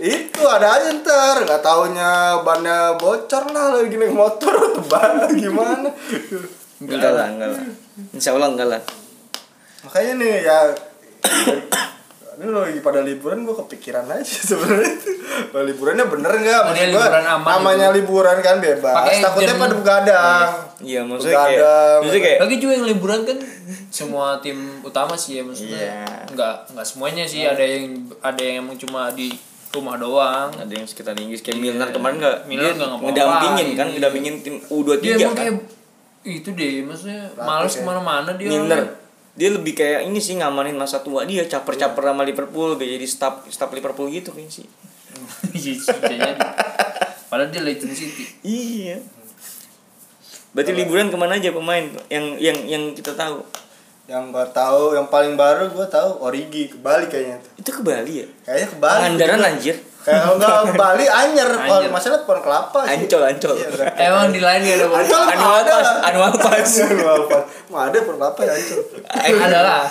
itu 0.00 0.42
ada 0.48 0.80
aja 0.80 0.88
ntar. 0.96 1.44
Nggak 1.44 1.60
taunya 1.60 2.40
bannya 2.40 2.96
bocor 2.96 3.44
lah 3.52 3.76
lagi 3.76 3.96
naik 4.00 4.16
motor 4.16 4.56
atau 4.72 4.82
ban 4.88 5.28
gimana. 5.36 5.92
Enggak 6.80 7.12
lah 7.12 7.26
enggak 7.28 7.48
lah. 7.52 7.62
Insya 8.16 8.32
Allah 8.32 8.48
enggak 8.48 8.68
lah. 8.72 8.82
Makanya 9.84 10.12
nih 10.18 10.34
ya 10.42 10.58
ini 12.36 12.46
lo 12.46 12.60
lagi 12.62 12.78
pada 12.78 13.00
liburan 13.00 13.42
gue 13.42 13.56
kepikiran 13.56 14.04
aja 14.06 14.22
sebenarnya. 14.52 14.92
Liburannya 15.56 16.04
bener 16.06 16.32
nggak? 16.34 16.60
Maksud 16.68 16.92
aman 16.92 17.48
namanya 17.50 17.88
liburan 17.90 18.36
kan 18.38 18.60
bebas. 18.60 18.92
Pakai 18.92 19.20
takutnya 19.20 19.54
pada 19.54 19.74
begadang. 19.74 20.48
Iya 20.78 21.00
maksudnya 21.02 21.32
kayak 21.34 21.56
Begadang. 21.56 21.98
maksudnya 21.98 22.22
kayak 22.22 22.38
Lagi 22.44 22.56
juga 22.56 22.72
yang 22.74 22.86
liburan 22.86 23.20
kan 23.24 23.38
semua 23.88 24.26
tim 24.38 24.58
utama 24.80 25.16
sih 25.16 25.40
ya 25.40 25.42
maksudnya. 25.42 25.80
Iya. 25.80 26.04
Enggak 26.28 26.54
enggak 26.68 26.86
semuanya 26.86 27.24
sih. 27.24 27.40
Ada 27.42 27.64
yang 27.64 27.84
ada 28.20 28.40
yang 28.40 28.56
emang 28.62 28.76
cuma 28.76 29.08
di 29.10 29.32
rumah 29.72 29.96
doang. 29.96 30.48
ada 30.52 30.72
yang 30.72 30.84
sekitar 30.84 31.16
Inggris. 31.16 31.40
Kayak 31.40 31.58
Milner 31.58 31.88
kemarin 31.88 32.16
nggak 32.16 32.36
Milner 32.44 32.70
dia 32.70 32.84
nggak 32.84 33.00
ngedampingin 33.02 33.68
kan 33.72 33.86
ngedampingin 33.90 34.34
tim 34.40 34.54
U23 34.62 35.00
Dia 35.00 35.16
kan? 35.26 35.34
kayak 35.34 35.54
itu 36.26 36.48
deh 36.52 36.82
maksudnya 36.82 37.32
males 37.34 37.72
ke 37.72 37.82
mana-mana 37.82 38.36
dia. 38.36 38.48
Milner 38.50 39.05
dia 39.36 39.52
lebih 39.52 39.76
kayak 39.76 40.08
ini 40.08 40.16
sih 40.16 40.40
ngamanin 40.40 40.80
masa 40.80 41.04
tua 41.04 41.28
dia 41.28 41.44
caper-caper 41.44 42.00
sama 42.00 42.24
Liverpool 42.24 42.80
kayak 42.80 42.96
jadi 42.96 43.06
staff 43.06 43.34
staff 43.52 43.68
Liverpool 43.76 44.08
gitu 44.08 44.32
kayaknya 44.32 44.64
sih. 44.64 44.66
Iya. 45.56 46.36
Padahal 47.26 47.48
dia 47.52 47.62
Legend 47.64 47.92
City. 47.92 48.24
iya. 48.44 49.00
Berarti 50.56 50.72
liburan 50.72 51.12
ke 51.12 51.16
mana 51.20 51.36
aja 51.36 51.52
pemain? 51.52 51.84
Yang 52.08 52.26
yang 52.40 52.58
yang 52.64 52.82
kita 52.96 53.12
tahu? 53.12 53.44
Yang 54.08 54.24
gue 54.32 54.46
tahu 54.56 54.96
yang 54.96 55.08
paling 55.12 55.36
baru 55.36 55.68
gue 55.68 55.86
tahu 55.88 56.22
Origi 56.24 56.72
ke 56.72 56.78
Bali 56.80 57.10
kayaknya 57.10 57.42
itu 57.58 57.70
ke 57.74 57.82
Bali 57.84 58.24
ya? 58.24 58.26
Kayaknya 58.46 58.68
ke 58.72 58.76
Bali. 58.80 59.00
Pangandaran 59.04 59.40
anjir 59.52 59.76
kalau 60.06 60.38
nggak 60.38 60.54
ke 60.64 60.74
Bali 60.76 61.04
Anyer 61.04 61.50
kalau 61.50 61.82
Anyer. 61.82 61.90
masalah 61.90 62.22
pohon 62.22 62.38
kelapa 62.38 62.78
sih 62.80 62.94
ancol 62.96 63.22
ancol 63.22 63.52
Iya. 63.52 63.68
Emang 64.06 64.30
di 64.30 64.38
lain 64.38 64.60
gak 64.62 64.76
ada 64.76 64.86
ada 64.86 64.94
pass 64.94 65.08
annual 66.00 66.32
pass 66.38 66.70
Annual 66.80 67.20
pass. 67.26 67.44
Mau 67.70 67.80
ada 67.80 67.98
pohon 68.00 68.16
kelapa 68.16 68.40
ya 68.40 68.52
Ancol 68.54 68.80
Ada 69.42 69.60
lah. 69.60 69.82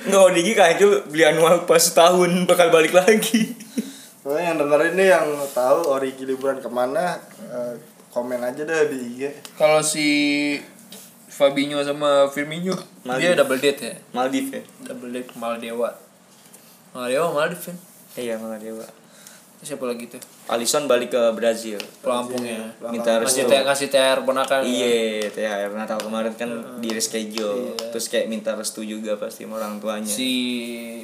nggak 0.00 0.22
Odigi 0.24 0.52
kan 0.52 0.72
ancol 0.72 0.90
beli 1.06 1.22
annual 1.22 1.56
pass 1.62 1.84
setahun 1.86 2.30
bakal 2.44 2.68
balik 2.68 2.92
lagi 2.92 3.52
Pokoknya 4.18 4.44
yang 4.46 4.58
dengerin 4.58 4.92
nih 4.94 5.08
yang 5.10 5.26
tahu 5.50 5.78
Origi 5.86 6.24
liburan 6.24 6.58
ke 6.58 6.68
mana 6.68 7.20
eh, 7.46 7.76
komen 8.08 8.40
aja 8.40 8.62
deh 8.62 8.88
di 8.88 8.98
IG 9.14 9.20
Kalau 9.54 9.80
si 9.80 10.08
Fabinho 11.28 11.78
sama 11.80 12.26
Firmino 12.26 12.72
dia 13.14 13.32
double 13.32 13.56
date 13.56 13.80
ya. 13.80 13.94
Maldives 14.10 14.50
ya 14.50 14.62
Double 14.82 15.08
date 15.08 15.30
Maldewa. 15.34 15.92
Maldewa 16.90 17.30
Maldives 17.30 17.68
kan. 17.68 17.76
iya 18.16 18.34
Maldives 18.34 18.88
Siapa 19.58 19.90
lagi 19.90 20.06
tuh? 20.06 20.22
Alisson 20.46 20.86
balik 20.86 21.10
ke 21.10 21.22
Brazil 21.34 21.82
Pelampungnya. 21.98 22.78
minta 22.94 23.18
Kasih 23.18 23.42
restu 23.42 23.50
THR 23.50 23.64
kasih 23.66 23.88
THR 23.90 24.18
ponakan. 24.22 24.62
Iya, 24.62 25.26
THR 25.34 25.70
Natal 25.74 25.98
kemarin 25.98 26.32
kan 26.38 26.50
di 26.78 26.94
reschedule. 26.94 27.74
Terus 27.74 28.06
kayak 28.06 28.30
minta 28.30 28.54
restu 28.54 28.86
juga 28.86 29.18
pasti 29.18 29.42
sama 29.42 29.58
orang 29.58 29.82
tuanya. 29.82 30.06
Si 30.06 30.30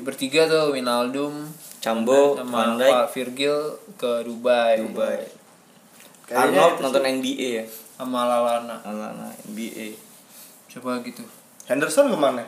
bertiga 0.07 0.47
tuh 0.47 0.71
Winaldum 0.71 1.51
Cambo, 1.83 2.39
Van 2.39 2.79
Dijk, 2.79 3.11
Virgil 3.11 3.57
ke 3.99 4.23
Dubai. 4.23 4.79
Dubai. 4.79 5.19
Kayaknya 6.25 6.63
Arnold 6.63 6.75
nonton 6.81 7.03
NBA 7.05 7.49
ya. 7.61 7.65
Sama 7.99 8.25
Lalana. 8.25 8.81
Alana 8.87 9.29
NBA. 9.51 9.99
Coba 10.71 11.03
gitu. 11.03 11.27
Henderson 11.67 12.09
ke 12.09 12.19
mana 12.19 12.47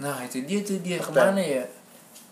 Nah, 0.00 0.24
itu 0.24 0.40
dia 0.42 0.64
tuh 0.64 0.80
dia 0.80 0.96
ke 0.98 1.12
mana 1.12 1.38
ya? 1.38 1.66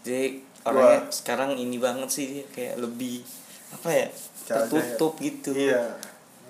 Jadi 0.01 0.41
orangnya 0.63 1.09
sekarang 1.09 1.55
ini 1.55 1.77
banget 1.77 2.09
sih 2.09 2.25
dia 2.31 2.45
kayak 2.49 2.75
lebih 2.79 3.25
apa 3.71 3.89
ya? 3.89 4.07
Jaga 4.45 4.67
tertutup 4.67 5.15
gitu. 5.17 5.55
iya 5.55 5.95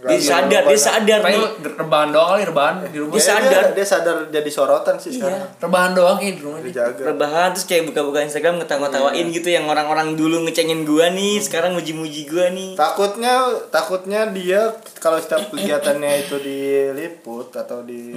Dia 0.01 0.17
sadar, 0.17 0.65
dia 0.65 0.81
sadar 0.81 1.21
nih. 1.21 1.37
rebahan 1.77 2.09
doang 2.09 2.33
kali 2.33 2.49
rebahan 2.49 2.75
di 2.89 2.97
rumah. 2.97 3.13
Dia 3.13 3.25
sadar. 3.29 3.65
dia 3.77 3.85
sadar 3.85 4.17
jadi 4.33 4.49
sorotan 4.49 4.97
sih 4.97 5.13
Iya. 5.13 5.29
sekarang 5.29 5.43
Rebahan 5.61 5.93
doang 5.93 6.17
kayak 6.17 6.35
di 6.35 6.43
rumah 6.43 6.59
dia. 6.59 6.69
dijaga 6.73 7.03
Rebahan 7.05 7.49
terus 7.53 7.67
kayak 7.69 7.85
buka-buka 7.85 8.25
Instagram 8.25 8.55
ngetawa-tawain 8.59 9.29
gitu 9.29 9.47
yang 9.47 9.69
orang-orang 9.69 10.17
dulu 10.17 10.41
ngecengin 10.43 10.89
gua 10.89 11.13
nih, 11.13 11.37
sekarang 11.39 11.77
muji-muji 11.77 12.25
gua 12.25 12.49
nih. 12.49 12.73
takutnya 12.75 13.45
takutnya 13.69 14.21
dia 14.33 14.73
kalau 14.97 15.21
setiap 15.21 15.53
kegiatannya 15.53 16.25
itu 16.25 16.37
diliput 16.41 17.53
atau 17.53 17.85
di 17.85 18.17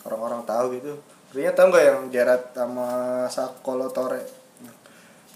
orang-orang 0.00 0.46
tahu 0.46 0.78
gitu 0.78 0.94
Rinya 1.34 1.50
tahu 1.50 1.66
nggak 1.68 1.82
yang 1.82 2.00
Gerard 2.08 2.44
sama 2.54 2.88
Sakolo 3.26 3.90
Tore 3.90 4.22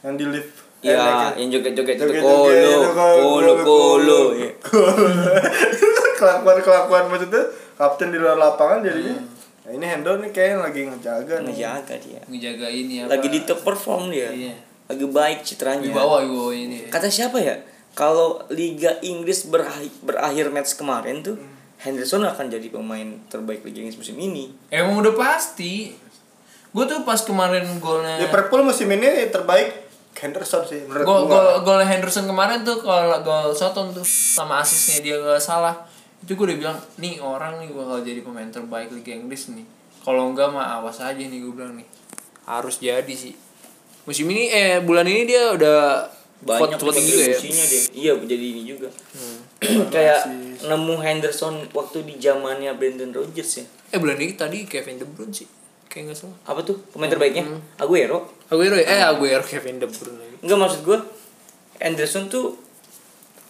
yang 0.09 0.17
di 0.17 0.27
lift 0.33 0.53
Iya, 0.79 1.35
yang 1.35 1.51
joget-joget 1.51 1.99
itu 1.99 2.07
Joget-joget 2.07 2.23
kolo, 2.23 2.55
itu 2.55 2.81
kolo, 2.95 3.53
kolo. 3.67 4.21
iya. 4.39 4.51
kelakuan 6.19 6.59
kelakuan 6.63 7.05
maksudnya 7.11 7.43
kapten 7.75 8.15
di 8.15 8.19
luar 8.19 8.39
lapangan 8.39 8.87
jadinya 8.87 9.19
nah, 9.67 9.71
ini 9.75 9.87
Hendo 9.87 10.19
nih 10.23 10.31
kayak 10.31 10.63
lagi 10.63 10.87
ngejaga 10.87 11.35
nih 11.43 11.55
Ngejaga 11.55 11.95
dia. 11.99 12.21
Ngejagain 12.27 12.87
ya. 12.91 13.05
Lagi 13.11 13.29
di 13.31 13.41
top 13.47 13.61
perform 13.63 14.11
dia. 14.11 14.31
Iya. 14.31 14.55
Lagi 14.89 15.05
baik 15.05 15.39
citranya. 15.45 15.85
di 15.85 15.93
bawah 15.93 16.25
di 16.25 16.31
bawah 16.33 16.55
ini. 16.55 16.77
Kata 16.89 17.13
siapa 17.13 17.39
ya? 17.43 17.59
Kalau 17.93 18.41
Liga 18.55 18.97
Inggris 19.03 19.51
berakhir, 19.51 19.91
berakhir 20.01 20.49
match 20.55 20.79
kemarin 20.79 21.21
tuh 21.21 21.37
Henderson 21.83 22.23
akan 22.25 22.47
jadi 22.51 22.71
pemain 22.71 23.19
terbaik 23.29 23.67
Liga 23.67 23.83
Inggris 23.85 23.99
musim 23.99 24.17
ini. 24.17 24.55
Emang 24.73 24.99
udah 25.03 25.15
pasti. 25.15 25.93
Gue 26.71 26.85
tuh 26.87 27.03
pas 27.05 27.19
kemarin 27.21 27.65
golnya 27.81 28.21
Liverpool 28.23 28.63
musim 28.65 28.89
ini 28.93 29.29
terbaik 29.29 29.88
Henderson 30.19 30.63
sih 30.63 30.83
menurut 30.85 31.05
gol 31.05 31.23
gua. 31.25 31.31
gol 31.31 31.79
gol 31.79 31.81
Henderson 31.81 32.27
kemarin 32.27 32.63
tuh 32.63 32.79
kalau 32.79 33.19
gol 33.23 33.51
Soton 33.53 33.91
tuh 33.91 34.03
sama 34.05 34.61
asisnya 34.61 34.99
dia 35.01 35.17
gak 35.17 35.39
salah 35.39 35.75
itu 36.19 36.35
gue 36.35 36.47
udah 36.51 36.59
bilang 36.59 36.79
nih 36.99 37.23
orang 37.23 37.63
nih 37.63 37.71
bakal 37.71 38.03
jadi 38.03 38.21
pemain 38.21 38.51
terbaik 38.51 38.91
Liga 38.91 39.15
Inggris 39.15 39.49
nih 39.49 39.63
kalau 40.03 40.31
enggak 40.31 40.51
mah 40.51 40.83
awas 40.83 40.99
aja 40.99 41.15
nih 41.15 41.39
gue 41.39 41.53
bilang 41.53 41.79
nih 41.79 41.87
harus 42.45 42.83
jadi 42.83 43.15
sih 43.15 43.39
musim 44.03 44.27
ini 44.27 44.49
eh 44.49 44.83
bulan 44.83 45.05
ini 45.05 45.23
dia 45.25 45.55
udah 45.55 46.09
Banyak 46.39 46.79
vote- 46.79 46.95
juga 46.95 47.35
ya 47.35 47.35
dia. 47.35 47.83
Iya, 47.91 48.13
jadi 48.23 48.45
ini 48.55 48.63
juga. 48.63 48.87
Kayak 49.95 50.31
nemu 50.63 50.95
Henderson 51.03 51.67
waktu 51.75 52.07
di 52.07 52.15
zamannya 52.15 52.79
Brandon 52.79 53.11
Rodgers 53.11 53.59
ya. 53.59 53.67
eh 53.91 53.99
bulan 53.99 54.23
ini 54.23 54.39
tadi 54.39 54.63
Kevin 54.63 55.03
De 55.03 55.07
Bruyne 55.09 55.35
sih 55.35 55.51
kayak 55.99 56.15
nggak 56.15 56.21
salah 56.23 56.39
Apa 56.47 56.63
tuh? 56.63 56.79
Pemain 56.95 57.11
terbaiknya? 57.11 57.43
Aguero. 57.83 58.31
Aguero 58.47 58.79
ya? 58.79 58.87
Eh 58.87 59.03
Aguero 59.03 59.43
Kevin 59.43 59.83
De 59.83 59.91
Bruyne. 59.91 60.39
Enggak 60.47 60.59
maksud 60.63 60.81
gue 60.87 60.99
Henderson 61.83 62.31
tuh 62.31 62.55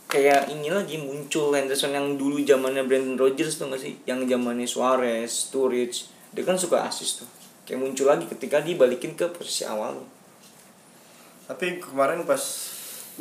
kayak 0.09 0.49
ini 0.49 0.73
lagi 0.73 0.97
muncul 0.97 1.53
Henderson 1.53 1.93
yang 1.93 2.17
dulu 2.17 2.41
zamannya 2.41 2.89
Brandon 2.89 3.21
Rodgers 3.21 3.61
tuh 3.61 3.69
gak 3.69 3.85
sih? 3.85 4.01
Yang 4.09 4.33
zamannya 4.33 4.65
Suarez, 4.65 5.29
Sturridge. 5.29 6.09
Dia 6.33 6.49
kan 6.49 6.57
suka 6.57 6.89
asis 6.89 7.21
tuh. 7.21 7.29
Kayak 7.69 7.85
muncul 7.85 8.09
lagi 8.09 8.25
ketika 8.25 8.65
dibalikin 8.65 9.13
ke 9.13 9.29
posisi 9.29 9.69
awal. 9.69 10.01
Tapi 11.45 11.85
kemarin 11.85 12.25
pas 12.25 12.41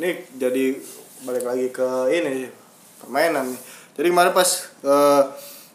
nih 0.00 0.24
jadi 0.40 0.80
balik 1.28 1.44
lagi 1.44 1.68
ke 1.68 1.88
ini 2.08 2.48
permainan 3.04 3.52
nih. 3.52 3.60
Jadi 4.00 4.08
kemarin 4.08 4.32
pas 4.32 4.48
eh, 4.88 5.22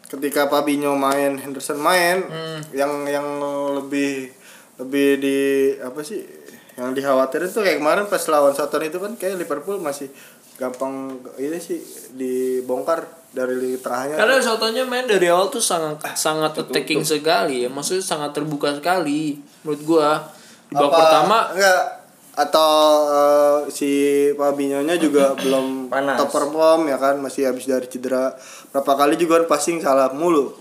ketika 0.08 0.46
Fabinho 0.46 0.94
main 0.94 1.40
Henderson 1.40 1.80
main 1.80 2.22
yang 2.76 3.08
yang 3.08 3.26
lebih 3.76 4.30
lebih 4.78 5.08
di 5.22 5.38
apa 5.78 6.02
sih 6.02 6.22
yang 6.74 6.90
dikhawatirin 6.90 7.46
tuh 7.46 7.62
kayak 7.62 7.78
kemarin 7.78 8.10
pas 8.10 8.22
lawan 8.26 8.50
Southampton 8.50 8.90
itu 8.90 8.98
kan 8.98 9.12
kayak 9.14 9.38
Liverpool 9.38 9.78
masih 9.78 10.10
gampang 10.54 11.18
ini 11.38 11.58
sih 11.58 11.82
dibongkar 12.14 13.02
dari 13.34 13.58
lini 13.58 13.78
tengahnya. 13.82 14.14
Karena 14.14 14.38
Sotonya 14.38 14.86
main 14.86 15.10
dari 15.10 15.26
awal 15.26 15.50
tuh 15.50 15.58
sangat 15.58 15.98
sangat 16.14 16.54
attacking 16.54 17.02
sekali 17.02 17.66
ya, 17.66 17.68
maksudnya 17.68 18.06
sangat 18.06 18.30
terbuka 18.30 18.70
sekali 18.78 19.42
menurut 19.66 19.82
gua. 19.82 20.22
Di 20.70 20.78
babak 20.78 20.94
pertama 20.94 21.50
enggak 21.50 22.03
atau 22.34 22.70
eh, 23.06 23.58
si 23.70 23.90
Fabinho-nya 24.34 24.98
juga 24.98 25.34
belum 25.42 25.88
Panas. 25.90 26.18
top 26.18 26.30
perform 26.34 26.90
ya 26.90 26.98
kan? 26.98 27.22
Masih 27.22 27.46
habis 27.46 27.70
dari 27.70 27.86
cedera. 27.86 28.34
Berapa 28.74 28.92
kali 28.98 29.14
juga 29.14 29.42
kan 29.42 29.54
passing 29.54 29.78
salah 29.78 30.10
mulu. 30.10 30.54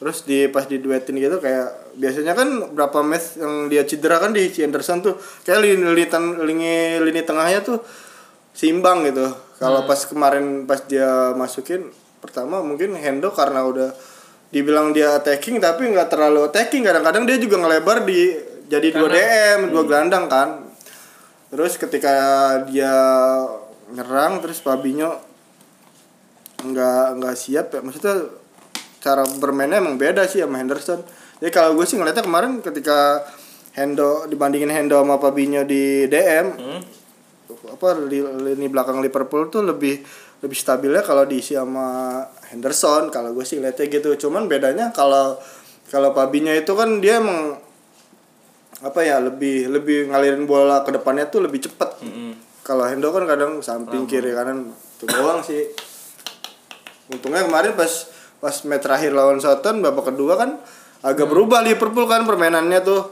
Terus 0.00 0.24
di 0.24 0.48
pas 0.48 0.64
diduetin 0.64 1.20
gitu 1.20 1.36
kayak 1.44 1.92
biasanya 2.00 2.32
kan 2.32 2.72
berapa 2.72 3.04
match 3.04 3.36
yang 3.36 3.68
dia 3.68 3.84
cedera 3.84 4.16
kan 4.16 4.32
di 4.32 4.48
si 4.48 4.64
Anderson 4.64 5.04
tuh 5.04 5.20
kayak 5.44 5.60
lini 5.60 5.84
lini, 5.92 6.08
lini, 6.40 6.72
lini 7.04 7.20
tengahnya 7.20 7.60
tuh 7.60 7.84
seimbang 8.56 9.04
gitu. 9.04 9.28
Kalau 9.60 9.84
pas 9.84 10.00
kemarin 10.08 10.64
pas 10.64 10.80
dia 10.88 11.36
masukin 11.36 11.92
pertama 12.24 12.64
mungkin 12.64 12.96
Hendo 12.96 13.28
karena 13.36 13.60
udah 13.60 13.92
dibilang 14.48 14.96
dia 14.96 15.20
attacking 15.20 15.60
tapi 15.60 15.92
nggak 15.92 16.08
terlalu 16.08 16.48
attacking. 16.48 16.80
Kadang-kadang 16.80 17.28
dia 17.28 17.36
juga 17.36 17.60
ngelebar 17.60 18.08
di 18.08 18.48
jadi 18.72 18.88
dua 18.94 19.08
DM 19.12 19.60
dua 19.68 19.82
gelandang 19.84 20.30
kan 20.32 20.69
terus 21.50 21.74
ketika 21.76 22.14
dia 22.64 22.94
nyerang 23.90 24.38
terus 24.38 24.58
Fabinho 24.58 25.18
nggak 26.60 27.06
nggak 27.18 27.36
siap 27.36 27.66
ya. 27.72 27.80
Maksudnya 27.80 28.16
cara 29.00 29.24
bermainnya 29.38 29.80
emang 29.80 29.96
beda 29.96 30.24
sih 30.24 30.40
sama 30.40 30.60
Henderson. 30.60 31.00
Jadi 31.40 31.50
kalau 31.50 31.72
gue 31.72 31.84
sih 31.84 31.96
ngeliatnya 31.96 32.22
kemarin 32.22 32.60
ketika 32.60 33.24
Hendo 33.70 34.26
dibandingin 34.26 34.68
Hendo 34.68 34.98
sama 34.98 35.16
Fabinho 35.16 35.64
di 35.64 36.04
DM 36.04 36.46
Hmm? 36.52 36.80
apa 37.50 37.98
li- 37.98 38.22
lini 38.46 38.66
belakang 38.66 38.98
Liverpool 38.98 39.46
tuh 39.48 39.62
lebih 39.64 39.98
lebih 40.40 40.54
stabilnya 40.54 41.02
kalau 41.02 41.24
diisi 41.24 41.56
sama 41.56 42.20
Henderson. 42.46 43.08
Kalau 43.08 43.32
gue 43.32 43.42
sih 43.42 43.58
ngeliatnya 43.58 43.88
gitu. 43.88 44.14
Cuman 44.20 44.46
bedanya 44.46 44.92
kalau 44.92 45.34
kalau 45.88 46.12
Fabinho 46.12 46.52
itu 46.52 46.70
kan 46.72 47.00
dia 47.00 47.18
emang 47.18 47.56
apa 48.80 49.00
ya 49.04 49.20
lebih 49.20 49.68
lebih 49.68 50.08
ngalirin 50.08 50.48
bola 50.48 50.80
ke 50.80 50.90
depannya 50.92 51.28
tuh 51.28 51.44
lebih 51.44 51.60
cepet. 51.60 52.00
Mm-mm. 52.00 52.32
kalau 52.64 52.86
Hendo 52.86 53.10
kan 53.10 53.24
kadang 53.26 53.60
samping 53.60 54.06
kiri 54.08 54.32
kanan 54.32 54.72
itu 54.72 55.04
doang 55.04 55.44
sih. 55.44 55.68
Untungnya 57.10 57.44
kemarin 57.44 57.74
pas 57.76 57.90
pas 58.40 58.56
match 58.64 58.84
terakhir 58.86 59.10
lawan 59.12 59.42
Southampton 59.42 59.84
babak 59.84 60.14
kedua 60.14 60.38
kan 60.40 60.56
agak 61.04 61.28
berubah 61.28 61.60
Liverpool 61.60 62.08
kan 62.08 62.24
permainannya 62.24 62.80
tuh. 62.80 63.02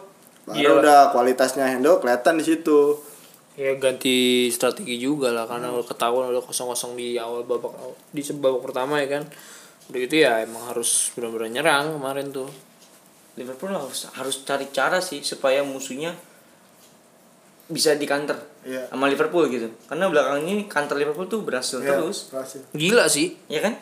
Baru 0.48 0.56
Iya. 0.56 0.80
udah 0.80 1.00
kualitasnya 1.12 1.68
Hendo 1.68 2.00
kelihatan 2.00 2.40
di 2.40 2.44
situ. 2.48 2.96
Ya 3.58 3.74
ganti 3.76 4.48
strategi 4.54 4.96
juga 5.02 5.34
lah 5.34 5.44
karena 5.44 5.68
udah 5.74 5.84
ketahuan 5.84 6.30
udah 6.30 6.40
kosong 6.40 6.70
kosong 6.72 6.92
di 6.94 7.18
awal 7.18 7.42
babak 7.44 7.74
di 8.14 8.22
babak 8.38 8.62
pertama 8.64 9.02
ya 9.02 9.20
kan. 9.20 9.26
Udah 9.92 9.98
gitu 9.98 10.14
ya 10.24 10.40
emang 10.40 10.70
harus 10.72 11.12
benar-benar 11.18 11.50
nyerang 11.50 11.98
kemarin 11.98 12.32
tuh 12.32 12.48
Liverpool 13.38 13.70
harus 13.70 14.10
harus 14.12 14.42
cari 14.42 14.66
cara 14.68 14.98
sih 14.98 15.22
supaya 15.22 15.62
musuhnya 15.62 16.10
bisa 17.68 17.94
di 17.94 18.04
counter 18.04 18.34
Iya. 18.64 18.88
sama 18.90 19.06
Liverpool 19.06 19.46
gitu. 19.48 19.68
Karena 19.86 20.08
belakangan 20.08 20.42
ini 20.42 20.66
counter 20.66 20.96
Liverpool 20.96 21.24
tuh 21.24 21.40
berhasil 21.40 21.78
Iya, 21.78 21.96
terus. 21.96 22.28
berhasil. 22.28 22.60
gila 22.74 23.04
sih. 23.06 23.36
Ya 23.46 23.60
kan? 23.60 23.76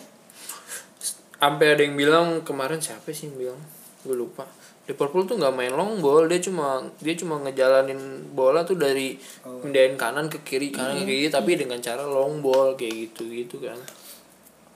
Sampai 1.37 1.75
ada 1.75 1.83
yang 1.83 1.95
bilang 1.95 2.43
kemarin 2.43 2.79
siapa 2.79 3.09
sih 3.11 3.31
yang 3.31 3.51
bilang? 3.51 3.61
Gue 4.03 4.15
lupa. 4.15 4.45
Liverpool 4.87 5.27
tuh 5.27 5.35
nggak 5.37 5.51
main 5.51 5.71
long 5.71 5.99
ball. 5.99 6.27
Dia 6.27 6.39
cuma 6.39 6.79
dia 6.99 7.15
cuma 7.15 7.43
ngejalanin 7.43 7.99
bola 8.31 8.63
tuh 8.63 8.79
dari 8.79 9.19
pindahin 9.43 9.99
kanan 9.99 10.27
ke 10.27 10.43
kiri 10.43 10.71
kanan 10.71 11.03
ke 11.03 11.07
kiri 11.07 11.27
tapi 11.27 11.59
dengan 11.59 11.79
cara 11.79 12.07
long 12.07 12.39
ball 12.39 12.75
kayak 12.75 13.11
gitu 13.11 13.27
gitu 13.27 13.59
kan. 13.59 13.79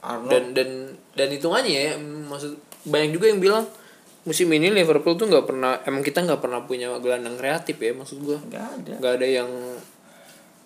Arnold. 0.03 0.27
Dan 0.27 0.43
dan 0.51 0.69
dan 1.15 1.27
hitungannya 1.29 1.71
ya 1.71 1.93
maksud 1.99 2.59
banyak 2.83 3.15
juga 3.15 3.31
yang 3.31 3.39
bilang 3.39 3.63
musim 4.21 4.47
ini 4.53 4.69
Liverpool 4.69 5.17
tuh 5.17 5.25
nggak 5.25 5.45
pernah 5.49 5.81
emang 5.83 6.05
kita 6.05 6.21
nggak 6.21 6.41
pernah 6.41 6.61
punya 6.61 6.93
gelandang 7.01 7.37
kreatif 7.37 7.77
ya 7.77 7.91
maksud 7.93 8.21
gua. 8.21 8.37
Nggak 8.37 8.65
ada. 8.77 8.93
Nggak 9.01 9.13
ada 9.17 9.27
yang 9.27 9.49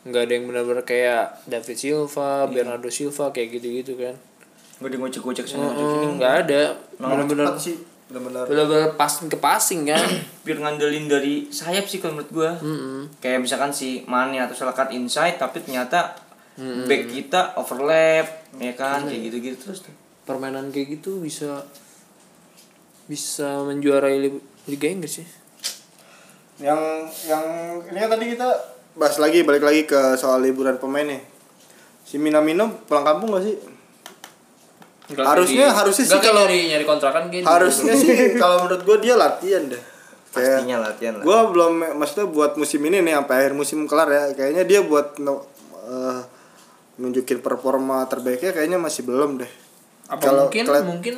nggak 0.05 0.21
ada 0.21 0.33
yang 0.37 0.45
benar-benar 0.45 0.83
kayak 0.85 1.23
David 1.49 1.77
Silva, 1.79 2.45
Bernardo 2.45 2.89
Silva 2.93 3.33
kayak 3.33 3.57
gitu-gitu 3.57 3.97
kan. 3.97 4.13
Gue 4.77 4.91
di 4.91 4.99
ngocek-ngocek 4.99 5.47
sana 5.47 5.71
Hmm, 5.71 6.19
nggak 6.19 6.33
ada. 6.45 6.75
Benar 6.99 7.25
benar-benar 7.25 7.55
sih 7.57 7.79
benar-benar. 8.05 8.45
benar-benar 8.45 8.91
passing 8.99 9.27
ke 9.33 9.37
passing 9.39 9.81
kan. 9.87 10.03
Biar 10.45 10.61
ngandelin 10.61 11.09
dari 11.09 11.49
sayap 11.49 11.89
sih 11.89 11.97
kalau 11.97 12.21
menurut 12.21 12.29
gue 12.29 12.51
Mm-mm. 12.61 13.01
kayak 13.17 13.41
misalkan 13.41 13.73
si 13.73 14.05
Mane 14.05 14.37
atau 14.37 14.53
Selakat 14.53 14.93
inside 14.93 15.41
tapi 15.41 15.63
ternyata 15.65 16.13
back 16.85 17.03
kita 17.09 17.57
overlap 17.57 18.27
ya 18.55 18.71
kan 18.77 19.09
kayak 19.09 19.31
gitu-gitu 19.31 19.57
terus 19.57 19.79
tuh. 19.81 19.95
Permainan 20.23 20.69
kayak 20.69 21.01
gitu 21.01 21.17
bisa 21.17 21.65
bisa 23.05 23.61
menjuarai 23.61 24.17
Li- 24.19 24.43
Liga 24.65 24.87
Inggris 24.87 25.21
sih 25.21 25.27
yang 26.55 26.79
yang 27.25 27.43
ini 27.83 27.97
kan 27.97 28.09
tadi 28.09 28.25
kita 28.31 28.47
bahas 28.95 29.17
lagi 29.17 29.43
balik 29.43 29.59
lagi 29.61 29.83
ke 29.83 30.15
soal 30.15 30.39
liburan 30.39 30.75
pemain 30.75 31.03
nih. 31.03 31.19
Si 32.01 32.15
Minamino 32.15 32.79
pulang 32.85 33.03
kampung 33.03 33.35
gak 33.35 33.43
sih? 33.43 33.55
Harusnya- 35.11 35.69
harusnya 35.69 36.01
sih 36.01 36.09
Nggak 36.09 36.17
kayak 36.17 36.31
kalau- 36.31 36.47
nyari 36.47 36.59
nyari 36.67 36.85
kontrakan 36.85 37.23
gitu. 37.27 37.43
harusnya 37.43 37.93
sih 37.93 38.15
kalau 38.41 38.63
menurut 38.63 38.81
gue 38.81 38.97
dia 39.01 39.13
latihan 39.15 39.67
deh. 39.67 39.81
Kayak 40.31 40.63
pastinya 40.63 40.77
latihan 40.81 41.13
lah. 41.13 41.23
gue 41.23 41.39
belum 41.49 41.73
maksudnya 41.95 42.27
buat 42.27 42.51
musim 42.55 42.81
ini 42.83 42.99
nih 43.01 43.13
sampai 43.13 43.35
akhir 43.37 43.53
musim 43.53 43.79
kelar 43.83 44.07
ya 44.07 44.23
kayaknya 44.31 44.63
dia 44.63 44.79
buat 44.81 45.15
no, 45.17 45.43
eh, 45.83 46.19
nunjukin 46.95 47.39
performa 47.39 48.03
terbaiknya 48.05 48.51
kayaknya 48.51 48.75
masih 48.77 49.03
belum 49.03 49.37
deh. 49.37 49.51
Apa 50.07 50.21
Kalau 50.21 50.47
mungkin 50.47 50.63
keliat- 50.63 50.87
mungkin 50.87 51.15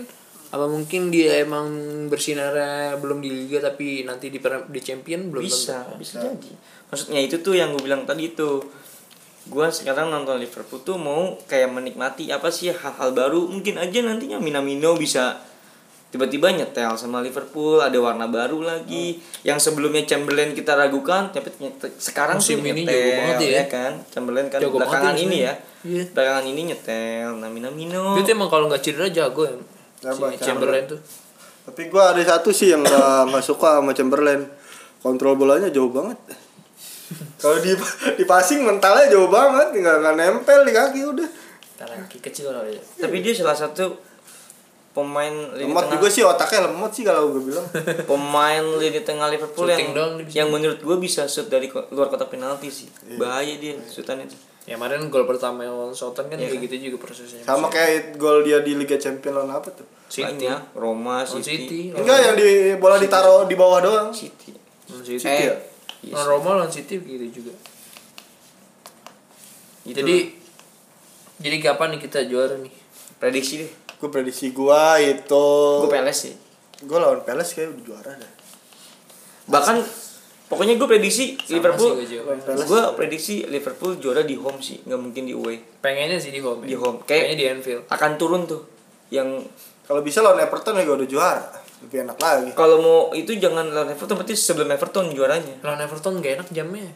apa 0.47 0.63
mungkin 0.63 1.11
dia 1.11 1.43
emang 1.43 1.67
bersinar 2.07 2.55
belum 3.03 3.19
di 3.19 3.27
liga 3.27 3.59
tapi 3.59 4.07
nanti 4.07 4.31
di 4.31 4.39
di 4.39 4.79
champion 4.79 5.27
belum 5.27 5.43
bisa 5.43 5.83
tentu. 5.83 5.99
bisa 5.99 6.17
jadi. 6.23 6.51
Maksudnya 6.87 7.19
itu 7.19 7.35
tuh 7.43 7.59
yang 7.59 7.75
gue 7.75 7.83
bilang 7.83 8.07
tadi 8.07 8.31
itu 8.31 8.63
gue 9.47 9.67
sekarang 9.71 10.07
nonton 10.07 10.39
Liverpool 10.39 10.83
tuh 10.83 10.95
mau 10.95 11.35
kayak 11.47 11.71
menikmati 11.71 12.31
apa 12.31 12.47
sih 12.47 12.71
hal-hal 12.71 13.11
baru. 13.11 13.51
Mungkin 13.51 13.75
aja 13.75 13.99
nantinya 14.07 14.39
Minamino 14.39 14.95
bisa 14.95 15.35
tiba-tiba 16.07 16.55
nyetel 16.55 16.95
sama 16.95 17.19
Liverpool 17.19 17.83
ada 17.83 17.99
warna 17.99 18.31
baru 18.31 18.63
lagi. 18.63 19.19
Yang 19.43 19.67
sebelumnya 19.67 20.07
Chamberlain 20.07 20.55
kita 20.55 20.79
ragukan 20.79 21.27
tapi 21.35 21.51
sekarang 21.99 22.39
Musim 22.39 22.63
tuh 22.63 22.71
ini 22.71 22.87
nyetel 22.87 22.95
jago 22.95 23.11
banget 23.19 23.39
ya. 23.43 23.63
kan? 23.67 23.93
Chamberlain 24.07 24.47
kan 24.47 24.59
Jago 24.63 24.79
belakangan 24.79 25.15
ya 25.19 25.23
ini 25.27 25.37
ya. 25.43 25.53
Iya. 25.83 26.03
belakangan 26.15 26.45
ini 26.47 26.61
nyetel 26.71 27.29
nah 27.35 27.51
Minamino. 27.51 28.15
Dia 28.15 28.23
tuh 28.23 28.31
emang 28.31 28.47
kalau 28.47 28.71
nggak 28.71 28.79
cedera 28.79 29.11
jago 29.11 29.43
ya 29.43 29.59
Siapa? 30.01 30.25
si 30.33 30.45
Chamberlain 30.45 30.85
tuh. 30.85 30.99
Tapi 31.67 31.81
gue 31.91 32.03
ada 32.03 32.21
satu 32.23 32.53
sih 32.53 32.71
yang 32.71 32.85
gak, 32.85 33.21
nggak 33.33 33.43
suka 33.43 33.81
sama 33.81 33.91
Chamberlain. 33.91 34.45
Kontrol 35.01 35.37
bolanya 35.37 35.69
jauh 35.69 35.91
banget. 35.91 36.17
Kalau 37.39 37.57
di 37.63 37.71
di 38.19 38.23
passing 38.27 38.67
mentalnya 38.67 39.07
jauh 39.07 39.31
banget 39.31 39.71
nggak 39.71 39.95
nggak 40.03 40.15
nempel 40.19 40.59
di 40.67 40.73
kaki 40.75 41.01
udah. 41.07 41.29
Kaki 41.77 42.19
kecil 42.19 42.51
loh 42.51 42.65
ya 42.65 42.81
tapi 42.97 43.21
dia 43.21 43.31
salah 43.31 43.53
satu 43.53 43.95
pemain 44.97 45.29
lini 45.53 45.69
lemot 45.69 45.85
tengah 45.85 45.93
juga 46.01 46.07
sih 46.09 46.25
otaknya 46.25 46.65
lemot 46.67 46.89
sih 46.89 47.05
kalau 47.05 47.29
gue 47.29 47.53
bilang. 47.53 47.63
Pemain 48.09 48.65
lini 48.81 48.99
tengah 49.05 49.29
Liverpool 49.29 49.69
Shooting 49.69 49.93
yang 49.93 50.11
yang 50.33 50.47
menurut 50.49 50.81
gue 50.81 50.97
bisa 50.97 51.29
shoot 51.29 51.47
dari 51.47 51.69
luar 51.69 52.09
kotak 52.09 52.33
penalti 52.33 52.73
sih. 52.73 52.89
Bahaya 53.15 53.55
dia 53.61 53.77
shootan 53.87 54.25
itu 54.25 54.35
ya 54.67 54.75
kemarin 54.75 55.07
gol 55.07 55.23
pertama 55.23 55.63
yang 55.63 55.79
lawan 55.79 55.95
Southampton 55.95 56.35
kan 56.35 56.37
Iya 56.37 56.51
kayak 56.51 56.59
kan? 56.59 56.65
gitu 56.67 56.75
juga 56.91 56.97
prosesnya 57.07 57.39
sama 57.47 57.71
kayak 57.71 58.19
gol 58.19 58.43
dia 58.43 58.59
di 58.59 58.75
Liga 58.75 58.99
Champions 58.99 59.35
lawan 59.39 59.55
apa 59.55 59.71
tuh? 59.71 59.87
City. 60.11 60.43
Banyak 60.43 60.75
Roma 60.75 61.23
City. 61.23 61.43
City. 61.43 61.81
Enggak 61.95 62.19
yang 62.19 62.35
di 62.35 62.75
bola 62.75 62.99
ditaruh 62.99 63.47
di 63.47 63.55
bawah 63.55 63.79
doang. 63.79 64.09
City. 64.11 64.51
Lawan 64.91 65.03
City. 65.07 65.23
City 65.23 65.43
ya? 65.47 65.55
Yes. 66.03 66.13
lawan 66.13 66.27
Roma 66.27 66.49
lawan 66.59 66.71
City 66.71 66.99
gitu 66.99 67.25
juga. 67.31 67.53
Gitu 69.87 69.95
jadi 70.03 70.17
jadi 71.39 71.57
kapan 71.63 71.95
nih 71.95 71.99
kita 72.03 72.27
juara 72.27 72.59
nih? 72.59 72.73
Prediksi 73.23 73.63
deh. 73.63 73.71
Gue 73.97 74.11
prediksi 74.11 74.51
gua 74.51 74.99
itu 74.99 75.47
gue 75.81 75.89
peles 75.89 76.17
sih. 76.19 76.35
Gue 76.83 76.99
lawan 77.01 77.23
Palace 77.25 77.55
kayak 77.57 77.71
udah 77.73 77.83
juara 77.87 78.11
deh 78.19 78.37
bahkan 79.47 79.79
pokoknya 80.47 80.73
gue 80.75 80.87
prediksi 80.87 81.35
Sama 81.35 81.51
Liverpool. 81.53 81.91
gue 82.57 82.81
prediksi 82.93 83.43
Liverpool 83.45 83.95
juara 83.97 84.21
di 84.21 84.33
home 84.33 84.57
sih 84.57 84.79
nggak 84.81 84.95
mungkin 84.97 85.23
di 85.23 85.33
away. 85.33 85.59
Pengennya 85.77 86.17
sih 86.17 86.29
di 86.29 86.39
home 86.39 86.63
Di 86.63 86.71
ya. 86.71 86.79
home. 86.79 87.03
Kayak- 87.03 87.07
kayaknya 87.27 87.35
di 87.35 87.45
Anfield. 87.49 87.83
akan 87.87 88.11
turun 88.15 88.41
tuh. 88.43 88.61
Yang 89.09 89.47
kalau 89.83 90.01
bisa 90.01 90.19
lawan 90.19 90.39
Everton 90.39 90.75
juga 90.77 90.93
udah 90.95 91.07
juara. 91.07 91.43
Lebih 91.79 91.97
enak 92.03 92.17
lagi. 92.17 92.49
Kalau 92.53 92.77
mau 92.77 92.99
itu 93.11 93.31
jangan 93.33 93.67
lawan 93.67 93.89
Everton 93.89 94.15
berarti 94.15 94.33
sebelum 94.33 94.67
Everton 94.67 95.11
juaranya. 95.11 95.61
Lawan 95.61 95.79
Everton 95.79 96.17
gak 96.17 96.33
enak 96.37 96.47
jamnya. 96.49 96.91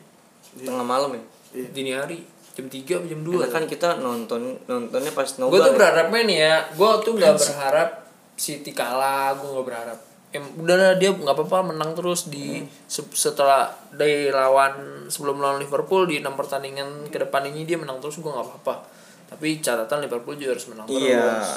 Tengah 0.54 0.84
malam 0.84 1.12
ya? 1.12 1.24
Iya. 1.54 1.68
dini 1.70 1.92
hari. 1.92 2.20
Jam 2.52 2.68
3 2.68 2.84
atau 2.94 3.08
jam 3.08 3.22
2 3.22 3.32
Karena 3.38 3.48
kan 3.50 3.64
kita 3.66 3.88
nonton 3.98 4.42
nontonnya 4.66 5.12
pas 5.12 5.24
gue 5.24 5.40
nobar 5.40 5.56
tuh 5.58 5.72
ya. 5.72 5.72
berharapnya 5.74 6.22
nih 6.22 6.38
ya 6.42 6.56
gue 6.70 6.92
tuh 7.00 7.14
nggak 7.16 7.36
berharap 7.38 7.90
City 8.36 8.72
kalah 8.72 9.32
gue 9.34 9.48
nggak 9.50 9.64
berharap 9.66 10.00
em 10.32 10.44
udah 10.58 10.76
lah, 10.76 10.94
dia 10.96 11.12
nggak 11.12 11.36
apa-apa 11.36 11.76
menang 11.76 11.92
terus 11.92 12.32
di 12.32 12.64
se- 12.88 13.12
setelah 13.12 13.68
dari 13.92 14.32
lawan 14.32 15.04
sebelum 15.12 15.44
lawan 15.44 15.60
Liverpool 15.60 16.08
di 16.08 16.24
enam 16.24 16.40
pertandingan 16.40 17.12
ke 17.12 17.20
depan 17.20 17.44
ini 17.46 17.68
dia 17.68 17.76
menang 17.76 18.00
terus 18.00 18.16
gue 18.16 18.32
nggak 18.32 18.48
apa-apa. 18.48 18.88
Tapi 19.28 19.60
catatan 19.60 20.04
Liverpool 20.04 20.40
juga 20.40 20.56
harus 20.56 20.68
menang 20.72 20.88
iya. 20.88 21.20
terus. 21.20 21.52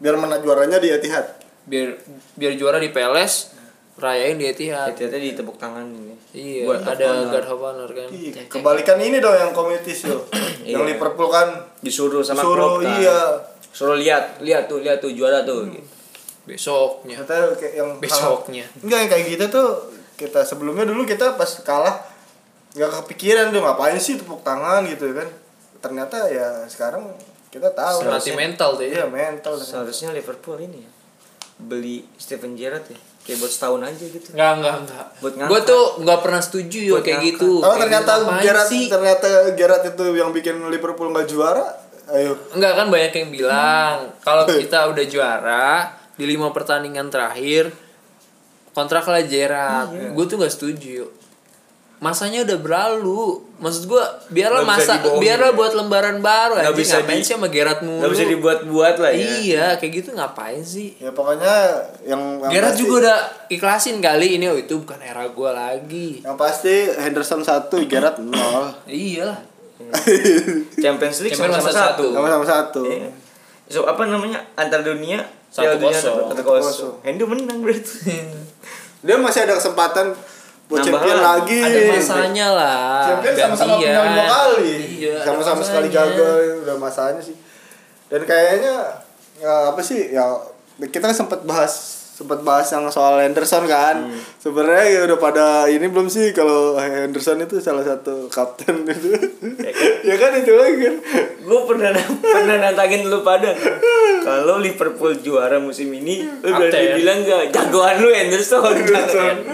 Biar 0.00 0.16
menang 0.16 0.40
juaranya 0.40 0.80
di 0.80 0.88
Etihad. 0.88 1.36
Biar 1.68 2.00
biar 2.32 2.52
juara 2.56 2.80
di 2.80 2.88
PLS 2.88 3.52
rayain 4.00 4.40
di 4.40 4.48
Etihad. 4.48 4.96
Hati-hati 4.96 5.18
di 5.20 5.32
tepuk 5.36 5.60
tangan 5.60 5.84
ini. 5.84 6.16
Iya 6.32 6.64
Buat 6.64 6.88
ada 6.88 7.28
guard 7.28 7.48
of 7.48 7.60
honor 7.60 7.90
kan. 7.92 8.08
Ih, 8.08 8.32
kebalikan 8.48 8.96
ini 9.00 9.20
dong 9.20 9.36
yang 9.36 9.52
show. 9.90 10.24
Yang 10.64 10.84
Iya. 10.84 10.88
Liverpool 10.96 11.28
kan 11.28 11.48
disuruh 11.80 12.20
sama 12.20 12.44
suruh 12.44 12.80
Klopp 12.80 12.84
kan. 12.84 13.00
iya. 13.00 13.18
Suruh 13.68 13.96
lihat 13.96 14.40
lihat 14.40 14.68
tuh 14.68 14.80
lihat 14.80 15.00
tuh 15.00 15.12
juara 15.12 15.44
tuh 15.44 15.68
gitu. 15.68 15.97
Besoknya 16.48 17.20
Ternyata 17.20 17.52
kayak 17.60 17.74
yang 17.76 17.90
Besoknya. 18.00 18.64
Enggak 18.80 18.98
yang 19.04 19.10
kayak 19.12 19.24
gitu 19.36 19.44
tuh 19.52 19.68
kita 20.16 20.40
sebelumnya 20.42 20.88
dulu 20.88 21.04
kita 21.04 21.36
pas 21.36 21.46
kalah 21.62 22.00
nggak 22.72 22.90
kepikiran 23.04 23.52
tuh 23.52 23.60
ngapain 23.60 24.00
sih 24.00 24.16
tepuk 24.16 24.40
tangan 24.40 24.88
gitu 24.88 25.12
kan. 25.12 25.28
Ternyata 25.84 26.26
ya 26.32 26.64
sekarang 26.66 27.04
kita 27.52 27.70
tahu. 27.76 28.08
Selatih 28.08 28.34
mental 28.34 28.80
tuh 28.80 28.84
ya 28.88 29.04
Iya 29.04 29.06
mental. 29.06 29.60
Seharusnya 29.60 30.16
Liverpool 30.16 30.56
ini 30.58 30.82
ya 30.82 30.90
beli 31.58 32.06
Steven 32.14 32.54
Gerrard 32.54 32.86
ya 32.86 32.98
kayak 33.28 33.44
buat 33.44 33.52
setahun 33.52 33.80
aja 33.84 34.04
gitu. 34.08 34.28
Enggak, 34.32 34.52
enggak, 34.56 34.74
enggak. 34.88 35.06
Buat 35.20 35.34
ngangkat. 35.36 35.52
Gue 35.52 35.60
tuh 35.68 35.84
nggak 36.00 36.18
pernah 36.24 36.40
setuju 36.40 36.78
Buat 36.96 37.04
kayak 37.04 37.18
ngangkat. 37.20 37.28
gitu. 37.36 37.50
Oh 37.60 37.60
Kayak 37.60 37.80
ternyata 37.84 38.12
sih? 38.64 38.84
ternyata 38.88 39.26
Gerard 39.52 39.84
itu 39.84 40.04
yang 40.16 40.30
bikin 40.32 40.56
Liverpool 40.72 41.12
nggak 41.12 41.28
juara. 41.28 41.66
Ayo. 42.08 42.32
Enggak 42.56 42.72
kan 42.72 42.86
banyak 42.88 43.12
yang 43.12 43.28
bilang 43.28 43.96
kalau 44.24 44.48
kita 44.48 44.88
udah 44.88 45.04
juara 45.04 45.92
di 46.18 46.24
lima 46.26 46.50
pertandingan 46.50 47.08
terakhir 47.08 47.70
kontrak 48.70 49.06
lah 49.06 49.22
Gerard. 49.22 49.90
Iya. 49.90 50.10
Gue 50.12 50.24
tuh 50.26 50.36
nggak 50.36 50.50
setuju. 50.52 51.06
Masanya 51.98 52.46
udah 52.46 52.58
berlalu. 52.58 53.42
Maksud 53.58 53.90
gue 53.90 54.02
biarlah 54.30 54.62
bisa 54.62 55.02
masa 55.02 55.18
biarlah 55.18 55.50
ya. 55.50 55.58
buat 55.58 55.72
lembaran 55.74 56.22
baru 56.22 56.54
Nggak 56.54 56.70
aja 56.70 56.78
bisa 56.78 56.94
ngapain 56.98 57.18
di- 57.18 57.26
sih 57.26 57.34
sama 57.34 57.48
Gerard 57.50 57.80
mulu. 57.82 58.02
Gak 58.06 58.12
bisa 58.14 58.24
dibuat-buat 58.30 58.96
lah 58.98 59.10
ya. 59.10 59.18
Iya, 59.18 59.66
kayak 59.74 59.92
gitu 59.98 60.08
ngapain 60.14 60.62
sih? 60.62 60.94
Ya 60.98 61.10
pokoknya 61.10 61.54
yang, 62.06 62.22
yang 62.38 62.50
Gerard 62.54 62.74
pasti- 62.74 62.82
juga 62.82 62.94
udah 63.02 63.18
ikhlasin 63.50 63.98
kali 63.98 64.38
ini 64.38 64.46
oh 64.46 64.54
itu 64.54 64.78
bukan 64.78 65.02
era 65.02 65.26
gue 65.26 65.50
lagi. 65.50 66.08
Yang 66.22 66.36
pasti 66.38 66.74
Henderson 66.86 67.42
satu, 67.42 67.82
Gerard 67.90 68.22
nol. 68.22 68.70
Iya 68.86 69.34
lah. 69.34 69.40
Champions 70.78 71.18
League 71.22 71.34
Champions 71.34 71.58
sama-sama 71.58 71.66
masa 71.66 71.72
satu. 71.72 72.06
satu. 72.06 72.14
Sama-sama 72.14 72.44
satu. 72.46 72.82
Iya. 72.86 73.10
So 73.68 73.84
apa 73.84 74.04
namanya 74.04 74.40
antar 74.54 74.80
dunia 74.80 75.20
Satu 75.48 75.76
kosong. 75.78 76.28
satu 76.28 76.42
kosong. 76.42 76.94
Hendo 77.00 77.24
menang 77.24 77.60
berarti. 77.60 78.16
Dia 79.06 79.16
masih 79.16 79.46
ada 79.46 79.56
kesempatan 79.56 80.12
buat 80.68 80.84
Nambah 80.84 81.00
champion 81.00 81.18
lagi. 81.24 81.60
lagi. 81.64 81.76
Ada 81.80 81.80
masanya 81.96 82.46
lah. 82.52 83.00
Champion 83.08 83.34
sama-sama 83.34 83.72
gantian. 83.72 83.88
final 83.88 84.04
dua 84.10 84.26
kali. 84.26 84.72
Iya, 84.98 85.14
sama-sama 85.24 85.62
sekali 85.64 85.88
gagal, 85.88 86.36
udah 86.66 86.76
masanya 86.76 87.20
sih. 87.22 87.36
Dan 88.08 88.24
kayaknya 88.24 88.74
ya 89.38 89.72
apa 89.72 89.80
sih 89.80 90.12
ya 90.12 90.24
kita 90.82 91.08
kan 91.08 91.16
sempat 91.16 91.40
bahas 91.44 91.97
sempat 92.18 92.42
bahas 92.42 92.66
yang 92.74 92.90
soal 92.90 93.22
Henderson 93.22 93.62
kan. 93.70 94.10
Hmm. 94.10 94.18
Sebenarnya 94.42 94.86
ya 94.90 95.00
udah 95.06 95.18
pada 95.22 95.46
ini 95.70 95.86
belum 95.86 96.10
sih 96.10 96.34
kalau 96.34 96.74
Henderson 96.74 97.38
itu 97.46 97.62
salah 97.62 97.86
satu 97.86 98.26
kapten 98.26 98.82
itu. 98.90 99.14
ya 100.02 100.18
kan 100.18 100.34
itu 100.34 100.50
lagi 100.50 100.82
kan. 100.82 100.96
Gue 101.46 101.60
pernah 101.70 101.94
pernah 102.34 102.56
nantangin 102.58 103.06
lu 103.06 103.22
pada 103.22 103.54
kalau 104.26 104.58
Liverpool 104.58 105.14
juara 105.22 105.62
musim 105.62 105.94
ini 105.94 106.26
lu 106.42 106.50
berarti 106.50 106.98
bilang 106.98 107.22
gak 107.22 107.54
jagoan 107.54 108.02
lu 108.02 108.10
Henderson. 108.10 108.74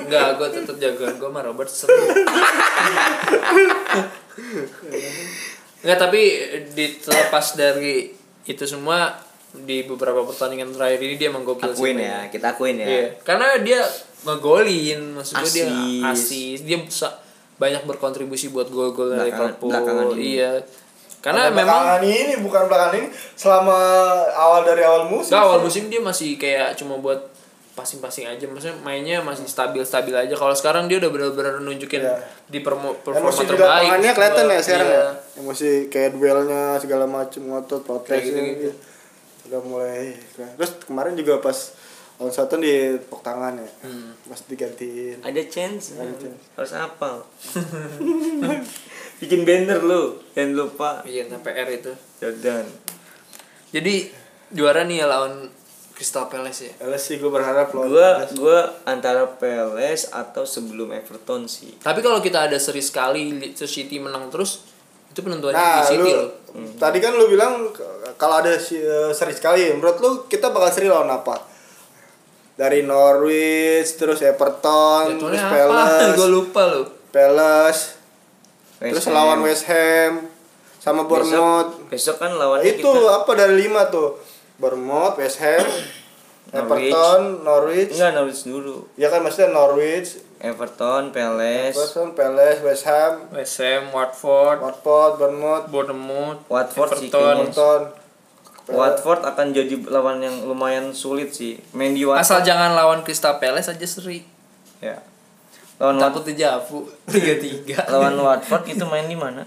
Enggak, 0.09 0.41
gue 0.41 0.49
tetap 0.57 0.77
jagoan 0.81 1.21
gue 1.21 1.29
mah 1.29 1.45
Robertson. 1.45 1.93
Enggak, 5.85 5.99
tapi 6.09 6.21
di 6.73 6.97
terlepas 6.97 7.61
dari 7.61 8.09
itu 8.49 8.65
semua 8.65 9.13
di 9.57 9.83
beberapa 9.83 10.23
pertandingan 10.23 10.71
terakhir 10.71 10.99
ini 11.01 11.15
dia 11.15 11.29
emang 11.29 11.43
gokil 11.43 11.71
akuin 11.71 11.95
sih 11.95 12.03
ya, 12.03 12.11
mainnya. 12.11 12.19
kita 12.29 12.47
akuin 12.51 12.77
ya. 12.77 12.87
Iya, 12.87 13.07
karena 13.21 13.47
dia 13.59 13.81
ngegolin, 14.25 15.01
maksud 15.15 15.35
gue 15.37 15.51
dia 15.55 15.67
Asis. 16.05 16.59
dia 16.61 16.77
bisa 16.77 17.09
banyak 17.55 17.85
berkontribusi 17.85 18.49
buat 18.49 18.67
gol-gol 18.67 19.13
dari 19.13 19.29
Belakangan- 19.29 19.55
Liverpool. 19.55 19.69
belakangan 19.71 20.07
ini. 20.11 20.23
Iya. 20.35 20.53
Karena 21.21 21.43
Pada 21.45 21.55
memang 21.55 21.81
belakangan 21.81 22.03
ini 22.05 22.35
bukan 22.39 22.63
belakangan 22.67 22.95
ini 22.97 23.09
selama 23.33 23.79
awal 24.31 24.61
dari 24.63 24.83
awal 24.83 25.03
musim. 25.07 25.31
Gak 25.31 25.43
awal 25.43 25.59
musim 25.59 25.87
dia 25.87 26.01
masih 26.01 26.35
kayak 26.35 26.75
cuma 26.75 26.99
buat 26.99 27.31
passing-passing 27.75 28.23
aja 28.25 28.45
maksudnya 28.45 28.79
mainnya 28.79 29.19
masih 29.19 29.43
stabil-stabil 29.45 30.15
aja 30.15 30.31
kalau 30.33 30.53
sekarang 30.53 30.87
dia 30.87 30.95
udah 30.97 31.11
benar-benar 31.11 31.59
nunjukin 31.59 32.01
Iya. 32.01 32.23
di 32.45 32.61
permo- 32.61 32.95
performa 32.97 33.27
Emosi 33.29 33.43
terbaik 33.45 33.67
tangannya 33.89 34.11
kelihatan 34.15 34.45
ya 34.47 34.61
sekarang 34.63 34.89
Iya. 34.89 34.99
ya. 35.01 35.09
Emosi 35.37 35.69
kayak 35.89 36.11
duelnya 36.13 36.63
segala 36.77 37.05
macam 37.05 37.41
ngotot 37.45 37.83
protes 37.83 38.11
Kayak 38.13 38.25
gitu-gitu. 38.25 38.71
Udah 39.45 39.61
mulai 39.61 40.17
terus 40.57 40.81
kemarin 40.83 41.15
juga 41.15 41.39
pas 41.39 41.57
lawan 42.15 42.31
satu 42.31 42.57
di 42.57 42.95
tepuk 42.95 43.21
tangan 43.21 43.59
ya. 43.59 43.71
Hmm. 43.83 44.15
Pas 44.25 44.41
digantiin. 44.47 45.19
Ada 45.21 45.43
chance. 45.51 45.99
Ada 45.99 46.15
chance. 46.15 46.43
Harus 46.55 46.73
apa? 46.73 47.11
Bikin 49.21 49.47
banner 49.47 49.79
lu, 49.81 50.19
jangan 50.35 50.53
lupa. 50.53 50.91
iya 51.07 51.25
nah 51.27 51.39
PR 51.39 51.71
itu 51.71 51.93
Jordan. 52.19 52.67
jadi 53.71 54.11
juara 54.51 54.85
nih 54.85 55.03
ya 55.03 55.07
lawan 55.09 55.49
Crystal 55.95 56.27
Palace 56.27 56.67
ya 56.67 56.73
Alas 56.83 57.07
sih 57.07 57.19
gue 57.19 57.31
berharap 57.31 57.71
loh. 57.71 57.87
Gua 57.87 58.27
gua 58.35 58.59
antara 58.85 59.27
Palace 59.31 60.11
atau 60.11 60.43
sebelum 60.43 60.91
Everton 60.91 61.47
sih. 61.47 61.79
tapi 61.79 62.03
kalau 62.03 62.19
kita 62.19 62.51
ada 62.51 62.59
seri 62.59 62.83
sekali 62.83 63.31
Leicester 63.35 63.71
City 63.71 63.99
menang 63.99 64.29
terus 64.29 64.67
itu 65.15 65.21
penentuannya 65.21 65.55
Nah, 65.55 65.79
di 65.79 65.83
City 65.87 66.03
lu 66.03 66.19
loh 66.19 66.29
tadi 66.75 66.99
kan 66.99 67.15
lu 67.15 67.27
bilang 67.27 67.71
kalau 68.15 68.39
ada 68.39 68.55
si- 68.57 68.77
eh, 68.77 69.11
seri 69.11 69.31
sekali, 69.31 69.71
menurut 69.71 69.97
lu 69.97 70.11
kita 70.25 70.51
bakal 70.51 70.71
seri 70.71 70.87
lawan 70.87 71.09
apa? 71.09 71.39
Dari 72.53 72.83
Norwich, 72.83 73.95
terus 73.95 74.19
Everton, 74.21 75.19
terus 75.19 75.35
Jadwalnya 75.35 75.43
apa 75.43 75.59
gue 76.15 76.15
Palace, 76.15 76.27
lupa 76.29 76.63
loh 76.65 76.85
Palace, 77.11 77.83
West 78.77 78.91
terus 78.93 79.05
Ham. 79.05 79.13
lawan 79.13 79.39
West 79.41 79.65
Ham, 79.67 80.13
sama 80.77 81.03
Bournemouth. 81.05 81.91
Besok, 81.91 82.15
besok 82.15 82.17
kan 82.19 82.31
Nah, 82.33 82.39
lawannya 82.41 82.67
itu 82.69 82.83
kita 82.85 83.11
apa 83.13 83.31
dari 83.33 83.55
lima 83.57 83.87
tuh? 83.89 84.19
Bournemouth, 84.55 85.15
West 85.17 85.39
Ham, 85.41 85.67
Norwich. 86.53 86.93
Everton, 86.93 87.23
Norwich. 87.43 87.91
enggak 87.97 88.13
Norwich 88.15 88.43
dulu. 88.47 88.77
Ya 88.95 89.09
kan 89.11 89.25
maksudnya 89.25 89.51
Norwich, 89.51 90.23
Everton, 90.39 91.11
Palace, 91.11 91.73
Everton, 91.75 92.09
Palace, 92.13 92.61
West 92.61 92.85
Ham, 92.85 93.13
West 93.33 93.57
Ham 93.65 93.83
Watford 93.91 94.61
Watford, 94.61 95.13
Bournemouth, 95.17 95.67
Bournemouth 95.73 96.39
Watford 96.47 96.91
sih 97.01 97.09
Everton. 97.09 97.49
Everton. 97.49 97.83
Watford 98.65 99.21
akan 99.25 99.47
jadi 99.53 99.77
lawan 99.89 100.25
yang 100.25 100.45
lumayan 100.45 100.93
sulit 100.93 101.33
sih. 101.33 101.61
Main 101.73 101.97
di 101.97 102.05
Watford. 102.05 102.23
asal 102.23 102.39
jangan 102.45 102.77
lawan 102.77 103.01
Crystal 103.05 103.41
Palace 103.41 103.73
aja 103.73 103.87
seri 103.89 104.25
ya. 104.81 105.01
Lawan 105.81 105.99
takut 105.99 106.23
dijapu 106.23 106.87
tiga 107.13 107.35
tiga 107.41 107.83
lawan 107.89 108.15
Watford 108.15 108.69
itu 108.69 108.85
main 108.85 109.09
di 109.09 109.17
mana? 109.17 109.43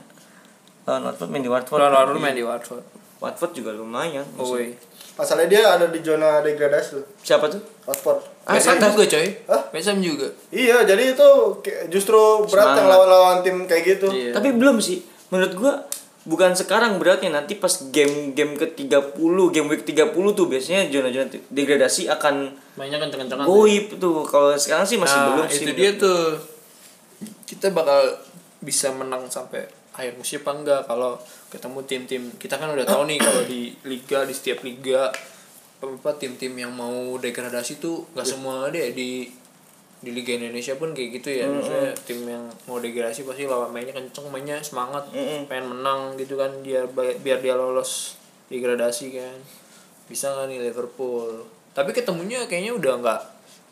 Lawan 0.83 1.13
Watford 1.13 1.29
main 1.29 1.41
di 1.45 1.49
Watford. 1.49 1.77
lawan 1.77 1.93
Watford 1.93 2.19
main 2.19 2.35
di 2.35 2.43
Watford 2.43 2.83
Watford 3.17 3.51
juga 3.53 3.73
lumayan. 3.73 4.25
oh 4.37 4.53
Masalahnya 5.17 5.49
dia 5.49 5.61
ada 5.65 5.85
di 5.89 5.99
zona 6.05 6.45
degradasi 6.45 7.01
tuh. 7.01 7.05
Siapa 7.25 7.49
tuh? 7.49 7.61
Watford. 7.89 8.21
Ah, 8.47 8.55
atas. 8.55 8.95
juga 8.95 9.05
coy 9.11 9.27
Hah? 9.49 9.61
West 9.75 9.91
juga 9.99 10.27
Iya, 10.53 10.87
jadi 10.87 11.17
itu 11.17 11.29
kayak 11.59 11.91
justru 11.91 12.15
berat 12.47 12.79
yang 12.79 12.87
lawan-lawan 12.87 13.43
tim 13.43 13.57
kayak 13.65 13.97
gitu. 13.97 14.07
Iya. 14.13 14.31
Tapi 14.37 14.55
belum 14.55 14.77
sih. 14.79 15.03
Menurut 15.33 15.53
gua 15.57 15.73
bukan 16.27 16.53
sekarang 16.53 16.99
beratnya 16.99 17.39
nanti 17.39 17.55
pas 17.55 17.71
game-game 17.91 18.59
ke-30, 18.59 19.35
game 19.51 19.67
week 19.71 19.83
30 19.87 20.11
tuh 20.35 20.45
biasanya 20.47 20.91
zona-zona 20.91 21.27
degradasi 21.49 22.11
akan 22.11 22.51
mainnya 22.77 23.01
kenceng-kencengan 23.01 23.47
goib 23.47 23.97
tuh. 23.97 24.23
Kalau 24.27 24.53
sekarang 24.55 24.85
sih 24.85 25.01
masih 25.01 25.17
nah, 25.17 25.27
belum 25.33 25.47
sih. 25.49 25.65
itu 25.65 25.71
dia 25.73 25.91
tuh 25.95 26.39
kita 27.47 27.73
bakal 27.73 28.21
bisa 28.61 28.91
menang 28.91 29.25
sampai 29.31 29.65
akhir 29.97 30.13
musim 30.13 30.45
apa 30.45 30.51
enggak 30.53 30.81
kalau 30.85 31.17
ketemu 31.49 31.79
tim-tim 31.89 32.23
kita 32.37 32.55
kan 32.61 32.69
udah 32.69 32.85
tahu 32.85 33.09
nih 33.09 33.17
kalau 33.17 33.41
di 33.49 33.73
liga 33.89 34.21
di 34.23 34.33
setiap 34.37 34.61
liga 34.61 35.09
apa 35.77 36.09
tim-tim 36.21 36.53
yang 36.53 36.73
mau 36.73 37.17
degradasi 37.17 37.81
tuh 37.81 38.05
nggak 38.13 38.27
semua 38.29 38.69
deh 38.69 38.93
di 38.93 39.29
di 39.97 40.13
Liga 40.13 40.37
Indonesia 40.37 40.77
pun 40.77 40.93
kayak 40.93 41.09
gitu 41.21 41.29
ya. 41.41 41.49
Maksudnya 41.49 41.93
tim 42.05 42.21
yang 42.29 42.45
mau 42.69 42.77
degradasi 42.77 43.25
pasti 43.25 43.49
lawan 43.49 43.73
mainnya 43.73 43.97
kenceng 43.97 44.29
mainnya 44.29 44.61
semangat 44.61 45.09
pengen 45.49 45.73
menang 45.73 46.13
gitu 46.21 46.37
kan 46.37 46.53
biar 46.61 46.85
biar 46.93 47.41
dia 47.41 47.57
lolos 47.57 48.13
degradasi 48.53 49.17
kan. 49.17 49.37
Bisa 50.05 50.29
nggak 50.33 50.45
nih 50.53 50.59
Liverpool? 50.69 51.49
Tapi 51.73 51.93
ketemunya 51.93 52.45
kayaknya 52.45 52.77
udah 52.77 52.93
nggak 53.01 53.21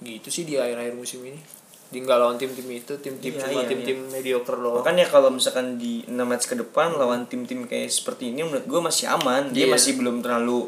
gitu 0.06 0.28
sih 0.34 0.44
di 0.44 0.58
akhir-akhir 0.58 0.98
musim 0.98 1.24
ini 1.24 1.40
di 1.86 2.02
nggak 2.02 2.18
lawan 2.18 2.36
tim-tim 2.36 2.66
itu 2.68 2.98
tim-tim 2.98 3.38
Iya, 3.38 3.42
cuma 3.46 3.62
iya, 3.62 3.70
tim-tim 3.70 3.98
mediocre 4.10 4.58
loh 4.58 4.82
Makanya 4.82 5.06
kalau 5.06 5.30
misalkan 5.30 5.78
di 5.78 6.02
6 6.06 6.18
match 6.26 6.50
ke 6.50 6.58
depan 6.58 6.92
lawan 6.98 7.30
tim-tim 7.30 7.64
kayak 7.64 7.88
seperti 7.88 8.34
ini 8.34 8.42
menurut 8.42 8.66
gua 8.66 8.82
masih 8.84 9.06
aman. 9.08 9.54
Dia 9.54 9.70
Iya. 9.70 9.74
masih 9.78 9.92
belum 9.96 10.20
terlalu 10.26 10.68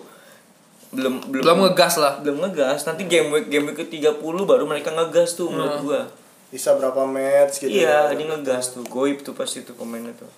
belum 0.88 1.20
belum 1.28 1.44
belum 1.44 1.58
ngegas 1.68 2.00
lah 2.00 2.22
belum 2.24 2.38
ngegas. 2.48 2.88
Nanti 2.88 3.04
game 3.06 3.28
week 3.28 3.50
game 3.50 3.68
week 3.68 3.78
ke-30 3.84 4.18
baru 4.46 4.64
mereka 4.64 4.94
ngegas 4.94 5.36
tuh 5.36 5.52
menurut 5.52 5.82
gua. 5.84 6.02
Bisa 6.48 6.78
berapa 6.80 7.04
match 7.04 7.60
gitu. 7.60 7.76
Iya, 7.76 8.14
dia 8.14 8.24
ngegas 8.24 8.72
tuh. 8.72 8.88
Goib 8.88 9.20
tuh 9.20 9.36
pasti 9.36 9.68
tuh 9.68 9.76
pemainnya 9.76 10.16
tuh. 10.16 10.30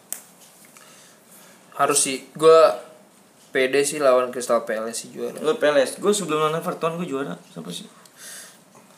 harus 1.76 1.96
sih 1.96 2.28
gue 2.36 2.60
pede 3.50 3.88
sih 3.88 4.04
lawan 4.04 4.36
Crystal 4.36 4.68
Palace 4.68 5.08
sih 5.08 5.16
juara 5.16 5.40
Lu 5.40 5.56
Palace, 5.56 5.96
gue 5.96 6.12
sebelum 6.12 6.44
lawan 6.44 6.60
Everton 6.60 7.00
gue 7.00 7.08
juara. 7.08 7.40
Siapa 7.56 7.72
sih? 7.72 7.88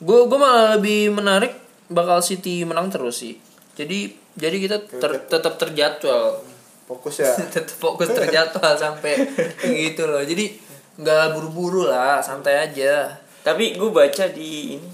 gue 0.02 0.20
gue 0.26 0.34
malah 0.34 0.74
lebih 0.74 1.14
menarik 1.14 1.61
bakal 1.92 2.18
City 2.24 2.64
menang 2.66 2.88
terus 2.92 3.22
sih. 3.22 3.36
Jadi 3.76 4.12
jadi 4.36 4.56
kita 4.58 4.76
ter- 4.88 5.24
tetap 5.28 5.56
terjadwal. 5.60 6.40
Fokus 6.88 7.24
ya. 7.24 7.32
tetap 7.54 7.76
fokus 7.76 8.10
terjadwal 8.12 8.74
sampai 8.76 9.14
gitu 9.62 10.08
loh. 10.08 10.20
Jadi 10.24 10.56
nggak 11.00 11.36
buru-buru 11.36 11.88
lah 11.88 12.20
santai 12.20 12.68
aja. 12.68 13.08
Tapi 13.42 13.74
gue 13.76 13.90
baca 13.90 14.24
di 14.30 14.78
ini 14.78 14.88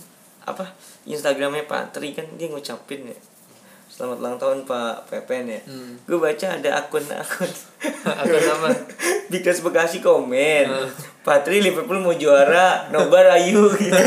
apa 0.48 0.64
Instagramnya 1.04 1.68
Pak 1.68 1.92
Tri 1.92 2.16
kan 2.16 2.24
dia 2.40 2.48
ngucapin 2.48 3.04
ya 3.04 3.18
Selamat 3.98 4.22
ulang 4.22 4.38
tahun 4.38 4.58
Pak 4.62 5.10
Pepen 5.10 5.50
ya. 5.50 5.58
Hmm. 5.66 5.98
Gue 6.06 6.22
baca 6.22 6.46
ada 6.54 6.70
akun-akun 6.78 7.50
Akun 8.22 8.44
apa? 8.46 8.70
Bikas 9.34 9.58
Bekasi 9.58 9.98
komen. 9.98 10.70
Pak 11.26 11.42
Tri 11.42 11.58
Liverpool 11.58 11.98
mau 11.98 12.14
juara, 12.14 12.86
nobar 12.88 13.26
ayu 13.34 13.66
gitu. 13.74 13.90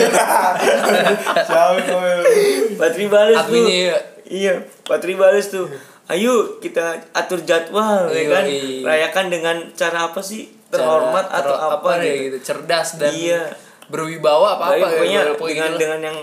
Patri 2.79 3.11
balas 3.11 3.43
tuh. 3.45 3.67
Ya. 3.67 3.99
Iya, 4.23 4.53
Patri 4.87 5.19
balas 5.19 5.51
tuh. 5.51 5.67
Ayo 6.07 6.63
kita 6.63 7.11
atur 7.11 7.43
jadwal 7.43 8.07
ya 8.09 8.31
kan. 8.31 8.47
Rayakan 8.87 9.25
dengan 9.27 9.55
cara 9.75 10.07
apa 10.07 10.23
sih? 10.23 10.47
Terhormat 10.71 11.27
Cara- 11.27 11.43
atau 11.43 11.55
apa, 11.83 11.99
deh 11.99 12.07
gitu. 12.31 12.39
gitu. 12.39 12.55
Cerdas 12.55 12.95
dan 12.95 13.11
Iya. 13.11 13.43
berwibawa 13.91 14.55
apa 14.55 14.71
Baik, 14.71 14.87
apa 14.87 14.87
pokoknya 14.95 15.19
ya, 15.19 15.35
dengan 15.35 15.71
dengan 15.75 15.99
yang 15.99 16.17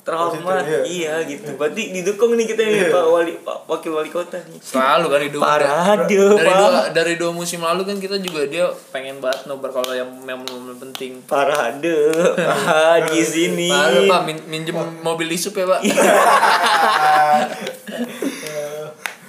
terhormat. 0.00 0.62
Positif, 0.62 0.80
Iya 0.86 1.14
gitu. 1.24 1.50
Berarti 1.54 1.82
didukung 1.90 2.32
nih 2.32 2.46
kita 2.46 2.62
nih 2.62 2.88
Pak 2.88 3.04
Wali 3.06 3.32
Pak 3.38 3.56
Wakil 3.64 3.92
Wali 3.92 4.08
Kota 4.08 4.40
nih. 4.40 4.58
selalu 4.58 5.06
kan 5.06 5.20
hidup 5.22 5.40
Parade, 5.40 6.08
dari 6.08 6.46
Pak. 6.46 6.56
dua 6.56 6.80
dari 6.90 7.14
dua 7.14 7.30
musim 7.30 7.60
lalu 7.60 7.82
kan 7.82 7.96
kita 7.96 8.16
juga 8.16 8.44
dia 8.44 8.64
pengen 8.90 9.18
banget 9.18 9.44
nobar 9.44 9.70
kalau 9.70 9.90
yang 9.90 10.08
memang 10.20 10.46
momen 10.46 10.76
penting 10.78 11.20
Parade. 11.24 11.96
Pak 12.34 13.08
di 13.08 13.20
sini. 13.20 13.68
Pak, 13.68 14.06
Pak 14.06 14.20
min 14.24 14.36
minjem 14.46 14.74
mobil 15.00 15.28
isup 15.28 15.54
ya 15.54 15.68
Pak. 15.68 15.80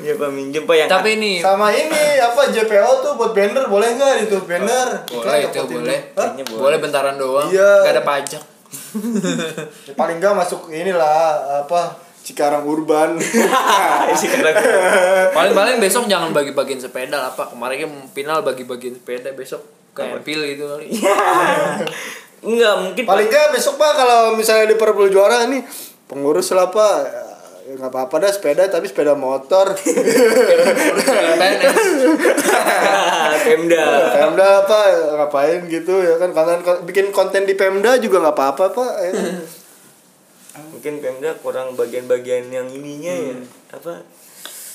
Iya 0.01 0.17
Pak 0.17 0.33
minjem 0.33 0.65
Pak 0.65 0.73
yang 0.75 0.89
Tapi 0.89 1.09
ini 1.13 1.37
Sama 1.37 1.69
ini 1.69 2.17
apa 2.17 2.49
JPO 2.49 3.05
tuh 3.05 3.13
buat 3.13 3.37
banner 3.37 3.69
boleh 3.69 3.85
nggak 3.93 4.25
itu 4.25 4.37
banner? 4.41 5.05
boleh 5.05 5.45
itu 5.45 5.61
boleh. 5.61 5.99
Hah? 6.17 6.25
Kayaknya 6.25 6.43
boleh. 6.49 6.57
Boleh 6.59 6.77
bentaran 6.81 7.15
doang. 7.15 7.47
Iya. 7.47 7.85
Gak 7.85 7.93
ada 7.93 8.03
pajak. 8.03 8.41
Paling 9.99 10.17
nggak 10.19 10.35
masuk 10.35 10.71
inilah 10.71 11.63
apa 11.65 12.11
Cikarang 12.21 12.69
Urban. 12.69 13.17
Isi 14.13 14.29
kata 14.29 14.53
Paling-paling 15.33 15.81
besok 15.81 16.05
jangan 16.05 16.29
bagi-bagiin 16.29 16.77
sepeda 16.77 17.17
lah 17.17 17.33
Pak. 17.33 17.57
Kemarin 17.57 17.77
kan 17.81 17.91
final 18.13 18.45
bagi-bagiin 18.45 19.01
sepeda 19.01 19.33
besok 19.33 19.65
ke 19.97 20.05
Empil 20.05 20.39
gitu 20.53 20.69
kali. 20.69 20.87
Enggak, 22.41 22.73
mungkin 22.81 23.03
paling 23.05 23.29
nggak 23.29 23.53
besok 23.53 23.77
pak 23.77 23.93
kalau 23.93 24.33
misalnya 24.33 24.73
Liverpool 24.73 25.13
juara 25.13 25.45
nih 25.45 25.61
pengurus 26.09 26.49
lah 26.57 26.73
pak 26.73 26.97
nggak 27.71 27.91
apa-apa 27.91 28.15
dah 28.21 28.31
sepeda 28.31 28.67
tapi 28.67 28.87
sepeda 28.87 29.15
motor. 29.15 29.71
Pemda. 33.41 33.83
Pemda 34.13 34.47
apa 34.65 34.79
ngapain 35.17 35.65
gitu 35.67 35.99
ya 35.99 36.15
kan 36.19 36.31
kalian 36.31 36.61
bikin 36.85 37.09
konten 37.09 37.43
di 37.47 37.55
Pemda 37.55 37.97
juga 37.97 38.21
nggak 38.21 38.35
apa-apa 38.37 38.65
pak 38.71 38.91
ya. 39.01 39.11
mungkin 40.71 40.99
Pemda 40.99 41.31
kurang 41.39 41.79
bagian-bagian 41.79 42.51
yang 42.51 42.67
ininya 42.67 43.13
ya 43.15 43.35
apa 43.71 44.03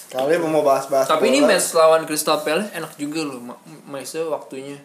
kalian 0.06 0.48
mau 0.48 0.62
bahas-bahas 0.64 1.10
Tapi 1.10 1.28
ini 1.28 1.42
match 1.42 1.74
lawan 1.74 2.06
Crystal 2.06 2.40
Palace 2.40 2.70
enak 2.72 2.94
juga 2.94 3.26
loh. 3.26 3.42
Ma- 3.42 3.58
Matchnya 3.90 4.22
waktunya 4.30 4.78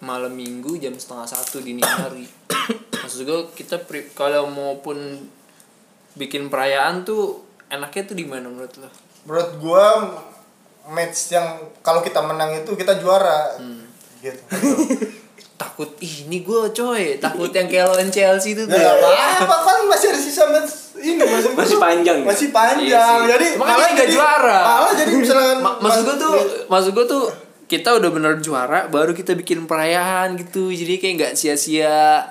malam 0.00 0.32
minggu 0.32 0.80
jam 0.80 0.96
setengah 0.96 1.28
satu 1.28 1.60
dini 1.60 1.84
hari. 1.84 2.24
Maksud 3.04 3.28
gue 3.28 3.40
kita 3.52 3.76
kalau 4.16 4.48
maupun 4.48 5.28
bikin 6.14 6.46
perayaan 6.46 7.02
tuh 7.02 7.42
enaknya 7.66 8.02
tuh 8.04 8.14
di 8.14 8.24
mana 8.24 8.46
menurut 8.46 8.72
lo? 8.76 8.88
menurut 9.24 9.50
gua 9.58 9.84
match 10.88 11.30
yang 11.30 11.44
kalau 11.82 12.00
kita 12.00 12.16
menang 12.18 12.54
itu 12.54 12.72
kita 12.72 12.96
juara 12.96 13.52
gitu 14.18 14.40
Takut 15.58 15.90
ih, 15.98 16.22
ini 16.24 16.38
gue 16.40 16.70
coy, 16.70 17.18
takut 17.18 17.50
yang 17.50 17.66
kayak 17.66 17.90
lawan 17.90 18.06
Chelsea 18.08 18.54
itu 18.54 18.62
tuh. 18.62 18.78
Ya 18.78 18.94
nggak 18.94 19.42
apa 19.42 19.56
kan 19.58 19.90
masih 19.90 20.14
ada 20.14 20.20
sisa 20.22 20.46
match 20.46 20.94
ini 20.96 21.18
masih 21.18 21.50
Masih 21.50 21.76
panjang 21.76 22.22
ya? 22.22 22.26
Masih 22.30 22.48
panjang. 22.48 22.86
Iya 22.86 23.34
jadi 23.34 23.46
Makanya 23.58 23.74
nggak 23.90 24.06
jadi- 24.06 24.14
juara. 24.14 24.60
Malah 24.62 24.92
jadi 24.94 25.12
misalnya 25.12 25.54
Ma- 25.66 25.78
maksud 25.82 26.02
gue 26.04 26.16
tuh, 26.16 26.34
maksud 26.70 26.90
gue 26.94 27.06
tuh 27.10 27.24
kita 27.66 27.90
udah 27.90 28.06
bener 28.08 28.38
juara, 28.38 28.86
baru 28.86 29.10
kita 29.10 29.34
bikin 29.34 29.66
perayaan 29.66 30.38
gitu, 30.38 30.70
jadi 30.70 30.94
kayak 30.94 31.14
nggak 31.18 31.32
sia-sia. 31.34 32.22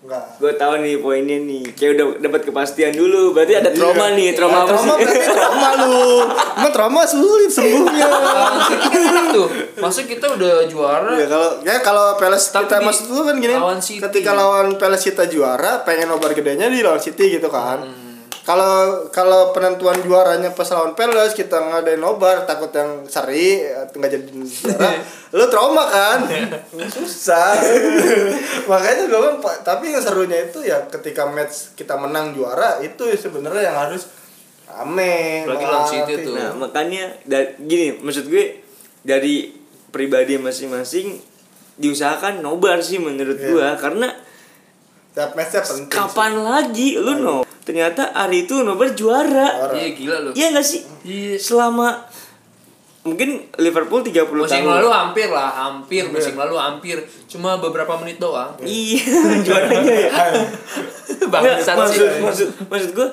Enggak. 0.00 0.24
gue 0.36 0.52
tahu 0.54 0.74
nih 0.80 0.96
poinnya 0.96 1.36
nih 1.38 1.64
kayak 1.70 1.90
udah 1.92 2.06
dapat 2.18 2.40
kepastian 2.42 2.92
dulu 2.92 3.30
berarti 3.30 3.54
ada 3.54 3.68
trauma 3.68 4.08
Iya. 4.08 4.16
nih 4.16 4.28
trauma 4.32 4.58
apa 4.58 4.68
trauma 4.70 4.94
sih 4.96 5.04
berarti 5.04 5.20
trauma 5.30 5.68
lu. 5.78 6.04
Emang 6.56 6.72
trauma 6.72 7.00
sulit 7.04 7.50
sembuhnya. 7.50 8.06
Tuh, 9.30 9.46
maksud 9.76 10.04
kita 10.04 10.26
udah 10.30 10.64
juara. 10.66 11.12
ya 11.14 11.26
kalau 11.26 11.48
ya 11.60 11.74
kalau 11.78 12.06
Palace 12.16 12.48
Tapi 12.48 12.64
kita 12.66 12.76
maksud 12.80 13.04
lu 13.08 13.22
kan 13.22 13.36
gini. 13.38 13.54
lawan 13.54 13.78
City. 13.78 14.00
Ketika 14.00 14.32
lawan 14.32 14.74
Palace 14.74 15.04
kita 15.06 15.24
juara, 15.26 15.80
pengen 15.82 16.08
nobar 16.08 16.32
gedenya 16.32 16.66
di 16.66 16.80
lawan 16.80 16.98
City 16.98 17.30
gitu 17.30 17.46
kan. 17.46 17.80
Hmm. 17.80 17.99
Kalau 18.50 18.76
kalau 19.08 19.40
penentuan 19.50 19.94
juaranya 20.00 20.50
pas 20.50 20.66
lawan 20.66 20.92
Palace 20.92 21.32
kita 21.32 21.54
ngadain 21.54 21.96
nobar 21.96 22.42
takut 22.42 22.66
yang 22.70 23.06
seri 23.06 23.62
atau 23.62 23.94
nggak 23.94 24.10
jadi 24.10 24.26
juara 24.26 24.90
lu 25.38 25.46
trauma 25.46 25.86
kan? 25.86 26.26
Susah. 26.98 27.54
Makanya 28.70 29.06
gue 29.06 29.14
bilang 29.14 29.38
Pak, 29.38 29.62
tapi 29.62 29.94
yang 29.94 30.02
serunya 30.02 30.42
itu 30.42 30.58
ya 30.60 30.82
ketika 30.84 31.24
match 31.24 31.74
kita 31.74 31.94
menang 31.94 32.34
juara 32.34 32.78
itu 32.80 33.06
sebenarnya 33.08 33.62
yang 33.64 33.78
harus 33.80 34.10
rame 34.66 35.46
Apalagi 35.46 35.64
lawan 35.64 35.86
City 35.86 36.14
tuh. 36.22 36.32
nah 36.32 36.50
makanya 36.52 37.04
da- 37.24 37.54
gini 37.56 37.94
maksud 37.96 38.26
gue 38.26 38.62
dari 39.02 39.50
pribadi 39.88 40.38
masing-masing 40.38 41.18
diusahakan 41.74 42.38
nobar 42.38 42.78
sih 42.78 42.98
menurut 42.98 43.34
Iya. 43.36 43.48
gua 43.48 43.68
karena 43.74 44.08
Tiap 45.10 45.34
matchnya 45.34 45.58
penting 45.60 45.90
kapan 45.90 46.32
lagi 46.38 46.94
lu 46.94 47.18
no 47.18 47.42
ternyata 47.70 48.10
hari 48.10 48.42
itu 48.44 48.60
nobar 48.60 48.90
juara. 48.90 49.70
Iya 49.70 49.94
gila 49.94 50.16
loh. 50.20 50.32
iya 50.34 50.50
gak 50.50 50.66
sih 50.66 50.82
Iya. 51.00 51.38
selama 51.38 52.02
mungkin 53.00 53.46
Liverpool 53.56 54.02
30 54.02 54.26
Musim 54.28 54.60
tahun 54.60 54.76
lalu 54.76 54.90
hampir 54.90 55.28
lah, 55.30 55.48
hampir 55.48 56.02
musim 56.04 56.34
lalu 56.34 56.58
hampir. 56.58 56.98
Cuma 57.24 57.56
beberapa 57.56 57.94
menit 57.96 58.18
doang. 58.18 58.58
iya 58.60 59.00
juaranya 59.46 59.94
ya 60.02 60.10
Bangsat 61.30 61.76
maksud, 61.76 61.94
sih. 62.02 62.20
maksud, 62.20 62.48
maksud 62.66 62.90
gue 62.90 63.08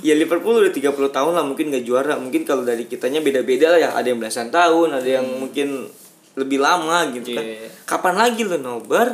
ya 0.00 0.12
Liverpool 0.12 0.60
udah 0.60 0.68
30 0.68 0.92
tahun 0.92 1.32
lah 1.32 1.42
mungkin 1.42 1.68
gak 1.68 1.82
juara 1.82 2.16
mungkin 2.16 2.44
kalau 2.44 2.62
dari 2.62 2.84
kitanya 2.84 3.18
beda-beda 3.18 3.72
lah 3.72 3.80
ya 3.80 3.90
ada 3.92 4.04
yang 4.04 4.20
belasan 4.20 4.48
tahun 4.48 4.88
ada 4.94 5.08
yang 5.10 5.24
mungkin 5.24 5.88
lebih 6.32 6.58
lama 6.58 7.12
gitu 7.12 7.32
kan 7.32 7.44
Iya. 7.44 7.68
kapan 7.84 8.14
lagi 8.16 8.40
lo 8.42 8.56
nobar 8.56 9.12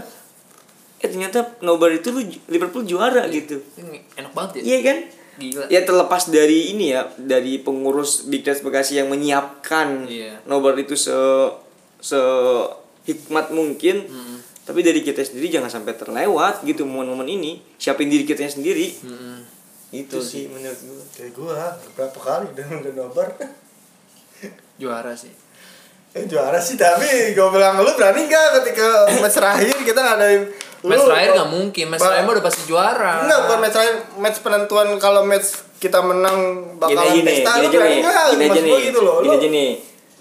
eh 0.98 1.06
ternyata 1.06 1.38
nobar 1.60 1.90
itu 1.90 2.10
lu 2.10 2.20
Liverpool 2.46 2.82
juara 2.82 3.26
gitu 3.28 3.58
Ini 3.76 4.02
enak 4.16 4.32
banget 4.32 4.52
ya. 4.58 4.62
iya 4.66 4.78
kan 4.82 4.98
Gila. 5.38 5.64
ya 5.66 5.80
terlepas 5.82 6.22
dari 6.28 6.72
ini 6.72 6.90
ya 6.90 7.06
dari 7.14 7.58
pengurus 7.58 8.26
Big 8.26 8.42
Dance 8.42 8.58
Bekasi 8.60 8.98
yang 8.98 9.06
menyiapkan 9.06 10.04
Iya. 10.04 10.42
nobar 10.44 10.74
itu 10.74 10.94
se 10.94 11.14
se 11.98 12.18
hikmat 13.04 13.50
mungkin 13.50 14.02
tapi 14.62 14.82
dari 14.82 15.00
kita 15.00 15.22
sendiri 15.22 15.48
jangan 15.48 15.70
sampai 15.72 15.94
terlewat 15.94 16.60
gitu 16.60 16.82
momen-momen 16.82 17.24
ini 17.26 17.62
siapin 17.74 18.06
diri 18.06 18.22
kita 18.22 18.44
sendiri 18.44 18.92
Mm-mm. 19.00 19.40
itu 19.90 20.18
sih 20.20 20.44
menurut 20.44 20.76
gue 20.76 21.00
kayak 21.16 21.32
gua 21.32 21.56
berapa 21.94 22.18
kali 22.18 22.46
udah 22.52 22.66
udah 22.76 22.92
nobar 22.94 23.28
Juara 24.78 25.14
sih. 25.14 25.32
Eh 26.10 26.24
juara 26.24 26.56
sih 26.56 26.74
tapi 26.74 27.04
gue 27.30 27.48
bilang 27.48 27.76
lu 27.78 27.92
berani 27.92 28.24
gak 28.24 28.62
ketika 28.62 28.86
match 29.16 29.34
terakhir 29.34 29.76
kita 29.82 30.00
ngadain 30.00 30.42
Match 30.78 31.02
terakhir 31.02 31.34
nggak 31.34 31.50
mungkin, 31.50 31.84
match 31.90 31.98
terakhir 32.00 32.30
udah 32.30 32.44
pasti 32.46 32.62
juara. 32.64 33.12
Enggak, 33.26 33.38
bukan 33.42 33.58
match 33.58 33.74
terakhir, 33.74 33.94
match 34.14 34.38
penentuan 34.38 34.88
kalau 34.96 35.26
match 35.26 35.48
kita 35.76 35.98
menang 35.98 36.38
gini 36.70 36.78
bakalan 36.78 37.02
nih 37.10 37.24
pesta, 37.26 37.50
gini 37.50 37.66
lu 37.66 37.70
berani 37.74 37.96
nggak? 37.98 38.26
gini 38.30 38.44
aja 38.46 38.60
nih 38.62 38.78
gitu 38.86 39.00
loh. 39.02 39.16
gini 39.18 39.26
Lu 39.26 39.32
aja 39.34 39.48
nih 39.50 39.70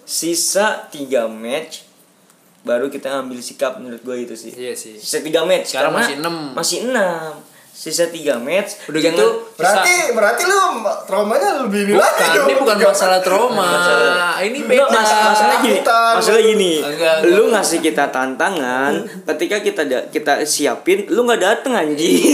sisa 0.01 0.65
tiga 0.89 1.29
match 1.29 1.85
baru 2.63 2.89
kita 2.89 3.21
ambil 3.21 3.37
sikap 3.37 3.77
menurut 3.77 4.01
gue 4.01 4.17
itu 4.17 4.33
sih 4.33 4.49
Iya 4.49 4.73
sih. 4.73 4.97
sisa 4.97 5.21
tiga 5.21 5.45
match 5.45 5.71
Sekarang 5.71 5.93
karena 5.93 6.01
masih 6.01 6.15
enam. 6.17 6.35
masih 6.51 6.77
enam 6.89 7.31
sisa 7.77 8.09
tiga 8.09 8.41
match 8.41 8.89
Udah 8.89 8.97
jangan 8.97 9.13
gitu 9.13 9.27
berarti 9.53 9.93
berarti 10.17 10.43
lu 10.49 10.57
traumanya 11.05 11.61
lebih 11.61 11.85
ini 11.85 11.93
lagi 11.93 12.09
Bukan, 12.09 12.29
dong. 12.33 12.41
ini 12.41 12.53
bukan 12.57 12.77
masalah 12.81 13.19
trauma. 13.21 13.69
Ini 14.37 14.59
beda. 14.65 14.89
Mas- 14.89 15.13
masalah 15.13 15.57
gini, 15.61 15.79
masalah 15.85 16.41
gini. 16.41 16.73
Enggak, 16.81 17.21
enggak. 17.21 17.37
Lu 17.37 17.43
ngasih 17.49 17.79
kita 17.79 18.09
tantangan, 18.09 18.93
ketika 19.29 19.57
kita 19.61 19.81
da- 19.85 20.07
kita 20.07 20.41
siapin, 20.43 21.05
lu 21.07 21.21
nggak 21.23 21.37
dateng 21.37 21.73
anjing. 21.73 22.33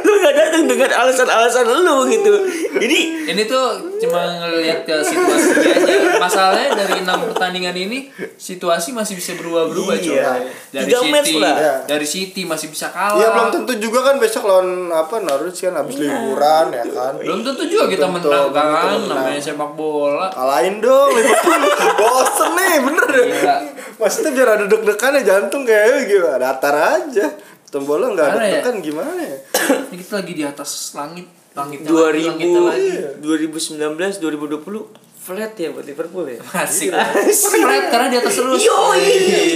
lu 0.00 0.12
nggak 0.16 0.34
dateng 0.34 0.62
dengan 0.66 0.90
alasan-alasan 0.90 1.66
lu 1.66 1.96
gitu. 2.08 2.32
Jadi 2.70 2.98
ini 3.26 3.42
tuh 3.44 3.66
cuma 3.98 4.20
ngelihat 4.38 4.82
ke 4.82 4.94
situasinya 5.00 5.74
aja 5.74 5.94
masalahnya 6.16 6.68
dari 6.76 7.02
enam 7.02 7.18
pertandingan 7.26 7.74
ini 7.74 7.98
situasi 8.34 8.90
masih 8.90 9.14
bisa 9.14 9.34
berubah-berubah 9.34 9.96
Iya. 9.96 10.22
coy 10.22 10.40
dari 10.70 10.86
Tiga 10.86 10.98
match 11.04 11.26
City 11.26 11.38
lah. 11.38 11.54
Iya. 11.54 11.74
dari 11.84 12.06
City 12.06 12.42
masih 12.44 12.68
bisa 12.68 12.86
kalah 12.88 13.18
Iya 13.18 13.28
belum 13.30 13.48
tentu 13.50 13.72
juga 13.76 13.98
kan 14.02 14.16
besok 14.16 14.42
lawan 14.44 14.68
apa 14.88 15.14
Norwich 15.18 15.60
kan 15.60 15.74
habis 15.74 15.96
liburan 15.96 16.66
ya 16.70 16.84
kan. 16.86 17.12
belum 17.16 17.40
tentu 17.42 17.62
juga 17.66 17.84
kita 17.86 18.06
tentu, 18.06 18.16
menang 18.22 18.46
belum 18.46 18.54
tentu 18.54 18.70
kan 18.70 18.86
menang. 18.86 19.18
namanya 19.18 19.40
sepak 19.40 19.70
bola 19.72 20.26
Kalahin 20.30 20.76
dong 20.78 21.10
Liverpool. 21.10 21.62
Bosen 22.00 22.50
nih 22.52 22.74
bener 22.80 23.06
deh. 23.08 23.26
Gila. 23.30 23.56
Maksudnya 23.96 24.30
biar 24.32 24.48
ada 24.50 24.64
deg-degan 24.64 25.12
ya 25.12 25.22
jantung 25.26 25.62
kayak 25.62 26.06
gimana 26.06 26.36
datar 26.38 26.74
aja. 26.96 27.26
Tombola 27.66 28.10
nggak 28.10 28.26
ada 28.26 28.34
ya? 28.34 28.42
deg-degan 28.58 28.76
gimana 28.80 29.12
ya? 29.16 29.36
ini 29.86 29.96
kita 29.96 30.18
lagi 30.18 30.32
di 30.32 30.42
atas 30.42 30.70
langit 30.92 31.26
lagi, 31.52 31.76
2000 31.82 32.30
langitnya 32.30 32.60
lagi 32.62 32.90
2019 33.20 34.22
2020 34.22 35.10
flat 35.20 35.52
ya 35.52 35.68
buat 35.70 35.84
Liverpool 35.84 36.24
ya. 36.26 36.40
Asik. 36.64 36.90
Fred 37.52 37.84
karena 37.92 38.08
di 38.08 38.16
atas 38.18 38.34
terus. 38.40 38.64
Yoi. 38.64 39.04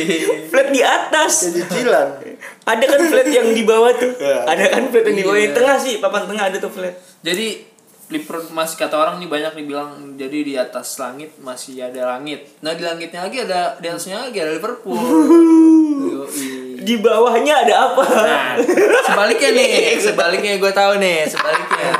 Flat 0.52 0.68
di 0.68 0.84
atas. 0.84 1.50
Cicilan. 1.50 2.20
Ada 2.68 2.84
kan 2.84 3.00
flat 3.08 3.26
yang 3.32 3.48
di 3.48 3.64
bawah 3.64 3.90
tuh. 3.96 4.12
Iya. 4.12 4.44
Ada 4.44 4.64
kan 4.70 4.92
flat 4.92 5.08
yang 5.08 5.16
di 5.16 5.24
bawah. 5.24 5.40
Yang 5.40 5.50
Iya. 5.50 5.56
tengah 5.56 5.76
sih, 5.80 5.94
papan 6.04 6.28
tengah 6.28 6.44
ada 6.52 6.56
tuh 6.60 6.68
flat. 6.68 6.94
Jadi 7.24 7.64
Liverpool 8.12 8.52
masih 8.52 8.76
kata 8.76 8.94
orang 9.00 9.16
nih 9.16 9.26
banyak 9.32 9.52
dibilang 9.56 9.90
jadi 10.20 10.38
di 10.44 10.54
atas 10.60 11.00
langit 11.00 11.32
masih 11.40 11.80
ada 11.80 12.12
langit. 12.12 12.44
Nah 12.60 12.76
di 12.76 12.84
langitnya 12.84 13.24
lagi 13.24 13.40
ada 13.40 13.80
di 13.80 13.88
atasnya 13.88 14.28
lagi 14.28 14.38
ada 14.44 14.52
Liverpool. 14.52 15.00
Yoi. 16.12 16.63
Di 16.84 16.94
bawahnya 17.00 17.64
ada 17.64 17.74
apa? 17.90 18.04
Nah, 18.04 18.52
sebaliknya 19.02 19.50
nih, 19.56 19.96
sebaliknya 19.96 20.60
gue 20.60 20.72
tahu 20.72 21.00
nih, 21.00 21.24
sebaliknya. 21.24 21.90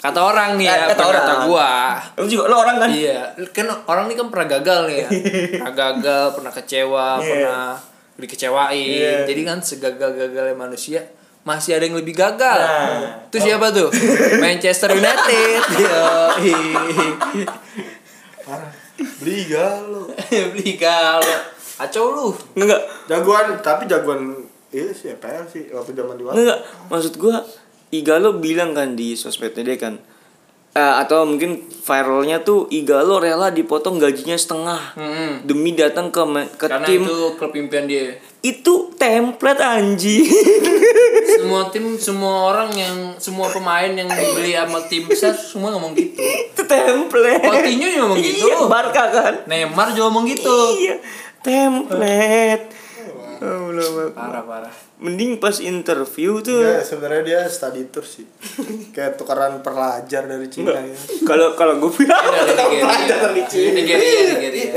Kata 0.00 0.16
orang 0.16 0.56
nih 0.56 0.64
ya, 0.64 0.88
Kata 0.96 1.04
orang. 1.12 1.24
kata 1.28 1.34
gua. 1.44 1.72
Lu 2.16 2.24
juga 2.24 2.48
lo 2.48 2.56
orang 2.64 2.80
kan? 2.80 2.88
Iya, 2.88 3.36
kan 3.52 3.68
orang 3.84 4.08
ini 4.08 4.16
kan 4.16 4.32
pernah 4.32 4.48
gagal 4.48 4.80
nih 4.88 4.96
ya. 4.96 5.08
Pernah 5.60 5.74
gagal, 5.76 6.24
pernah 6.40 6.52
kecewa, 6.56 7.08
Iya. 7.20 7.28
pernah 7.28 7.68
dikecewain. 8.16 8.80
Iya. 8.96 9.16
Jadi 9.28 9.40
kan 9.44 9.58
segagal-gagalnya 9.60 10.56
manusia 10.56 11.04
masih 11.40 11.76
ada 11.76 11.84
yang 11.84 12.00
lebih 12.00 12.16
gagal. 12.16 12.58
Nah. 12.64 13.28
Itu 13.28 13.44
siapa 13.44 13.72
tuh? 13.72 13.92
Manchester 14.40 14.92
United. 14.92 15.60
Parah. 18.48 18.72
Beli 19.20 19.48
lo. 19.48 20.12
Beli 20.52 20.76
gagal. 20.76 21.59
Acau 21.80 22.06
lu. 22.10 22.28
Enggak. 22.54 22.80
Jagoan 23.06 23.56
tapi 23.58 23.84
jagoan 23.84 24.36
iya 24.68 24.88
sih 24.90 25.10
EPL 25.10 25.44
sih 25.46 25.62
waktu 25.70 25.92
zaman 25.92 26.14
di 26.14 26.22
Enggak. 26.24 26.60
Maksud 26.86 27.16
gua 27.16 27.40
Igalo 27.90 28.36
bilang 28.36 28.70
kan 28.70 28.94
di 28.94 29.12
sosmednya 29.12 29.66
dia 29.66 29.76
kan 29.76 29.98
eh, 30.70 30.94
atau 30.96 31.26
mungkin 31.26 31.58
viralnya 31.66 32.38
tuh 32.40 32.70
Igalo 32.70 33.18
rela 33.18 33.50
dipotong 33.50 33.98
gajinya 33.98 34.36
setengah 34.36 34.94
Hmm. 34.94 35.42
demi 35.42 35.74
datang 35.74 36.06
ke 36.08 36.22
ke 36.54 36.64
Karena 36.64 36.86
tim 36.86 37.02
itu 37.02 37.16
klub 37.34 37.50
impian 37.52 37.84
dia. 37.84 38.14
itu 38.40 38.72
template 38.94 39.58
anjing 39.58 40.22
semua 41.34 41.66
tim 41.68 41.98
semua 41.98 42.34
orang 42.48 42.70
yang 42.72 42.96
semua 43.16 43.48
pemain 43.48 43.90
yang 43.90 44.06
dibeli 44.06 44.54
sama 44.54 44.78
tim 44.82 45.04
besar 45.04 45.34
semua 45.34 45.72
ngomong 45.72 45.92
gitu 45.92 46.22
itu 46.22 46.62
template 46.62 47.42
Coutinho 47.42 47.86
juga 47.86 48.00
ngomong 48.00 48.18
gitu. 48.18 48.46
iya, 48.46 48.56
Barca 48.64 49.04
kan 49.08 49.34
Neymar 49.44 49.90
juga 49.90 50.06
ngomong 50.06 50.24
gitu 50.26 50.56
iya 50.78 50.96
template. 51.42 52.66
Oh, 53.40 53.72
Allah. 53.72 54.12
parah 54.12 54.44
parah. 54.44 54.74
Mending 55.00 55.40
pas 55.40 55.56
interview 55.64 56.44
tuh. 56.44 56.60
Ya, 56.60 56.84
sebenarnya 56.84 57.22
dia 57.24 57.40
study 57.48 57.88
tour 57.88 58.04
sih. 58.04 58.28
Kayak 58.94 59.16
tukaran 59.16 59.64
pelajar 59.64 60.28
dari 60.28 60.44
Cina 60.52 60.76
ya. 60.76 60.92
kalau 61.24 61.56
kalau 61.56 61.80
gue 61.80 62.04
bilang 62.04 62.20
dari 62.36 63.40
Nigeria 63.40 63.72
Nigeria 63.72 64.12
Eh, 64.12 64.24
Nigeria 64.36 64.70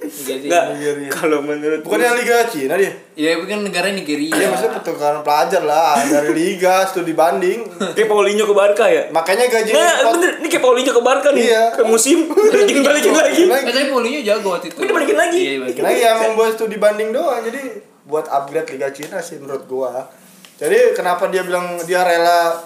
Enggak, 0.00 0.64
kalau 1.10 1.38
menurut 1.40 1.80
Bukannya 1.80 2.16
Liga 2.16 2.44
Cina 2.44 2.74
dia? 2.74 2.88
ya 3.12 3.30
itu 3.32 3.44
kan 3.44 3.60
negara 3.60 3.88
Nigeria 3.88 4.32
Iya 4.32 4.48
maksudnya 4.48 4.72
pertukaran 4.74 5.20
pelajar 5.20 5.62
lah 5.62 6.00
dari 6.00 6.32
liga 6.32 6.82
studi 6.84 7.12
banding. 7.12 7.68
kayak 7.92 8.06
Paulinho 8.06 8.42
ke 8.42 8.52
Barca 8.52 8.84
ya 8.84 9.06
Makanya 9.08 9.44
Nggak, 9.46 9.62
dipot- 9.62 10.12
bener, 10.14 10.30
ini 10.36 10.48
kayak 10.48 10.62
Paulinho 10.62 10.90
ke 10.90 11.02
Barca 11.02 11.28
nih 11.30 11.44
Iya. 11.46 11.62
Ke 11.70 11.82
musim, 11.84 12.18
balikin, 12.32 12.80
balikin 12.80 13.12
lagi 13.12 13.42
Eh, 13.44 13.60
tapi 13.66 13.88
Paulinho 13.88 14.20
jago 14.22 14.48
waktu 14.50 14.66
itu 14.66 14.76
Tapi 14.76 14.86
dibalikin 14.86 15.16
lagi. 15.16 15.38
iya 15.38 15.52
balikin 15.58 15.82
Nah 15.82 15.92
ya 15.92 16.08
emang 16.16 16.32
buat 16.34 16.50
studi 16.52 16.76
banding 16.76 17.10
doang 17.10 17.40
jadi 17.42 17.60
buat 18.02 18.26
upgrade 18.26 18.68
Liga 18.70 18.88
Cina 18.90 19.20
sih 19.20 19.36
menurut 19.36 19.64
gua. 19.64 20.08
Jadi 20.56 20.92
kenapa 20.92 21.28
dia 21.28 21.40
bilang 21.40 21.78
dia 21.80 22.00
rela 22.00 22.56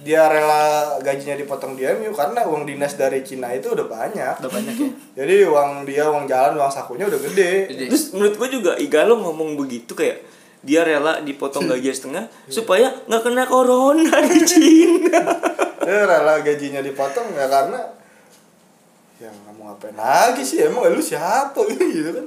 dia 0.00 0.24
rela 0.24 0.62
gajinya 0.98 1.36
dipotong 1.36 1.74
di 1.74 1.84
MU 1.84 2.08
karena 2.10 2.40
uang 2.42 2.64
dinas 2.64 2.94
dari 2.94 3.20
Cina 3.20 3.50
itu 3.50 3.68
udah 3.68 3.84
banyak. 3.84 4.34
udah 4.38 4.48
banyak 4.50 4.74
ya 4.74 4.90
Jadi 5.18 5.34
uang 5.44 5.70
dia 5.84 6.04
uang 6.06 6.24
jalan 6.24 6.56
uang 6.56 6.68
sakunya 6.68 7.04
udah 7.04 7.20
gede. 7.20 7.68
Jadi, 7.68 7.84
Terus 7.86 8.04
menurut 8.10 8.34
gue 8.34 8.48
juga 8.50 8.72
Igalo 8.74 9.16
ngomong 9.16 9.54
begitu 9.54 9.92
kayak 9.92 10.24
dia 10.60 10.82
rela 10.82 11.20
dipotong 11.20 11.64
gaji 11.66 11.92
setengah 11.92 12.28
supaya 12.46 12.92
nggak 13.04 13.22
kena 13.22 13.44
corona 13.44 14.16
di 14.22 14.40
Cina. 14.50 15.20
Dia 15.80 16.00
rela 16.02 16.40
gajinya 16.40 16.80
dipotong 16.80 17.30
ya 17.30 17.44
karena 17.46 17.80
ya 19.16 19.28
nggak 19.28 19.52
mau 19.54 19.68
ngapain 19.68 19.92
lagi 19.94 20.40
sih 20.40 20.60
emang 20.60 20.88
lu 20.88 20.98
siapa 20.98 21.60
gitu 21.68 22.08
kan. 22.10 22.26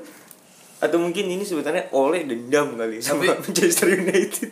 Atau 0.78 1.00
mungkin 1.00 1.26
ini 1.26 1.42
sebenarnya 1.42 1.90
oleh 1.90 2.22
dendam 2.24 2.76
kali 2.76 3.00
sama 3.00 3.24
Tapi- 3.24 3.40
Manchester 3.42 3.88
United. 3.90 4.50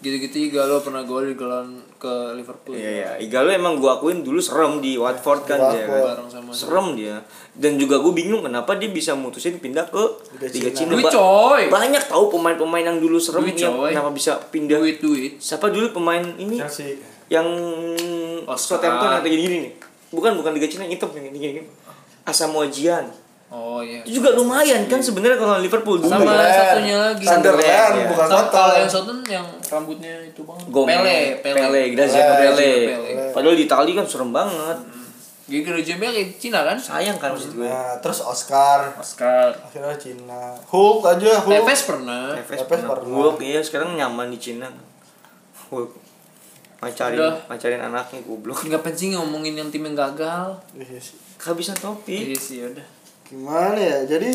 gitu-gitu 0.00 0.48
Igalo 0.48 0.80
pernah 0.80 1.00
gol 1.02 1.28
di 1.28 1.34
golon 1.34 1.80
ke 2.04 2.12
Liverpool 2.36 2.76
Iya 2.76 2.90
ya, 2.92 3.10
Igalo 3.16 3.48
emang 3.48 3.80
gue 3.80 3.88
akuin 3.88 4.20
dulu 4.20 4.36
serem 4.36 4.76
di 4.78 5.00
Watford 5.00 5.48
kan 5.48 5.72
dia. 5.72 5.88
Kan. 5.88 6.28
sama 6.28 6.52
Serem 6.52 6.92
dia. 6.92 7.24
Dan 7.50 7.80
juga 7.80 7.96
gue 7.96 8.12
bingung 8.12 8.44
kenapa 8.44 8.76
dia 8.76 8.92
bisa 8.92 9.16
mutusin 9.16 9.56
pindah 9.56 9.88
ke 9.88 10.04
Liga 10.52 10.68
Cina. 10.68 10.92
Duit, 10.92 11.08
coy. 11.08 11.72
Banyak 11.72 12.04
tahu 12.04 12.28
pemain-pemain 12.28 12.84
yang 12.84 13.00
dulu 13.00 13.16
serem 13.16 13.48
Duit, 13.48 13.56
yang 13.56 13.72
coy. 13.72 13.90
kenapa 13.90 14.12
bisa 14.12 14.36
pindah. 14.44 14.76
duit 14.76 15.00
duit 15.00 15.40
Siapa 15.40 15.72
dulu 15.72 15.88
pemain 15.90 16.20
ini 16.36 16.60
Chelsea. 16.60 17.00
yang 17.26 17.48
Oscar. 18.44 18.76
Southampton 18.76 19.08
yang 19.10 19.22
kayak 19.22 19.40
gini 19.40 19.56
nih. 19.64 19.72
Bukan 20.12 20.36
bukan 20.36 20.52
Liga 20.52 20.68
Cina 20.68 20.84
yang 20.84 20.94
hitam 20.94 21.08
yang 21.10 21.32
gini 21.32 21.38
gini. 21.40 21.62
Asamoah 22.22 22.68
Gyan. 22.68 23.08
Oh 23.54 23.78
iya 23.78 24.02
Itu 24.02 24.18
juga 24.18 24.34
lumayan 24.34 24.82
kan 24.90 24.98
sebenarnya 24.98 25.38
kalau 25.38 25.62
Liverpool 25.62 26.02
sama 26.02 26.26
Sunderland. 26.26 26.50
satunya 26.50 26.96
lagi 26.98 27.24
Sunderland 27.24 27.94
ya. 27.94 28.06
bukan 28.10 28.26
kota. 28.26 28.50
kalau 28.50 28.74
yang 28.74 28.90
Soton 28.90 29.18
yang 29.30 29.46
rambutnya 29.62 30.14
itu 30.26 30.42
banget. 30.42 30.66
Gomez. 30.74 30.90
Pele, 30.98 31.18
Pele. 31.38 31.58
Pele, 31.62 31.82
Grazia 31.94 32.22
Pele, 32.26 32.46
Pele. 32.50 32.70
Pele. 32.90 33.12
Padahal 33.30 33.54
di 33.54 33.64
Itali 33.64 33.92
kan 33.94 34.04
serem 34.04 34.30
banget. 34.34 34.78
Gigi 35.44 35.60
Grazia 35.62 35.96
Pele 36.00 36.22
Cina 36.34 36.60
kan? 36.64 36.76
Sayang 36.80 37.16
kan 37.22 37.30
maksud 37.36 37.54
gue. 37.54 37.68
Nah, 37.68 37.94
terus 38.02 38.24
Oscar 38.24 38.90
Oscar. 38.96 39.54
akhirnya 39.54 39.94
Cina. 39.94 40.56
Hulk 40.66 41.04
aja 41.06 41.44
Hulk. 41.44 41.52
Tevez 41.62 41.80
pernah. 41.86 42.34
Tevez 42.34 42.62
pernah. 42.66 42.88
pernah. 42.96 43.14
Hulk 43.14 43.38
iya 43.44 43.60
sekarang 43.62 43.94
nyaman 43.94 44.32
di 44.32 44.38
Cina. 44.40 44.66
Hulk. 45.70 46.02
Pacarin, 46.80 47.16
Udah. 47.16 47.36
pacarin 47.48 47.80
anaknya 47.80 48.20
goblok. 48.28 48.60
Ngapain 48.60 48.92
sih 48.92 49.16
ngomongin 49.16 49.56
yang 49.56 49.72
tim 49.72 49.88
yang 49.88 49.96
gagal? 49.96 50.52
Iya 50.76 51.00
sih. 51.00 51.16
Kehabisan 51.40 51.76
topik. 51.80 52.28
Iya 52.28 52.36
sih 52.36 52.60
udah. 52.60 52.84
Gimana 53.34 53.74
ya? 53.74 53.98
Jadi 54.06 54.30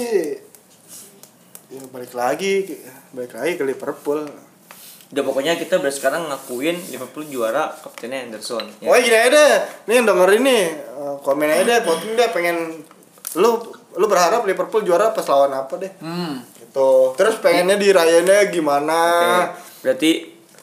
ya 1.72 1.82
balik 1.88 2.12
lagi 2.12 2.68
balik 3.16 3.32
lagi 3.32 3.54
ke 3.56 3.64
Liverpool. 3.64 4.28
Udah 5.10 5.24
pokoknya 5.24 5.56
kita 5.56 5.80
beres 5.80 6.04
sekarang 6.04 6.28
ngakuin 6.28 6.76
Liverpool 6.92 7.24
juara 7.32 7.72
kaptennya 7.80 8.28
Anderson. 8.28 8.68
Oh 8.84 8.94
gini 9.00 9.16
aja 9.16 9.32
deh, 9.32 9.54
nih 9.88 9.94
yang 10.04 10.06
denger 10.06 10.30
ini 10.38 10.58
eh, 10.76 11.16
komen 11.24 11.48
aja 11.48 11.64
deh, 11.64 11.80
voting 11.88 12.14
deh 12.14 12.30
pengen 12.30 12.84
lu 13.40 13.58
lu 13.96 14.06
berharap 14.06 14.44
Liverpool 14.44 14.84
juara 14.84 15.16
pas 15.16 15.24
lawan 15.26 15.56
apa 15.56 15.80
deh? 15.80 15.92
Hmm. 16.04 16.44
Gitu. 16.60 17.16
Terus 17.16 17.40
pengennya 17.40 17.80
dirayainnya 17.80 18.52
gimana? 18.52 19.00
Oke. 19.50 19.82
Berarti 19.82 20.12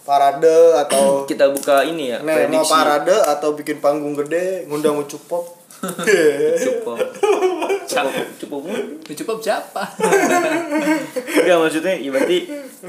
Parade 0.07 0.79
atau 0.87 1.05
kita 1.31 1.51
buka 1.51 1.83
ini 1.83 2.15
ya 2.15 2.23
Nih, 2.23 2.47
mau 2.47 2.63
parade 2.63 3.11
atau 3.11 3.59
bikin 3.59 3.83
panggung 3.83 4.15
gede, 4.15 4.63
ngundang 4.71 5.03
ucup 5.03 5.19
pop. 5.27 5.45
Cukup. 6.63 6.97
Cukup. 7.87 8.13
Cukup. 8.43 8.61
Cukup 9.07 9.39
siapa? 9.39 9.83
Enggak 11.43 11.59
maksudnya 11.63 11.95
ya 11.97 12.11
berarti 12.11 12.39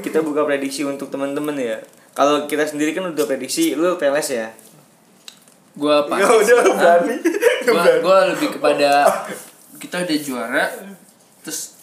kita 0.02 0.20
buka 0.20 0.42
prediksi 0.44 0.82
untuk 0.82 1.08
teman-teman 1.08 1.54
ya. 1.56 1.78
Kalau 2.12 2.50
kita 2.50 2.66
sendiri 2.66 2.92
kan 2.92 3.06
udah 3.06 3.24
prediksi 3.30 3.78
lu 3.78 3.94
PLS 3.94 4.28
ya. 4.34 4.48
gua 5.78 6.02
apa? 6.02 6.18
Ya 6.18 6.26
udah 6.26 6.56
berani. 6.74 7.16
gua, 7.70 7.84
gua 8.02 8.18
lebih 8.34 8.58
kepada 8.58 9.06
kita 9.82 10.02
udah 10.02 10.18
juara 10.18 10.64
terus 11.46 11.78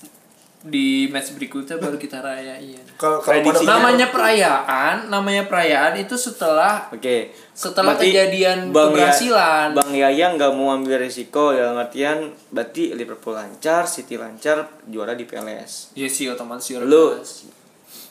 di 0.66 1.06
match 1.08 1.32
berikutnya 1.32 1.78
baru 1.78 1.94
kita 1.96 2.20
rayain. 2.20 2.82
Kalau 2.96 3.18
kalau 3.18 3.38
Prediksi. 3.38 3.62
pada 3.62 3.72
Namanya 3.72 4.08
perayaan, 4.10 4.96
namanya 5.08 5.44
perayaan 5.46 5.94
itu 5.96 6.16
setelah 6.16 6.90
Oke. 6.90 7.30
Setelah 7.52 7.94
Berarti 7.94 8.10
kejadian 8.10 8.58
Bang 8.70 8.90
Ya- 8.92 9.08
keberhasilan. 9.08 9.68
Bang 9.74 9.92
Yaya 9.92 10.28
nggak 10.32 10.52
mau 10.52 10.74
ambil 10.74 10.98
resiko 11.00 11.54
dalam 11.54 11.78
artian 11.78 12.34
berarti 12.50 12.92
Liverpool 12.92 13.32
lancar, 13.32 13.86
City 13.86 14.16
lancar, 14.16 14.66
juara 14.84 15.14
di 15.14 15.24
PLS. 15.24 15.94
ya 15.94 16.06
sih 16.06 16.26
otomatis 16.28 16.66
juara 16.66 16.84
Lu 16.84 17.14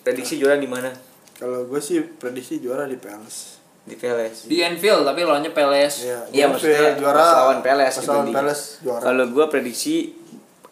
prediksi 0.01 0.37
juara 0.37 0.55
di 0.55 0.67
mana? 0.67 0.91
kalau 1.35 1.67
gue 1.67 1.79
sih 1.79 1.99
prediksi 2.01 2.59
juara 2.59 2.87
di 2.87 2.95
PLS. 2.95 3.59
di 3.85 3.97
Palace 3.97 4.47
Di 4.47 4.63
Anfield 4.63 5.03
tapi 5.03 5.21
lawannya 5.21 5.51
Palace. 5.51 6.09
Iya, 6.09 6.19
Iya, 6.33 6.45
maksudnya 6.49 6.97
juara 6.97 7.21
lawan 7.21 7.61
pas 7.61 7.77
gitu 7.93 8.09
lawan 8.09 8.33
Palace 8.33 8.65
juara. 8.81 9.03
kalau 9.03 9.25
gue 9.29 9.45
prediksi 9.45 10.24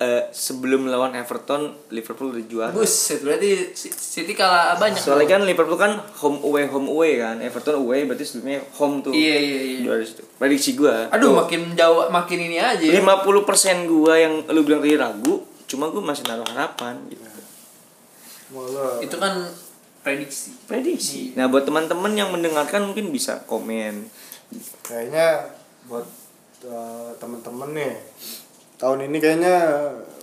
eh, 0.03 0.23
sebelum 0.29 0.85
lawan 0.85 1.15
Everton 1.15 1.63
Liverpool 1.89 2.31
udah 2.31 2.45
juara 2.45 2.73
Buset, 2.73 3.21
berarti 3.21 3.71
City 3.73 4.33
kalah 4.33 4.75
banyak. 4.75 4.99
soalnya 4.99 5.31
kan 5.31 5.43
Liverpool 5.43 5.77
kan 5.77 5.95
home 6.17 6.43
away 6.43 6.67
home 6.67 6.87
away 6.87 7.17
kan 7.17 7.39
Everton 7.39 7.79
away 7.79 8.03
berarti 8.03 8.25
sebelumnya 8.25 8.67
home 8.73 9.01
tuh 9.01 9.11
Iya, 9.11 9.37
iya, 9.37 9.61
iya. 9.63 9.79
juara 9.81 10.03
situ 10.03 10.27
prediksi 10.35 10.75
gue 10.75 10.91
Aduh, 11.09 11.39
makin 11.39 11.73
jauh 11.73 12.07
makin 12.09 12.39
ini 12.43 12.59
aja. 12.59 12.83
ya. 12.83 12.99
50% 12.99 13.31
gua 13.87 14.15
yang 14.17 14.43
lu 14.49 14.61
bilang 14.61 14.81
tadi 14.81 14.95
ragu 14.95 15.35
cuma 15.65 15.87
gue 15.87 16.01
masih 16.01 16.27
naruh 16.27 16.45
harapan 16.47 16.99
gitu 17.07 17.23
Malah. 18.53 19.01
Itu 19.01 19.17
kan 19.17 19.49
prediksi. 19.99 20.53
prediksi 20.67 21.33
nah 21.33 21.47
buat 21.47 21.63
teman-teman 21.63 22.13
yang 22.13 22.29
mendengarkan 22.29 22.85
mungkin 22.85 23.09
bisa 23.09 23.47
komen 23.47 24.11
kayaknya 24.83 25.47
buat 25.85 26.05
uh, 26.65 27.15
temen-temen 27.17 27.71
nih 27.73 27.95
tahun 28.83 29.07
ini 29.07 29.23
kayaknya 29.23 29.57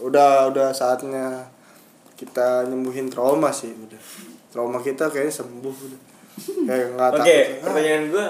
udah 0.03 0.51
udah 0.51 0.75
saatnya 0.75 1.47
kita 2.19 2.67
nyembuhin 2.67 3.07
trauma 3.07 3.55
sih 3.55 3.71
udah. 3.71 4.01
Trauma 4.51 4.83
kita 4.83 5.07
kayaknya 5.07 5.31
sembuh 5.31 5.75
udah. 5.87 6.01
Kayak 6.67 6.87
nggak 6.99 7.09
oke 7.15 7.19
takut. 7.23 7.31
ah, 7.31 7.47
pertanyaan 7.63 8.03
gua 8.11 8.27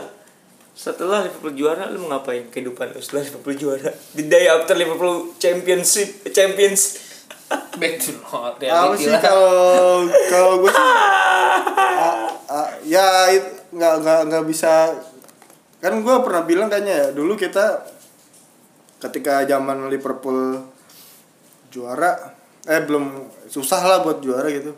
setelah 0.77 1.25
Liverpool 1.25 1.53
juara 1.57 1.89
lu 1.89 2.05
mau 2.05 2.15
ngapain 2.15 2.45
kehidupan 2.53 2.93
lu 2.93 3.01
setelah 3.01 3.25
Liverpool 3.25 3.55
juara? 3.57 3.89
The 4.13 4.29
day 4.29 4.45
after 4.45 4.77
Liverpool 4.77 5.33
championship 5.41 6.29
champions. 6.29 7.09
Back 7.81 7.97
to 7.97 8.13
normal 8.13 8.61
apa 8.61 8.93
sih 8.93 9.09
kalau 9.17 10.05
kalau 10.29 10.61
gue 10.61 10.69
sih 10.69 10.77
ah, 12.05 12.29
ah, 12.45 12.69
ya 12.85 13.33
nggak 13.73 13.93
nggak 14.05 14.19
nggak 14.29 14.43
bisa. 14.45 14.93
Kan 15.81 16.05
gue 16.05 16.15
pernah 16.21 16.45
bilang 16.45 16.69
kayaknya 16.69 16.93
ya 16.93 17.07
dulu 17.17 17.33
kita 17.33 17.81
ketika 18.99 19.43
zaman 19.43 19.87
Liverpool 19.87 20.59
juara 21.69 22.35
eh 22.63 22.81
belum 22.83 23.25
susah 23.47 23.81
lah 23.81 23.97
buat 24.03 24.19
juara 24.19 24.45
gitu. 24.51 24.75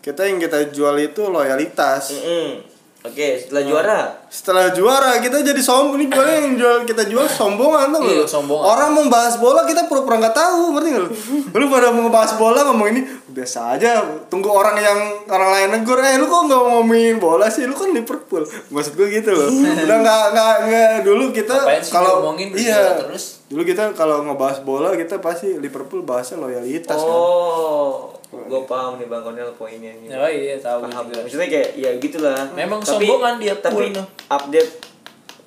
Kita 0.00 0.24
yang 0.24 0.38
kita 0.38 0.72
jual 0.72 0.96
itu 0.96 1.28
loyalitas. 1.28 2.14
Mm-mm. 2.14 2.50
oke 2.98 3.26
setelah 3.38 3.62
juara? 3.62 4.00
Setelah 4.26 4.66
juara 4.72 5.22
kita 5.22 5.38
jadi 5.38 5.58
sombong 5.58 6.02
nih 6.02 6.08
jualnya 6.10 6.36
yang 6.40 6.54
jual 6.56 6.76
kita 6.82 7.06
jual 7.06 7.26
sombongan 7.30 7.94
tuh 7.94 8.02
Iya, 8.02 8.26
sombongan. 8.26 8.64
orang 8.64 8.90
mau 8.90 9.06
bahas 9.06 9.38
bola 9.38 9.62
kita 9.62 9.86
pura-pura 9.86 10.18
nggak 10.18 10.34
tahu 10.34 10.74
ngerti 10.74 10.88
nggak 10.90 11.02
lu? 11.06 11.10
Lu 11.54 11.64
pada 11.70 11.94
mau 11.94 12.10
bahas 12.10 12.34
bola 12.34 12.66
ngomong 12.66 12.88
ini 12.90 13.00
biasa 13.30 13.78
aja. 13.78 14.02
Tunggu 14.26 14.50
orang 14.50 14.74
yang 14.78 14.98
orang 15.30 15.50
lain 15.54 15.68
negur 15.78 16.02
eh 16.02 16.18
lu 16.18 16.26
kok 16.26 16.50
nggak 16.50 16.58
ngomongin 16.58 17.16
bola 17.22 17.46
sih? 17.46 17.70
Lu 17.70 17.74
kan 17.78 17.94
Liverpool. 17.94 18.42
Maksud 18.74 18.98
gue 18.98 19.06
gitu 19.14 19.30
loh. 19.30 19.46
Udah 19.46 19.96
nggak 20.02 20.24
nggak 20.34 20.90
dulu 21.06 21.30
kita 21.30 21.54
kalau 21.94 22.24
ngomongin 22.24 22.50
iya. 22.58 22.98
Terus? 22.98 23.37
Dulu 23.48 23.62
kita 23.64 23.96
kalau 23.96 24.20
ngebahas 24.28 24.60
bola 24.60 24.92
kita 24.92 25.24
pasti 25.24 25.56
Liverpool 25.56 26.04
bahasnya 26.04 26.36
loyalitas 26.36 27.00
kan? 27.00 27.16
Oh 27.16 28.12
gue 28.28 28.62
paham 28.68 29.00
nih 29.00 29.08
bang 29.08 29.22
Konel 29.24 29.50
poinnya 29.56 29.88
ini 29.88 30.12
Oh 30.12 30.28
iya, 30.28 30.60
tahu 30.60 30.84
paham. 30.84 31.08
juga. 31.08 31.24
maksudnya 31.24 31.48
kayak 31.48 31.70
ya 31.80 31.90
gitulah. 31.96 32.36
Memang 32.52 32.84
sombongan 32.84 33.40
dia 33.40 33.56
tapi 33.56 33.88
tuh. 33.88 34.04
update 34.28 34.72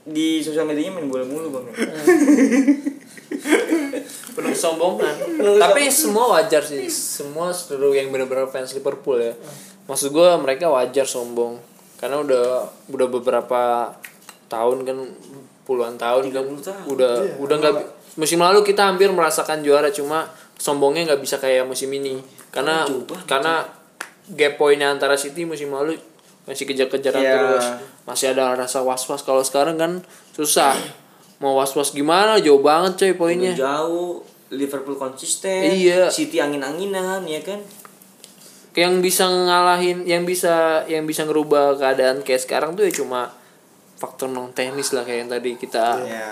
di 0.02 0.41
sosial 0.41 0.66
medianya 0.66 0.97
main 0.97 1.06
bola 1.06 1.22
mulu 1.22 1.62
bang. 1.62 1.66
Penuh 4.36 4.56
sombongan. 4.56 5.14
Tapi 5.62 5.82
semua 5.93 6.39
wajar 6.39 6.66
sih. 6.66 6.89
Semua 6.89 7.54
seluruh 7.54 7.93
yang 7.93 8.10
benar-benar 8.10 8.49
fans 8.49 8.74
Liverpool 8.74 9.22
ya. 9.22 9.34
Maksud 9.86 10.10
gue 10.10 10.28
mereka 10.41 10.74
wajar 10.74 11.06
sombong. 11.06 11.62
Karena 12.02 12.26
udah 12.26 12.66
udah 12.89 13.08
beberapa 13.14 13.93
tahun 14.49 14.78
kan 14.89 14.97
puluhan 15.64 15.95
tahun. 15.97 16.32
Kan 16.34 16.45
udah 16.89 17.39
udah 17.41 17.55
nggak 17.62 17.76
musim 18.20 18.41
lalu 18.43 18.62
kita 18.66 18.91
hampir 18.91 19.07
merasakan 19.12 19.64
juara 19.64 19.88
cuma 19.89 20.28
sombongnya 20.59 21.14
nggak 21.14 21.22
bisa 21.24 21.39
kayak 21.41 21.66
musim 21.66 21.89
ini. 21.93 22.22
Karena 22.51 22.84
karena 23.26 23.66
gap 24.32 24.55
poinnya 24.59 24.91
antara 24.93 25.18
City 25.18 25.43
musim 25.47 25.74
lalu 25.74 25.97
masih 26.45 26.66
kejar-kejaran 26.66 27.22
Iya. 27.22 27.34
terus. 27.38 27.66
Masih 28.05 28.34
ada 28.34 28.57
rasa 28.57 28.82
was-was. 28.82 29.22
Kalau 29.22 29.45
sekarang 29.45 29.78
kan 29.78 30.01
susah. 30.34 30.74
Mau 31.41 31.57
was-was 31.57 31.89
gimana? 31.93 32.38
Jauh 32.38 32.62
banget 32.62 32.97
coy 33.01 33.14
poinnya. 33.18 33.53
Udah 33.57 33.82
jauh. 33.82 34.14
Liverpool 34.51 34.99
konsisten. 34.99 35.64
Iya. 35.64 36.12
City 36.12 36.38
angin-anginan 36.43 37.24
ya 37.24 37.39
kan? 37.39 37.62
Yang 38.76 38.93
bisa 39.03 39.28
ngalahin 39.28 40.03
yang 40.07 40.24
bisa 40.28 40.84
yang 40.88 41.03
bisa 41.07 41.24
ngerubah 41.28 41.76
keadaan 41.80 42.24
kayak 42.24 42.43
sekarang 42.43 42.76
tuh 42.76 42.88
ya 42.88 42.93
cuma 42.93 43.32
faktor 44.02 44.34
non 44.34 44.49
teknis 44.58 44.89
lah 44.97 45.06
kayak 45.06 45.20
yang 45.22 45.30
tadi 45.30 45.49
kita 45.54 45.86
ya 46.02 46.30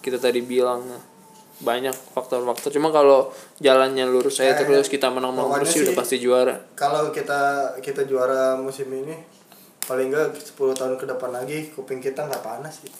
kita 0.00 0.16
tadi 0.16 0.40
bilang. 0.40 1.12
Banyak 1.62 1.94
faktor-faktor. 1.94 2.74
Cuma 2.74 2.90
kalau 2.90 3.30
jalannya 3.62 4.02
lurus 4.10 4.42
saya 4.42 4.50
Kayaknya 4.50 4.82
terus 4.82 4.90
kita 4.90 5.14
menang-menang 5.14 5.62
pokoknya 5.62 5.70
terus 5.70 5.86
udah 5.86 5.94
pasti 5.94 6.16
juara. 6.18 6.54
kalau 6.74 7.14
kita 7.14 7.40
kita 7.78 8.02
juara 8.02 8.58
musim 8.58 8.90
ini 8.90 9.14
paling 9.86 10.10
enggak 10.10 10.34
10 10.42 10.58
tahun 10.58 10.98
ke 10.98 11.06
depan 11.06 11.30
lagi 11.30 11.70
kuping 11.70 12.02
kita 12.02 12.26
nggak 12.26 12.42
panas 12.42 12.82
sih. 12.82 12.90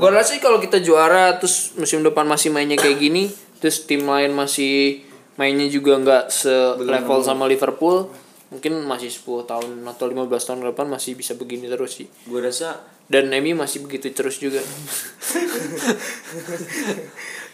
Gue 0.00 0.08
rasa 0.08 0.32
sih 0.32 0.40
kalau 0.40 0.64
kita 0.64 0.80
juara 0.80 1.36
terus 1.36 1.76
musim 1.76 2.00
depan 2.00 2.24
masih 2.24 2.48
mainnya 2.56 2.80
kayak 2.80 2.96
gini 2.96 3.28
terus 3.60 3.84
tim 3.84 4.08
lain 4.08 4.32
masih 4.32 5.04
mainnya 5.36 5.68
juga 5.68 6.00
nggak 6.00 6.32
selevel 6.32 7.20
sama 7.20 7.44
Liverpool 7.44 8.08
mungkin 8.54 8.86
masih 8.86 9.10
10 9.10 9.50
tahun 9.50 9.70
atau 9.82 10.06
15 10.06 10.30
tahun 10.30 10.58
ke 10.62 10.66
depan 10.70 10.86
masih 10.86 11.18
bisa 11.18 11.34
begini 11.34 11.66
terus 11.66 11.98
sih 11.98 12.06
gue 12.06 12.38
rasa 12.38 12.78
dan 13.10 13.28
MU 13.42 13.58
masih 13.58 13.82
begitu 13.82 14.14
terus 14.14 14.38
juga 14.38 14.62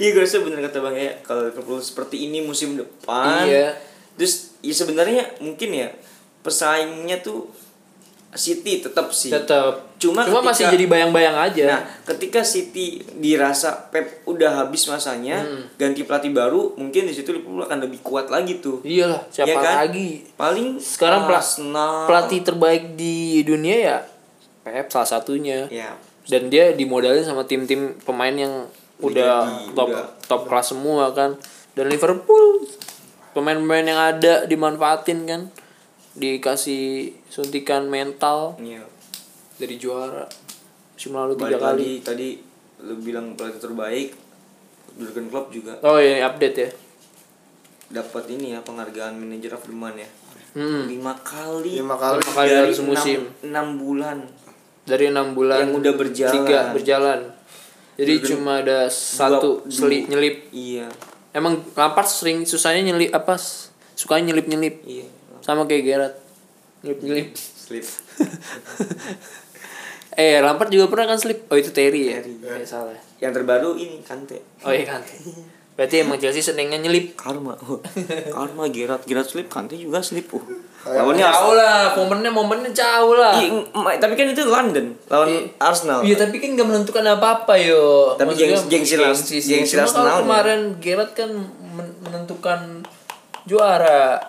Iya 0.01 0.17
gue 0.17 0.23
rasa 0.25 0.41
bener 0.41 0.65
kata 0.65 0.81
bang 0.81 0.97
ya 0.97 1.13
kalau 1.21 1.45
Liverpool 1.45 1.85
seperti 1.85 2.25
ini 2.25 2.41
musim 2.41 2.73
depan. 2.73 3.45
Iya. 3.45 3.77
Terus 4.17 4.57
ya 4.65 4.73
sebenarnya 4.73 5.29
mungkin 5.45 5.77
ya 5.77 5.93
pesaingnya 6.41 7.21
tuh 7.21 7.53
City 8.33 8.79
tetap 8.79 9.11
sih. 9.11 9.27
tetap 9.29 9.91
Cuma 9.97 10.23
cuma 10.23 10.39
ketika- 10.39 10.49
masih 10.49 10.65
jadi 10.71 10.87
bayang-bayang 10.87 11.37
aja 11.37 11.65
Nah, 11.69 11.83
ketika 12.07 12.41
City 12.41 12.87
dirasa 13.13 13.91
Pep 13.91 14.23
udah 14.25 14.61
habis 14.61 14.87
masanya, 14.87 15.41
Hmm. 15.41 15.67
ganti 15.75 16.03
pelatih 16.03 16.31
baru, 16.31 16.73
mungkin 16.75 17.05
di 17.05 17.13
situ 17.13 17.31
Liverpool 17.31 17.61
akan 17.61 17.79
lebih 17.81 18.01
kuat 18.01 18.27
lagi 18.27 18.59
tuh. 18.59 18.81
iyalah 18.81 19.27
siapa 19.27 19.51
Iya 19.51 19.57
kan? 19.57 19.75
lagi 19.83 20.09
Paling 20.33 20.79
sekarang 20.79 21.27
Arsenal. 21.27 22.07
pelatih 22.07 22.41
terbaik 22.41 22.95
di 22.95 23.15
dunia 23.43 23.77
ya 23.77 23.99
Pep 24.63 24.87
salah 24.89 25.11
satunya 25.11 25.67
Ya. 25.67 25.99
dan 26.25 26.47
dia 26.47 26.71
dimodalin 26.71 27.21
sama 27.21 27.43
tim-tim 27.43 27.99
pemain 27.99 28.33
yang 28.33 28.71
udah 29.01 29.43
top 29.73 29.91
udah. 29.91 30.07
top 30.23 30.47
kelas 30.47 30.71
semua 30.71 31.11
kan 31.11 31.35
dan 31.73 31.89
Liverpool 31.89 32.63
pemain-pemain 33.31 33.83
yang 33.83 33.97
ada 33.99 34.45
dimanfaatin 34.45 35.25
kan 35.25 35.41
dikasih 36.13 37.15
suntikan 37.31 37.87
mental 37.87 38.59
Iya. 38.59 38.83
dari 39.57 39.77
juara 39.77 40.27
musim 40.93 41.15
lalu 41.15 41.33
tiga 41.39 41.57
kali 41.57 41.63
lagi 41.63 41.93
tadi 42.03 42.29
lu 42.81 42.95
bilang 42.99 43.33
pelatih 43.33 43.61
terbaik 43.63 44.09
Jurgen 44.93 45.27
Klopp 45.27 45.49
juga 45.49 45.79
oh 45.81 45.97
iya 45.97 46.27
update 46.27 46.57
ya 46.59 46.71
dapat 47.91 48.25
ini 48.29 48.53
ya 48.53 48.61
penghargaan 48.61 49.15
manager 49.15 49.55
of 49.55 49.65
the 49.65 49.73
month 49.73 49.99
ya. 49.99 50.07
Hmm. 50.53 50.87
Lima 50.87 51.11
kali. 51.17 51.75
Lima 51.77 51.95
kali. 51.95 52.19
Lima 52.19 52.33
kali 52.33 52.49
dari 52.49 52.71
semusim. 52.73 53.21
enam- 53.41 53.75
bulan. 53.77 54.19
dari 54.81 55.07
enam 55.07 55.33
bulan 55.33 55.61
Yang 55.61 55.73
udah 55.77 55.93
berjalan. 55.95 56.35
tiga 56.35 56.61
berjalan 56.73 57.21
jadi 57.95 58.15
cuma 58.25 58.59
ada 58.59 58.89
satu 58.89 59.63
selip 59.67 60.09
nyelip 60.09 60.51
Iya. 60.51 60.89
emang 61.31 61.63
Lampard 61.73 62.07
sering 62.07 62.43
susahnya 62.43 62.83
nyelip 62.85 63.13
apa 63.13 63.39
sukanya 63.93 64.33
nyelip 64.33 64.47
nyelip 64.47 64.83
Iya. 64.83 65.07
sama 65.41 65.65
kayak 65.65 65.83
Gerard 65.85 66.15
nyelip 66.83 66.99
nyelip 67.01 67.29
Slip. 67.37 67.87
eh 70.17 70.39
Lampard 70.39 70.69
juga 70.69 70.87
pernah 70.87 71.07
kan 71.07 71.19
slip 71.19 71.47
oh 71.47 71.55
itu 71.55 71.71
Terry 71.71 72.11
ya 72.11 72.19
Terry. 72.19 72.35
Eh, 72.43 72.65
salah 72.65 72.97
Yang 73.19 73.33
terbaru 73.37 73.75
ini 73.75 74.03
Kante. 74.03 74.43
oh 74.61 74.71
iya 74.71 74.85
kan 74.89 75.03
berarti 75.71 75.97
emang 75.99 76.19
Chelsea 76.19 76.43
senengnya 76.43 76.77
nyelip 76.77 77.17
Karma. 77.17 77.57
Karma 78.29 78.69
Gerard, 78.69 79.01
Gerard 79.03 79.25
slip, 79.25 79.49
Kante 79.49 79.73
juga 79.75 79.97
slip. 80.01 80.29
Uh. 80.29 80.45
Lawannya 80.83 81.23
jauh 81.23 81.55
lah 81.55 81.93
momennya 81.95 82.29
momennya 82.29 82.69
jauh 82.71 83.13
lah 83.15 83.37
Ih, 83.37 83.49
em- 83.49 83.69
tapi 83.97 84.13
kan 84.13 84.29
itu 84.29 84.45
London 84.45 84.93
lawan 85.07 85.49
Arsenal. 85.57 86.05
Iya 86.05 86.17
tapi 86.19 86.37
kan 86.37 86.53
gak 86.53 86.69
menentukan 86.69 87.05
apa-apa 87.07 87.57
yo. 87.57 88.13
Tapi 88.13 88.29
Maksudnya 88.29 88.61
gengsi- 88.61 88.97
gengsi 89.01 89.37
gengsi 89.41 89.75
Arsenal-nya. 89.77 90.11
kalau 90.11 90.25
kemarin 90.25 90.61
Gerrard 90.81 91.13
kan 91.15 91.31
men- 91.73 91.97
menentukan 92.03 92.85
juara. 93.47 94.21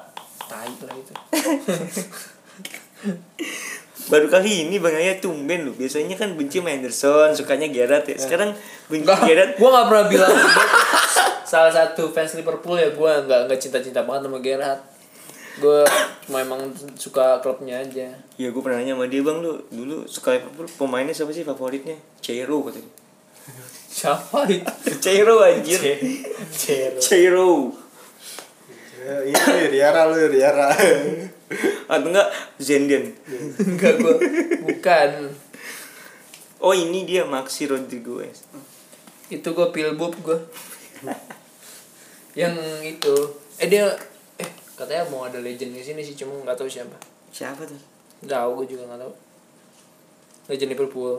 Tai 0.46 0.72
lah 0.72 0.96
itu. 0.96 1.14
Baru 4.12 4.28
kali 4.28 4.68
ini 4.68 4.82
Bang 4.82 4.98
Ayah 4.98 5.22
tumben 5.22 5.64
loh. 5.70 5.76
Biasanya 5.78 6.18
kan 6.18 6.34
benci 6.36 6.60
sama 6.60 6.74
Henderson, 6.74 7.32
sukanya 7.38 7.70
Gerrard 7.70 8.04
ya. 8.10 8.18
Sekarang 8.18 8.52
benci 8.90 9.06
Enggak, 9.08 9.24
Gerrard. 9.24 9.52
gue 9.56 9.70
gak 9.70 9.86
pernah 9.88 10.06
bilang 10.10 10.34
salah 11.52 11.72
satu 11.72 12.10
fans 12.12 12.34
Liverpool 12.34 12.80
ya 12.80 12.96
gue 12.96 13.12
nggak 13.28 13.52
nggak 13.52 13.60
cinta-cinta 13.60 14.08
banget 14.08 14.28
sama 14.28 14.40
Gerrard. 14.40 14.82
gue 15.52 15.84
cuma 16.24 16.40
emang 16.40 16.64
suka 16.96 17.44
klubnya 17.44 17.84
aja 17.84 18.08
Iya 18.40 18.56
gue 18.56 18.62
pernah 18.64 18.80
nanya 18.80 18.96
sama 18.96 19.12
dia 19.12 19.20
bang 19.20 19.44
lu 19.44 19.60
dulu 19.68 20.08
suka 20.08 20.40
Liverpool 20.40 20.64
pemainnya 20.80 21.12
siapa 21.12 21.36
sih 21.36 21.44
favoritnya? 21.44 22.00
Cheiro 22.24 22.64
katanya. 22.64 22.88
siapa 24.00 24.48
itu 24.48 24.96
Cheiro 25.04 25.44
anjir. 25.44 25.76
Cero. 26.56 27.00
Cheiro. 27.04 27.52
Ya, 29.02 29.16
ini 29.28 29.66
Riara 29.76 30.08
lu 30.08 30.24
Riara. 30.32 30.72
Atau 31.86 32.08
enggak 32.08 32.30
Zenden. 32.58 33.12
enggak 33.70 33.94
gue 33.98 34.16
bukan 34.62 35.12
Oh 36.58 36.72
ini 36.72 37.04
dia 37.04 37.24
Maxi 37.24 37.66
Rodriguez. 37.66 38.46
itu 39.28 39.48
gue 39.48 39.68
pilbub 39.70 40.14
gue 40.18 40.40
yang 42.34 42.52
itu 42.82 43.16
eh 43.58 43.66
dia 43.66 43.88
eh 44.36 44.50
katanya 44.74 45.08
mau 45.08 45.24
ada 45.24 45.38
legend 45.38 45.72
di 45.72 45.82
sini 45.82 46.00
sih 46.00 46.14
cuma 46.14 46.36
nggak 46.42 46.54
tahu 46.54 46.68
siapa 46.68 46.96
Siapa 47.30 47.64
tuh? 47.64 47.80
nggak 48.22 48.38
tahu 48.38 48.52
gue 48.58 48.68
juga 48.70 48.84
nggak 48.86 49.02
tahu 49.02 49.14
legend 50.48 50.70
Liverpool 50.70 51.14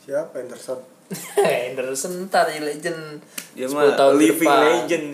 Siapa 0.00 0.34
Anderson? 0.38 0.78
Henderson 1.40 2.12
ntar 2.26 2.46
ya 2.48 2.60
legend 2.60 3.22
Dia 3.52 3.64
10 3.64 3.72
mah 3.72 3.94
tahun 3.94 4.12
living 4.16 4.44
depan. 4.44 4.60
legend 4.60 5.06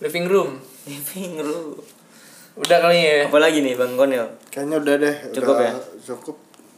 living 0.00 0.26
room 0.26 0.50
Living 0.82 1.34
room. 1.38 1.76
Udah 2.56 2.78
kali 2.82 2.98
ya 2.98 3.16
Apa 3.30 3.38
lagi 3.38 3.62
nih 3.62 3.74
Bang 3.74 3.94
Konel? 3.94 4.26
Kayaknya 4.50 4.76
udah 4.82 4.94
deh. 4.98 5.16
Cukup 5.30 5.54
udah 5.54 5.66
ya? 5.66 5.74
Cukup. 6.02 6.36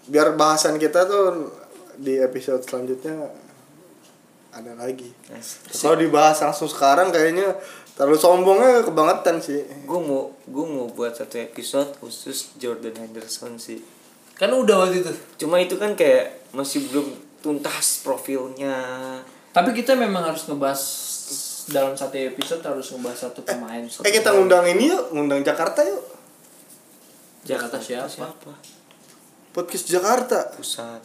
Biar 0.08 0.28
bahasan 0.34 0.76
kita 0.76 1.06
tuh 1.06 1.48
di 1.96 2.18
episode 2.18 2.60
selanjutnya 2.60 3.30
ada 4.52 4.76
lagi. 4.76 5.08
Kalau 5.72 5.96
dibahas 5.96 6.44
langsung 6.44 6.68
sekarang 6.68 7.08
kayaknya 7.08 7.56
terlalu 7.92 8.20
sombongnya 8.20 8.84
kebangetan 8.84 9.40
sih. 9.40 9.64
Gue 9.88 10.00
mau 10.00 10.28
gue 10.44 10.66
mau 10.66 10.88
buat 10.88 11.16
satu 11.16 11.40
episode 11.40 11.96
khusus 11.96 12.52
Jordan 12.56 12.92
Henderson 12.96 13.56
sih. 13.56 13.80
kan 14.32 14.48
udah 14.50 14.74
waktu 14.82 15.04
itu 15.04 15.12
Cuma 15.38 15.60
itu 15.60 15.76
kan 15.76 15.92
kayak 15.94 16.50
masih 16.50 16.82
belum 16.90 17.14
tuntas 17.40 18.00
profilnya. 18.02 18.74
tapi 19.52 19.76
kita 19.76 19.92
memang 19.92 20.24
harus 20.24 20.48
ngebahas 20.48 20.80
dalam 21.68 21.92
satu 21.92 22.16
episode 22.16 22.58
harus 22.60 22.86
ngebahas 22.88 23.18
satu 23.26 23.40
pemain 23.42 23.84
satu 23.84 24.02
Eh 24.02 24.10
kita 24.10 24.26
pemain. 24.26 24.34
ngundang 24.40 24.64
ini 24.68 24.90
yuk, 24.90 25.04
ngundang 25.10 25.40
Jakarta 25.40 25.80
yuk. 25.80 26.02
Jakarta 27.42 27.76
siapa? 27.76 28.08
Siapa? 28.08 28.52
Podcast 29.50 29.86
Jakarta. 29.86 30.38
Pusat. 30.52 31.00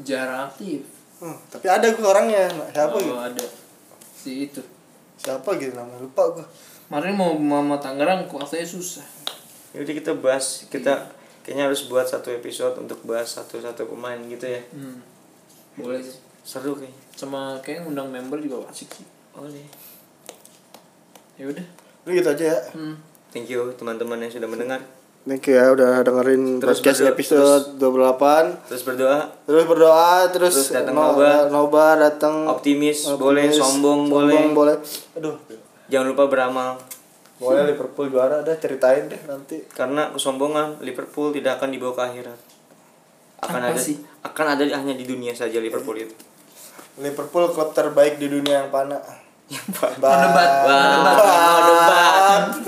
Jarang 0.00 0.46
aktif 0.46 0.84
Hmm, 1.18 1.34
tapi 1.50 1.66
ada 1.66 1.82
gue 1.82 1.98
orangnya. 2.00 2.46
Siapa 2.70 2.94
oh, 2.94 3.02
gitu? 3.02 3.10
ada 3.10 3.42
si 4.14 4.46
itu 4.46 4.62
Siapa 5.18 5.50
gitu 5.58 5.74
namanya 5.74 5.98
lupa 5.98 6.30
gue. 6.30 6.46
kemarin 6.86 7.10
mau 7.12 7.34
mau 7.34 7.74
Tangerang 7.74 8.22
waktunya 8.28 8.62
susah 8.62 9.02
Jadi 9.74 9.98
kita 9.98 10.14
bahas 10.14 10.62
kita 10.70 11.10
kayaknya 11.42 11.66
harus 11.66 11.90
buat 11.90 12.06
satu 12.06 12.30
episode 12.30 12.78
untuk 12.78 13.02
bahas 13.02 13.34
satu-satu 13.34 13.90
pemain 13.90 14.14
gitu 14.22 14.46
ya. 14.46 14.62
hmm. 14.70 14.98
boleh 15.74 15.98
sih 15.98 16.22
Seru 16.40 16.72
kayaknya. 16.72 16.94
sama 17.12 17.58
kayak 17.60 17.82
ngundang 17.82 18.08
member 18.08 18.38
juga 18.38 18.70
asik 18.70 18.86
sih 18.94 19.06
Boleh. 19.34 19.66
Ya 21.38 21.46
udah 21.46 21.66
Lu 22.02 22.10
gitu 22.10 22.28
aja 22.28 22.44
ya. 22.46 22.58
hmm. 22.72 22.94
Thank 23.28 23.48
you 23.48 23.70
teman-teman 23.74 24.16
yang 24.18 24.28
sudah 24.28 24.44
mendengar. 24.44 24.80
Thank 25.22 25.44
you 25.44 25.54
ya 25.54 25.68
udah 25.68 26.00
dengerin 26.00 26.56
Terus 26.56 26.80
podcast 26.80 26.98
berdoa- 26.98 27.12
episode 27.12 27.64
28. 27.76 28.64
Terus 28.66 28.82
berdoa, 28.82 29.18
Terus 29.44 29.64
berdoa, 29.64 30.10
terus, 30.30 30.54
Terus 30.56 30.68
datang 30.72 30.94
no- 30.94 31.12
nobar. 31.12 31.42
nobar, 31.48 31.94
datang 31.98 32.48
optimis, 32.48 33.04
optimis, 33.04 33.20
boleh, 33.20 33.44
sombong, 33.50 34.00
boleh. 34.08 34.40
boleh. 34.50 34.76
Aduh. 35.14 35.36
Jangan 35.86 36.06
lupa 36.08 36.24
beramal. 36.26 36.80
Boleh 37.36 37.68
Liverpool 37.68 38.08
juara 38.08 38.40
dah 38.40 38.56
ceritain 38.56 39.06
deh 39.06 39.20
nanti. 39.22 39.62
Karena 39.68 40.08
kesombongan 40.10 40.80
Liverpool 40.80 41.30
tidak 41.30 41.60
akan 41.60 41.70
dibawa 41.70 41.92
ke 41.92 42.02
akhirat. 42.08 42.38
Akan 43.38 43.60
Apa 43.60 43.70
ada 43.70 43.78
sih? 43.78 44.00
akan 44.24 44.46
ada 44.48 44.64
hanya 44.66 44.90
di 44.92 45.04
dunia 45.04 45.30
saja 45.30 45.60
Liverpool 45.60 45.94
itu. 45.94 46.10
Liverpool 46.96 47.46
klub 47.48 47.70
terbaik 47.70 48.16
di 48.16 48.26
dunia 48.26 48.64
yang 48.64 48.70
panah. 48.72 48.98
Debat 49.48 50.52
mau 50.68 51.60
debat. 51.64 52.67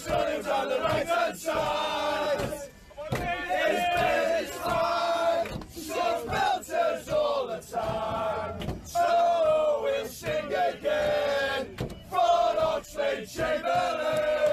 stories 0.00 0.46
on 0.46 0.68
the 0.68 0.78
right 0.78 1.06
hand 1.06 1.38
side. 1.38 2.40
His 2.40 3.18
bed 3.18 4.44
is 4.44 4.50
fine, 4.50 5.70
so 5.70 6.24
belters 6.26 7.12
all 7.12 7.46
the 7.46 7.60
time. 7.60 8.80
So 8.84 9.80
we'll 9.82 10.06
sing 10.06 10.46
again 10.46 11.76
for 12.08 12.18
Oxley 12.18 13.26
Chamberlain. 13.26 14.49